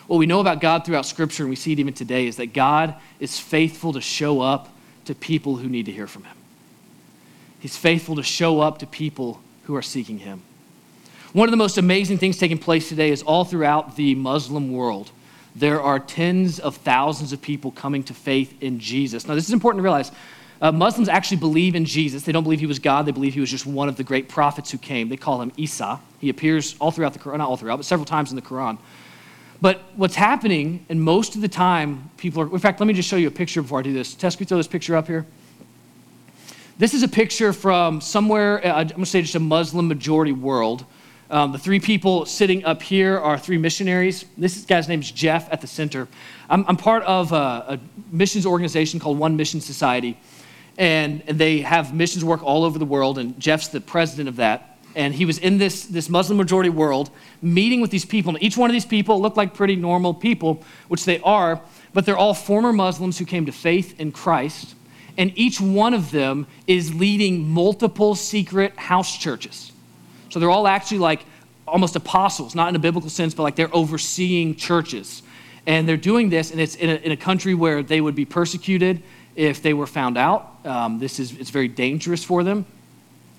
What 0.08 0.18
we 0.18 0.26
know 0.26 0.42
about 0.42 0.60
God 0.60 0.86
throughout 0.86 1.06
Scripture, 1.06 1.44
and 1.44 1.50
we 1.50 1.56
see 1.56 1.72
it 1.72 1.80
even 1.80 1.94
today, 1.94 2.28
is 2.28 2.36
that 2.36 2.48
God 2.48 2.96
is 3.22 3.40
faithful 3.40 3.94
to 3.94 4.02
show 4.02 4.42
up 4.42 4.68
to 5.06 5.16
people 5.16 5.56
who 5.56 5.70
need 5.70 5.86
to 5.86 5.94
hear 5.94 6.08
from 6.08 6.26
him. 6.26 6.36
He's 7.60 7.78
faithful 7.78 8.18
to 8.18 8.24
show 8.24 8.60
up 8.60 8.80
to 8.80 8.86
people 8.86 9.40
who 9.64 9.76
are 9.76 9.82
seeking 9.82 10.20
him. 10.20 10.42
One 11.32 11.48
of 11.48 11.52
the 11.52 11.58
most 11.58 11.78
amazing 11.78 12.18
things 12.18 12.38
taking 12.38 12.58
place 12.58 12.90
today 12.90 13.12
is 13.12 13.24
all 13.24 13.46
throughout 13.46 13.96
the 13.96 14.16
Muslim 14.16 14.74
world 14.74 15.12
there 15.56 15.82
are 15.82 16.00
tens 16.00 16.60
of 16.60 16.78
thousands 16.78 17.34
of 17.34 17.42
people 17.42 17.72
coming 17.72 18.04
to 18.04 18.14
faith 18.14 18.54
in 18.62 18.80
Jesus. 18.80 19.28
Now, 19.28 19.36
this 19.36 19.48
is 19.48 19.54
important 19.54 19.80
to 19.80 19.84
realize. 19.84 20.12
Uh, 20.62 20.72
Muslims 20.72 21.08
actually 21.08 21.38
believe 21.38 21.76
in 21.76 21.86
Jesus. 21.86 22.24
They 22.24 22.32
don't 22.32 22.44
believe 22.44 22.60
he 22.60 22.66
was 22.66 22.80
God. 22.80 23.06
They 23.06 23.12
believe 23.12 23.34
he 23.34 23.40
was 23.40 23.50
just 23.50 23.66
one 23.66 23.88
of 23.88 23.96
the 23.96 24.04
great 24.04 24.28
prophets 24.28 24.70
who 24.70 24.78
came. 24.78 25.08
They 25.08 25.18
call 25.18 25.42
him 25.42 25.52
Isa. 25.56 26.00
He 26.20 26.30
appears 26.30 26.76
all 26.80 26.92
throughout 26.92 27.14
the 27.14 27.20
Quran, 27.20 27.38
not 27.38 27.50
all 27.50 27.58
throughout, 27.58 27.78
but 27.78 27.86
several 27.86 28.06
times 28.06 28.32
in 28.32 28.36
the 28.36 28.42
Quran. 28.42 28.78
But 29.62 29.82
what's 29.96 30.16
happening, 30.16 30.86
and 30.90 31.02
most 31.02 31.36
of 31.36 31.42
the 31.42 31.48
time, 31.48 32.10
people 32.18 32.44
are, 32.44 32.52
in 32.52 32.60
fact, 32.60 32.80
let 32.80 32.88
me 32.88 32.94
just 32.94 33.10
show 33.10 33.16
you 33.16 33.28
a 33.28 33.32
picture 33.32 33.62
before 33.62 33.80
I 33.80 33.82
do 33.82 33.94
this. 33.94 34.16
Tess, 34.16 34.36
can 34.36 34.44
we 34.44 34.48
throw 34.48 34.58
this 34.58 34.68
picture 34.68 34.96
up 34.96 35.08
here? 35.08 35.26
This 36.78 36.94
is 36.94 37.04
a 37.04 37.10
picture 37.10 37.52
from 37.52 38.00
somewhere, 38.00 38.66
uh, 38.66 38.80
I'm 38.80 38.88
going 38.88 39.00
to 39.00 39.06
say 39.06 39.22
just 39.22 39.36
a 39.36 39.40
Muslim 39.40 39.88
majority 39.90 40.32
world. 40.32 40.86
Um, 41.32 41.52
the 41.52 41.60
three 41.60 41.80
people 41.80 42.26
sitting 42.26 42.66
up 42.66 42.82
here 42.82 43.20
are 43.20 43.38
three 43.38 43.60
missionaries. 43.60 44.26
This 44.36 44.66
guy's 44.66 44.88
name 44.88 45.02
is 45.02 45.12
Jeff 45.12 45.48
at 45.52 45.62
the 45.62 45.68
center. 45.68 46.08
I'm, 46.50 46.66
I'm 46.68 46.76
part 46.76 47.04
of 47.04 47.32
a, 47.32 47.36
a, 47.36 47.80
missions 48.12 48.48
organization 48.48 49.00
called 49.00 49.20
One 49.20 49.36
Mission 49.38 49.62
Society, 49.62 50.20
and, 50.80 51.22
and 51.28 51.38
they 51.38 51.60
have 51.60 51.94
missions 51.94 52.26
work 52.26 52.42
all 52.42 52.64
over 52.64 52.80
the 52.80 52.86
world, 52.86 53.20
and 53.20 53.40
Jeff's 53.40 53.68
the 53.68 53.80
president 53.80 54.28
of 54.28 54.38
that. 54.38 54.80
And 54.96 55.14
he 55.14 55.26
was 55.26 55.38
in 55.38 55.60
this, 55.60 55.86
this 55.86 56.10
Muslim 56.10 56.40
majority 56.40 56.72
world 56.72 57.12
meeting 57.44 57.80
with 57.80 57.92
these 57.92 58.06
people. 58.06 58.34
And 58.34 58.44
each 58.44 58.58
one 58.58 58.72
of 58.72 58.74
these 58.74 58.88
people 58.88 59.22
look 59.22 59.38
like 59.38 59.54
pretty 59.54 59.76
normal 59.76 60.16
people, 60.16 60.64
which 60.88 61.06
they 61.06 61.20
are, 61.20 61.62
but 61.94 62.08
they're 62.08 62.18
all 62.18 62.34
former 62.34 62.74
Muslims 62.74 63.20
who 63.20 63.26
came 63.26 63.46
to 63.46 63.52
faith 63.52 64.00
in 64.00 64.12
Christ. 64.12 64.74
And 65.16 65.32
each 65.38 65.62
one 65.62 65.94
of 65.94 66.10
them 66.10 66.48
is 66.66 66.96
leading 66.96 67.48
multiple 67.48 68.16
secret 68.16 68.76
house 68.78 69.16
churches. 69.16 69.74
So 70.30 70.40
they're 70.40 70.50
all 70.50 70.68
actually 70.68 71.00
like 71.00 71.26
almost 71.68 71.96
apostles, 71.96 72.56
not 72.56 72.70
in 72.70 72.76
a 72.76 72.80
biblical 72.80 73.10
sense, 73.10 73.34
but 73.34 73.44
like 73.44 73.56
they're 73.56 73.74
overseeing 73.76 74.56
churches. 74.56 75.22
And 75.66 75.88
they're 75.88 75.98
doing 75.98 76.30
this, 76.30 76.52
and 76.52 76.60
it's 76.60 76.76
in 76.76 76.90
a, 76.90 76.96
in 76.96 77.12
a 77.12 77.18
country 77.18 77.54
where 77.54 77.84
they 77.84 78.02
would 78.02 78.16
be 78.16 78.26
persecuted 78.26 79.04
if 79.36 79.62
they 79.62 79.74
were 79.74 79.88
found 79.88 80.18
out. 80.18 80.66
Um, 80.66 81.00
this 81.00 81.20
is 81.20 81.34
it's 81.38 81.50
very 81.50 81.68
dangerous 81.68 82.24
for 82.24 82.44
them, 82.44 82.66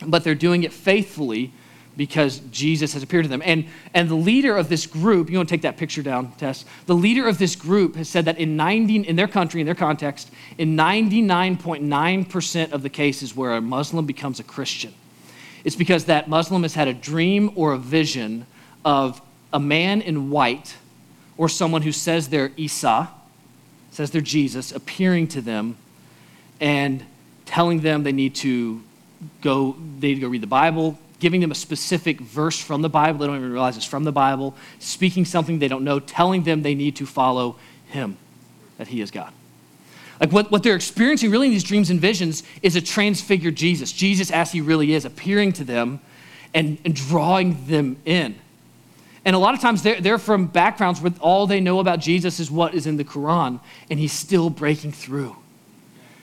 but 0.06 0.22
they're 0.24 0.34
doing 0.34 0.62
it 0.62 0.72
faithfully 0.72 1.52
because 1.96 2.38
Jesus 2.50 2.94
has 2.94 3.02
appeared 3.02 3.24
to 3.24 3.28
them. 3.28 3.42
And, 3.44 3.66
and 3.92 4.08
the 4.08 4.14
leader 4.14 4.56
of 4.56 4.68
this 4.70 4.86
group, 4.86 5.28
you 5.28 5.36
want 5.36 5.48
to 5.48 5.54
take 5.54 5.62
that 5.62 5.76
picture 5.76 6.02
down, 6.02 6.32
Tess? 6.32 6.64
The 6.86 6.94
leader 6.94 7.26
of 7.28 7.36
this 7.38 7.56
group 7.56 7.96
has 7.96 8.08
said 8.08 8.24
that 8.24 8.38
in 8.38 8.56
90, 8.56 9.08
in 9.08 9.16
their 9.16 9.28
country, 9.28 9.60
in 9.60 9.66
their 9.66 9.74
context, 9.74 10.30
in 10.56 10.76
99.9% 10.76 12.72
of 12.72 12.82
the 12.82 12.88
cases 12.88 13.36
where 13.36 13.52
a 13.52 13.60
Muslim 13.60 14.06
becomes 14.06 14.40
a 14.40 14.44
Christian, 14.44 14.94
it's 15.64 15.76
because 15.76 16.06
that 16.06 16.28
Muslim 16.28 16.62
has 16.62 16.74
had 16.74 16.88
a 16.88 16.94
dream 16.94 17.52
or 17.54 17.72
a 17.72 17.78
vision 17.78 18.46
of 18.84 19.20
a 19.52 19.60
man 19.60 20.00
in 20.00 20.30
white 20.30 20.76
or 21.36 21.48
someone 21.48 21.82
who 21.82 21.92
says 21.92 22.28
they're 22.28 22.52
Isa, 22.56 23.08
says 23.90 24.10
they're 24.10 24.20
Jesus, 24.20 24.72
appearing 24.72 25.26
to 25.28 25.40
them 25.40 25.76
and 26.60 27.04
telling 27.46 27.80
them 27.80 28.02
they 28.02 28.12
need 28.12 28.34
to 28.36 28.82
go, 29.40 29.76
they 29.98 30.08
need 30.08 30.14
to 30.16 30.20
go 30.20 30.28
read 30.28 30.42
the 30.42 30.46
Bible, 30.46 30.98
giving 31.18 31.40
them 31.40 31.50
a 31.50 31.54
specific 31.54 32.20
verse 32.20 32.58
from 32.58 32.82
the 32.82 32.88
Bible. 32.88 33.18
They 33.18 33.26
don't 33.26 33.36
even 33.36 33.52
realize 33.52 33.76
it's 33.76 33.86
from 33.86 34.04
the 34.04 34.12
Bible, 34.12 34.54
speaking 34.78 35.24
something 35.24 35.58
they 35.58 35.68
don't 35.68 35.84
know, 35.84 36.00
telling 36.00 36.44
them 36.44 36.62
they 36.62 36.74
need 36.74 36.96
to 36.96 37.06
follow 37.06 37.56
him, 37.86 38.16
that 38.78 38.88
he 38.88 39.00
is 39.00 39.10
God. 39.10 39.32
Like 40.20 40.32
what, 40.32 40.50
what 40.50 40.62
they're 40.62 40.76
experiencing 40.76 41.30
really 41.30 41.46
in 41.46 41.52
these 41.52 41.64
dreams 41.64 41.88
and 41.88 41.98
visions 41.98 42.42
is 42.62 42.76
a 42.76 42.80
transfigured 42.82 43.56
Jesus, 43.56 43.90
Jesus 43.90 44.30
as 44.30 44.52
he 44.52 44.60
really 44.60 44.92
is, 44.92 45.06
appearing 45.06 45.52
to 45.54 45.64
them 45.64 46.00
and, 46.52 46.78
and 46.84 46.94
drawing 46.94 47.66
them 47.66 47.96
in. 48.04 48.38
And 49.24 49.34
a 49.34 49.38
lot 49.38 49.54
of 49.54 49.60
times 49.60 49.82
they're, 49.82 50.00
they're 50.00 50.18
from 50.18 50.46
backgrounds 50.46 51.00
where 51.00 51.12
all 51.20 51.46
they 51.46 51.60
know 51.60 51.80
about 51.80 52.00
Jesus 52.00 52.38
is 52.38 52.50
what 52.50 52.74
is 52.74 52.86
in 52.86 52.96
the 52.96 53.04
Quran, 53.04 53.60
and 53.90 53.98
he's 53.98 54.12
still 54.12 54.50
breaking 54.50 54.92
through. 54.92 55.36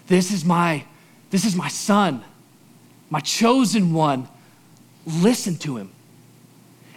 This 0.08 0.32
is 0.32 0.46
my, 0.46 0.86
this 1.32 1.44
is 1.44 1.56
my 1.56 1.68
son, 1.68 2.24
my 3.10 3.20
chosen 3.20 3.94
one. 3.94 4.28
Listen 5.06 5.56
to 5.58 5.78
him. 5.78 5.92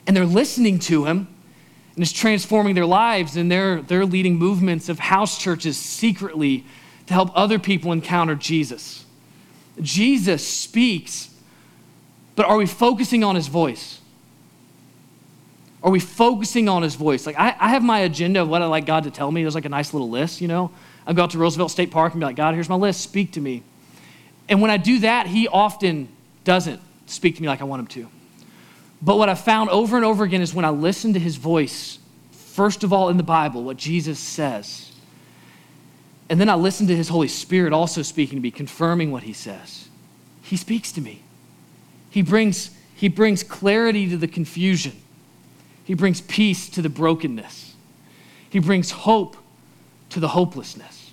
And 0.07 0.17
they're 0.17 0.27
listening 0.27 0.79
to 0.81 1.05
him, 1.05 1.29
and 1.95 2.03
it's 2.03 2.13
transforming 2.13 2.75
their 2.75 2.87
lives, 2.87 3.37
and 3.37 3.51
they're, 3.51 3.83
they're 3.83 4.07
leading 4.07 4.37
movements 4.37 4.89
of 4.89 4.99
house 4.99 5.39
churches 5.39 5.79
secretly 5.79 6.65
to 7.11 7.15
help 7.15 7.33
other 7.35 7.59
people 7.59 7.91
encounter 7.91 8.37
Jesus. 8.37 9.05
Jesus 9.81 10.47
speaks, 10.47 11.35
but 12.37 12.47
are 12.47 12.57
we 12.57 12.67
focusing 12.67 13.25
on 13.25 13.35
his 13.35 13.49
voice? 13.49 14.01
Are 15.83 15.91
we 15.91 15.99
focusing 15.99 16.69
on 16.69 16.85
his 16.85 16.95
voice? 16.95 17.27
Like, 17.27 17.37
I, 17.37 17.57
I 17.59 17.71
have 17.71 17.83
my 17.83 17.99
agenda 18.01 18.43
of 18.43 18.49
what 18.49 18.63
I 18.63 18.67
like 18.67 18.87
God 18.87 19.03
to 19.05 19.11
tell 19.11 19.33
me. 19.33 19.43
There's 19.43 19.57
like 19.57 19.65
a 19.65 19.71
nice 19.71 19.93
little 19.93 20.09
list, 20.09 20.41
you 20.41 20.47
know? 20.47 20.71
I 21.05 21.13
go 21.13 21.25
out 21.25 21.33
to 21.33 21.39
Roosevelt 21.39 21.73
State 21.73 21.91
Park 21.91 22.13
and 22.13 22.21
be 22.21 22.27
like, 22.27 22.37
God, 22.37 22.55
here's 22.55 22.69
my 22.69 22.77
list, 22.77 23.01
speak 23.01 23.33
to 23.33 23.41
me. 23.41 23.65
And 24.49 24.63
when 24.63 24.71
I 24.71 24.77
do 24.77 25.01
that, 25.01 25.27
he 25.27 25.49
often 25.49 26.09
doesn't 26.45 26.81
speak 27.07 27.35
to 27.35 27.43
me 27.43 27.49
like 27.49 27.61
I 27.61 27.65
want 27.65 27.81
him 27.81 27.87
to. 27.89 28.09
But 29.03 29.19
what 29.19 29.29
I've 29.29 29.41
found 29.41 29.69
over 29.71 29.97
and 29.97 30.05
over 30.05 30.23
again 30.23 30.43
is 30.43 30.55
when 30.55 30.65
I 30.65 30.71
listen 30.71 31.15
to 31.15 31.19
his 31.19 31.35
voice, 31.35 31.99
first 32.31 32.85
of 32.85 32.93
all 32.93 33.09
in 33.09 33.17
the 33.17 33.25
Bible, 33.25 33.65
what 33.65 33.79
Jesus 33.79 34.21
says, 34.21 34.90
and 36.31 36.41
then 36.41 36.49
I 36.49 36.55
listen 36.55 36.87
to 36.87 36.97
his 36.97 37.09
Holy 37.09 37.29
Spirit 37.29 37.73
also 37.73 38.03
speaking 38.03 38.39
to 38.39 38.43
me, 38.43 38.53
confirming 38.53 39.11
what 39.11 39.25
he 39.25 39.33
says. 39.33 39.89
He 40.43 40.57
speaks 40.57 40.93
to 40.93 41.01
me. 41.01 41.23
He 42.09 42.23
brings, 42.23 42.71
he 42.95 43.09
brings 43.09 43.43
clarity 43.43 44.09
to 44.09 44.17
the 44.17 44.29
confusion. 44.29 44.93
He 45.85 45.95
brings 45.95 46.21
peace 46.21 46.69
to 46.71 46.83
the 46.83 46.89
brokenness. 46.89 47.75
He 48.49 48.61
brings 48.61 48.93
hope 48.93 49.37
to 50.11 50.21
the 50.21 50.29
hopelessness. 50.29 51.11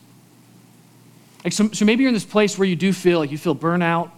Like 1.43 1.51
so, 1.53 1.69
so 1.69 1.83
maybe 1.83 2.03
you're 2.03 2.09
in 2.09 2.13
this 2.13 2.23
place 2.23 2.55
where 2.55 2.67
you 2.67 2.75
do 2.75 2.93
feel 2.93 3.17
like 3.17 3.31
you 3.31 3.39
feel 3.39 3.55
burnout, 3.55 4.11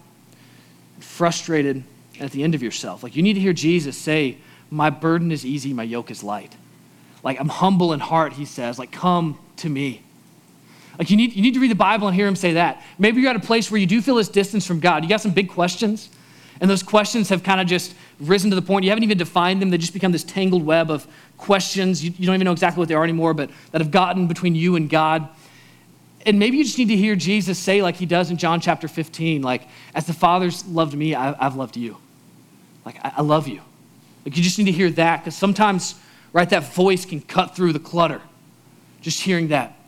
frustrated, 1.00 1.84
at 2.20 2.32
the 2.32 2.44
end 2.44 2.56
of 2.56 2.62
yourself. 2.62 3.04
Like 3.04 3.16
you 3.16 3.24
need 3.24 3.34
to 3.36 3.40
hear 3.40 3.54
Jesus 3.54 3.98
say, 3.98 4.38
My 4.70 4.90
burden 4.90 5.32
is 5.32 5.46
easy, 5.46 5.74
my 5.74 5.84
yoke 5.84 6.12
is 6.12 6.24
light. 6.24 6.58
Like, 7.24 7.40
I'm 7.40 7.50
humble 7.50 7.94
in 7.94 8.00
heart, 8.00 8.34
he 8.34 8.46
says. 8.46 8.80
Like, 8.80 8.92
come 8.92 9.38
to 9.58 9.70
me. 9.70 10.04
Like, 11.00 11.10
you 11.10 11.16
need, 11.16 11.34
you 11.34 11.42
need 11.42 11.54
to 11.54 11.62
read 11.62 11.72
the 11.72 11.76
Bible 11.76 12.08
and 12.08 12.16
hear 12.16 12.28
him 12.28 12.36
say 12.36 12.54
that. 12.54 12.84
Maybe 13.00 13.22
you're 13.22 13.30
at 13.30 13.36
a 13.38 13.40
place 13.40 13.72
where 13.72 13.80
you 13.80 13.88
do 13.88 14.02
feel 14.02 14.16
this 14.16 14.28
distance 14.28 14.68
from 14.68 14.82
God. 14.82 15.02
You 15.02 15.10
got 15.10 15.22
some 15.22 15.32
big 15.32 15.50
questions, 15.50 16.10
and 16.60 16.70
those 16.70 16.84
questions 16.84 17.30
have 17.30 17.42
kind 17.42 17.62
of 17.62 17.68
just 17.68 17.96
risen 18.20 18.50
to 18.50 18.56
the 18.56 18.62
point 18.62 18.84
you 18.84 18.92
haven't 18.92 19.06
even 19.06 19.18
defined 19.18 19.62
them. 19.62 19.70
They 19.70 19.78
just 19.78 19.94
become 19.94 20.12
this 20.12 20.26
tangled 20.26 20.66
web 20.66 20.92
of 20.92 21.08
questions. 21.38 22.04
You, 22.04 22.12
you 22.18 22.26
don't 22.26 22.36
even 22.36 22.44
know 22.44 22.52
exactly 22.52 22.80
what 22.82 22.90
they 22.90 22.96
are 22.96 23.04
anymore, 23.06 23.34
but 23.34 23.50
that 23.72 23.80
have 23.80 23.92
gotten 23.92 24.28
between 24.28 24.56
you 24.56 24.76
and 24.76 24.90
God. 24.90 25.30
And 26.26 26.38
maybe 26.38 26.58
you 26.58 26.66
just 26.66 26.78
need 26.78 26.90
to 26.90 26.98
hear 26.98 27.16
Jesus 27.16 27.58
say, 27.58 27.82
like 27.82 27.96
he 27.96 28.06
does 28.06 28.30
in 28.30 28.36
John 28.36 28.60
chapter 28.60 28.90
15, 28.90 29.42
like, 29.42 29.70
as 29.96 30.06
the 30.06 30.14
Father's 30.14 30.66
loved 30.66 30.94
me, 30.94 31.16
I, 31.16 31.32
have 31.42 31.56
loved 31.56 31.78
you. 31.78 31.96
Like, 32.86 32.98
I, 33.06 33.14
I 33.18 33.22
love 33.22 33.48
you. 33.48 33.62
Like, 34.26 34.36
you 34.36 34.44
just 34.44 34.58
need 34.58 34.66
to 34.66 34.74
hear 34.74 34.90
that 34.92 35.22
because 35.22 35.38
sometimes, 35.38 35.96
right, 36.34 36.50
that 36.50 36.74
voice 36.74 37.06
can 37.06 37.22
cut 37.22 37.56
through 37.56 37.72
the 37.72 37.80
clutter. 37.80 38.22
Just 39.00 39.22
hearing 39.22 39.48
that. 39.48 39.79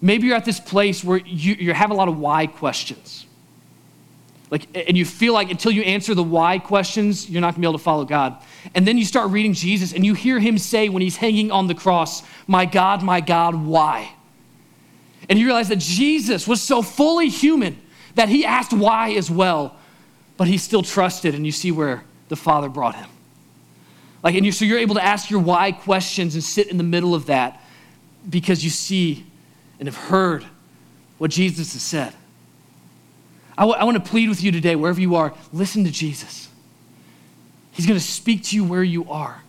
Maybe 0.00 0.26
you're 0.26 0.36
at 0.36 0.44
this 0.44 0.60
place 0.60 1.02
where 1.02 1.18
you, 1.18 1.54
you 1.54 1.72
have 1.72 1.90
a 1.90 1.94
lot 1.94 2.08
of 2.08 2.18
why 2.18 2.46
questions. 2.46 3.26
Like, 4.50 4.68
and 4.74 4.96
you 4.96 5.04
feel 5.04 5.32
like 5.32 5.50
until 5.50 5.72
you 5.72 5.82
answer 5.82 6.14
the 6.14 6.22
why 6.22 6.58
questions, 6.58 7.28
you're 7.28 7.40
not 7.40 7.54
gonna 7.54 7.60
be 7.62 7.66
able 7.66 7.78
to 7.78 7.84
follow 7.84 8.04
God. 8.04 8.36
And 8.74 8.86
then 8.86 8.96
you 8.96 9.04
start 9.04 9.30
reading 9.30 9.54
Jesus 9.54 9.92
and 9.92 10.06
you 10.06 10.14
hear 10.14 10.38
him 10.38 10.58
say 10.58 10.88
when 10.88 11.02
he's 11.02 11.16
hanging 11.16 11.50
on 11.50 11.66
the 11.66 11.74
cross, 11.74 12.22
My 12.46 12.64
God, 12.64 13.02
my 13.02 13.20
God, 13.20 13.54
why? 13.54 14.12
And 15.28 15.38
you 15.38 15.46
realize 15.46 15.68
that 15.68 15.80
Jesus 15.80 16.46
was 16.46 16.62
so 16.62 16.82
fully 16.82 17.28
human 17.28 17.80
that 18.14 18.28
he 18.28 18.44
asked 18.44 18.72
why 18.72 19.12
as 19.12 19.30
well, 19.30 19.76
but 20.36 20.46
he 20.46 20.58
still 20.58 20.82
trusted, 20.82 21.34
and 21.34 21.44
you 21.44 21.52
see 21.52 21.72
where 21.72 22.04
the 22.28 22.36
Father 22.36 22.68
brought 22.68 22.94
him. 22.94 23.08
Like, 24.22 24.34
and 24.34 24.46
you, 24.46 24.52
so 24.52 24.64
you're 24.64 24.78
able 24.78 24.94
to 24.94 25.04
ask 25.04 25.30
your 25.30 25.40
why 25.40 25.72
questions 25.72 26.34
and 26.34 26.42
sit 26.42 26.68
in 26.68 26.78
the 26.78 26.84
middle 26.84 27.14
of 27.14 27.26
that 27.26 27.62
because 28.28 28.64
you 28.64 28.70
see 28.70 29.24
and 29.78 29.88
have 29.88 29.96
heard 29.96 30.44
what 31.18 31.30
Jesus 31.30 31.72
has 31.72 31.82
said. 31.82 32.12
I, 33.58 33.62
w- 33.62 33.78
I 33.78 33.84
want 33.84 34.02
to 34.02 34.10
plead 34.10 34.28
with 34.28 34.42
you 34.42 34.52
today, 34.52 34.76
wherever 34.76 35.00
you 35.00 35.14
are, 35.14 35.34
listen 35.52 35.84
to 35.84 35.90
Jesus. 35.90 36.48
He's 37.72 37.86
going 37.86 37.98
to 37.98 38.04
speak 38.04 38.42
to 38.44 38.56
you 38.56 38.64
where 38.64 38.82
you 38.82 39.10
are. 39.10 39.42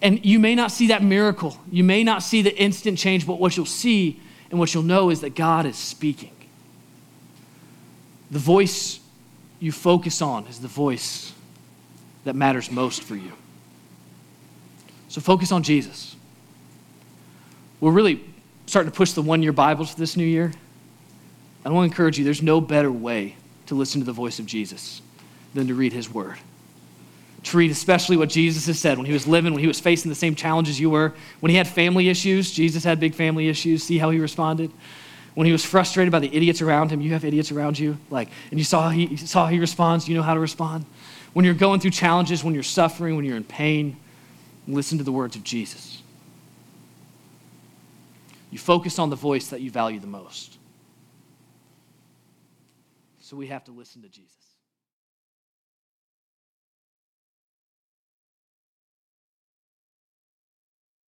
And 0.00 0.24
you 0.24 0.38
may 0.38 0.54
not 0.54 0.72
see 0.72 0.88
that 0.88 1.02
miracle. 1.02 1.56
You 1.70 1.84
may 1.84 2.02
not 2.02 2.22
see 2.22 2.42
the 2.42 2.56
instant 2.56 2.98
change, 2.98 3.26
but 3.26 3.38
what 3.38 3.56
you'll 3.56 3.66
see 3.66 4.20
and 4.50 4.58
what 4.58 4.74
you'll 4.74 4.82
know 4.82 5.10
is 5.10 5.20
that 5.20 5.34
God 5.34 5.64
is 5.64 5.76
speaking. 5.76 6.32
The 8.30 8.38
voice 8.38 8.98
you 9.60 9.70
focus 9.70 10.20
on 10.20 10.46
is 10.46 10.58
the 10.58 10.68
voice 10.68 11.32
that 12.24 12.34
matters 12.34 12.70
most 12.70 13.02
for 13.02 13.14
you. 13.14 13.32
So 15.08 15.20
focus 15.20 15.52
on 15.52 15.62
Jesus. 15.62 16.16
We're 17.80 17.92
really 17.92 18.24
starting 18.66 18.90
to 18.90 18.96
push 18.96 19.12
the 19.12 19.22
one 19.22 19.42
year 19.42 19.52
Bibles 19.52 19.90
for 19.90 19.98
this 19.98 20.16
new 20.16 20.24
year. 20.24 20.52
I 21.64 21.70
want 21.70 21.88
to 21.88 21.92
encourage 21.92 22.18
you 22.18 22.24
there's 22.24 22.42
no 22.42 22.60
better 22.60 22.90
way 22.90 23.36
to 23.66 23.74
listen 23.74 24.00
to 24.00 24.04
the 24.04 24.12
voice 24.12 24.38
of 24.38 24.46
Jesus 24.46 25.02
than 25.54 25.68
to 25.68 25.74
read 25.74 25.92
his 25.92 26.12
word 26.12 26.38
to 27.44 27.56
read 27.56 27.70
especially 27.70 28.16
what 28.16 28.28
Jesus 28.28 28.66
has 28.66 28.78
said 28.78 28.98
when 28.98 29.06
he 29.06 29.12
was 29.12 29.26
living, 29.26 29.52
when 29.52 29.60
he 29.60 29.66
was 29.66 29.80
facing 29.80 30.08
the 30.08 30.14
same 30.14 30.34
challenges 30.34 30.78
you 30.78 30.90
were. 30.90 31.12
When 31.40 31.50
he 31.50 31.56
had 31.56 31.66
family 31.66 32.08
issues, 32.08 32.52
Jesus 32.52 32.84
had 32.84 33.00
big 33.00 33.14
family 33.14 33.48
issues. 33.48 33.82
See 33.82 33.98
how 33.98 34.10
he 34.10 34.20
responded? 34.20 34.70
When 35.34 35.46
he 35.46 35.52
was 35.52 35.64
frustrated 35.64 36.12
by 36.12 36.20
the 36.20 36.34
idiots 36.34 36.62
around 36.62 36.90
him, 36.90 37.00
you 37.00 37.12
have 37.14 37.24
idiots 37.24 37.50
around 37.50 37.78
you, 37.78 37.96
like, 38.10 38.28
and 38.50 38.60
you 38.60 38.64
saw 38.64 38.90
he 38.90 39.16
saw 39.16 39.46
how 39.46 39.50
he 39.50 39.58
responds, 39.58 40.06
you 40.06 40.14
know 40.14 40.22
how 40.22 40.34
to 40.34 40.40
respond. 40.40 40.84
When 41.32 41.44
you're 41.44 41.54
going 41.54 41.80
through 41.80 41.92
challenges, 41.92 42.44
when 42.44 42.52
you're 42.52 42.62
suffering, 42.62 43.16
when 43.16 43.24
you're 43.24 43.38
in 43.38 43.44
pain, 43.44 43.96
listen 44.68 44.98
to 44.98 45.04
the 45.04 45.12
words 45.12 45.34
of 45.34 45.42
Jesus. 45.42 46.01
You 48.52 48.58
focus 48.58 48.98
on 48.98 49.08
the 49.08 49.16
voice 49.16 49.48
that 49.48 49.62
you 49.62 49.70
value 49.70 49.98
the 49.98 50.06
most. 50.06 50.58
So 53.18 53.34
we 53.34 53.46
have 53.46 53.64
to 53.64 53.72
listen 53.72 54.02
to 54.02 54.10
Jesus. 54.10 54.41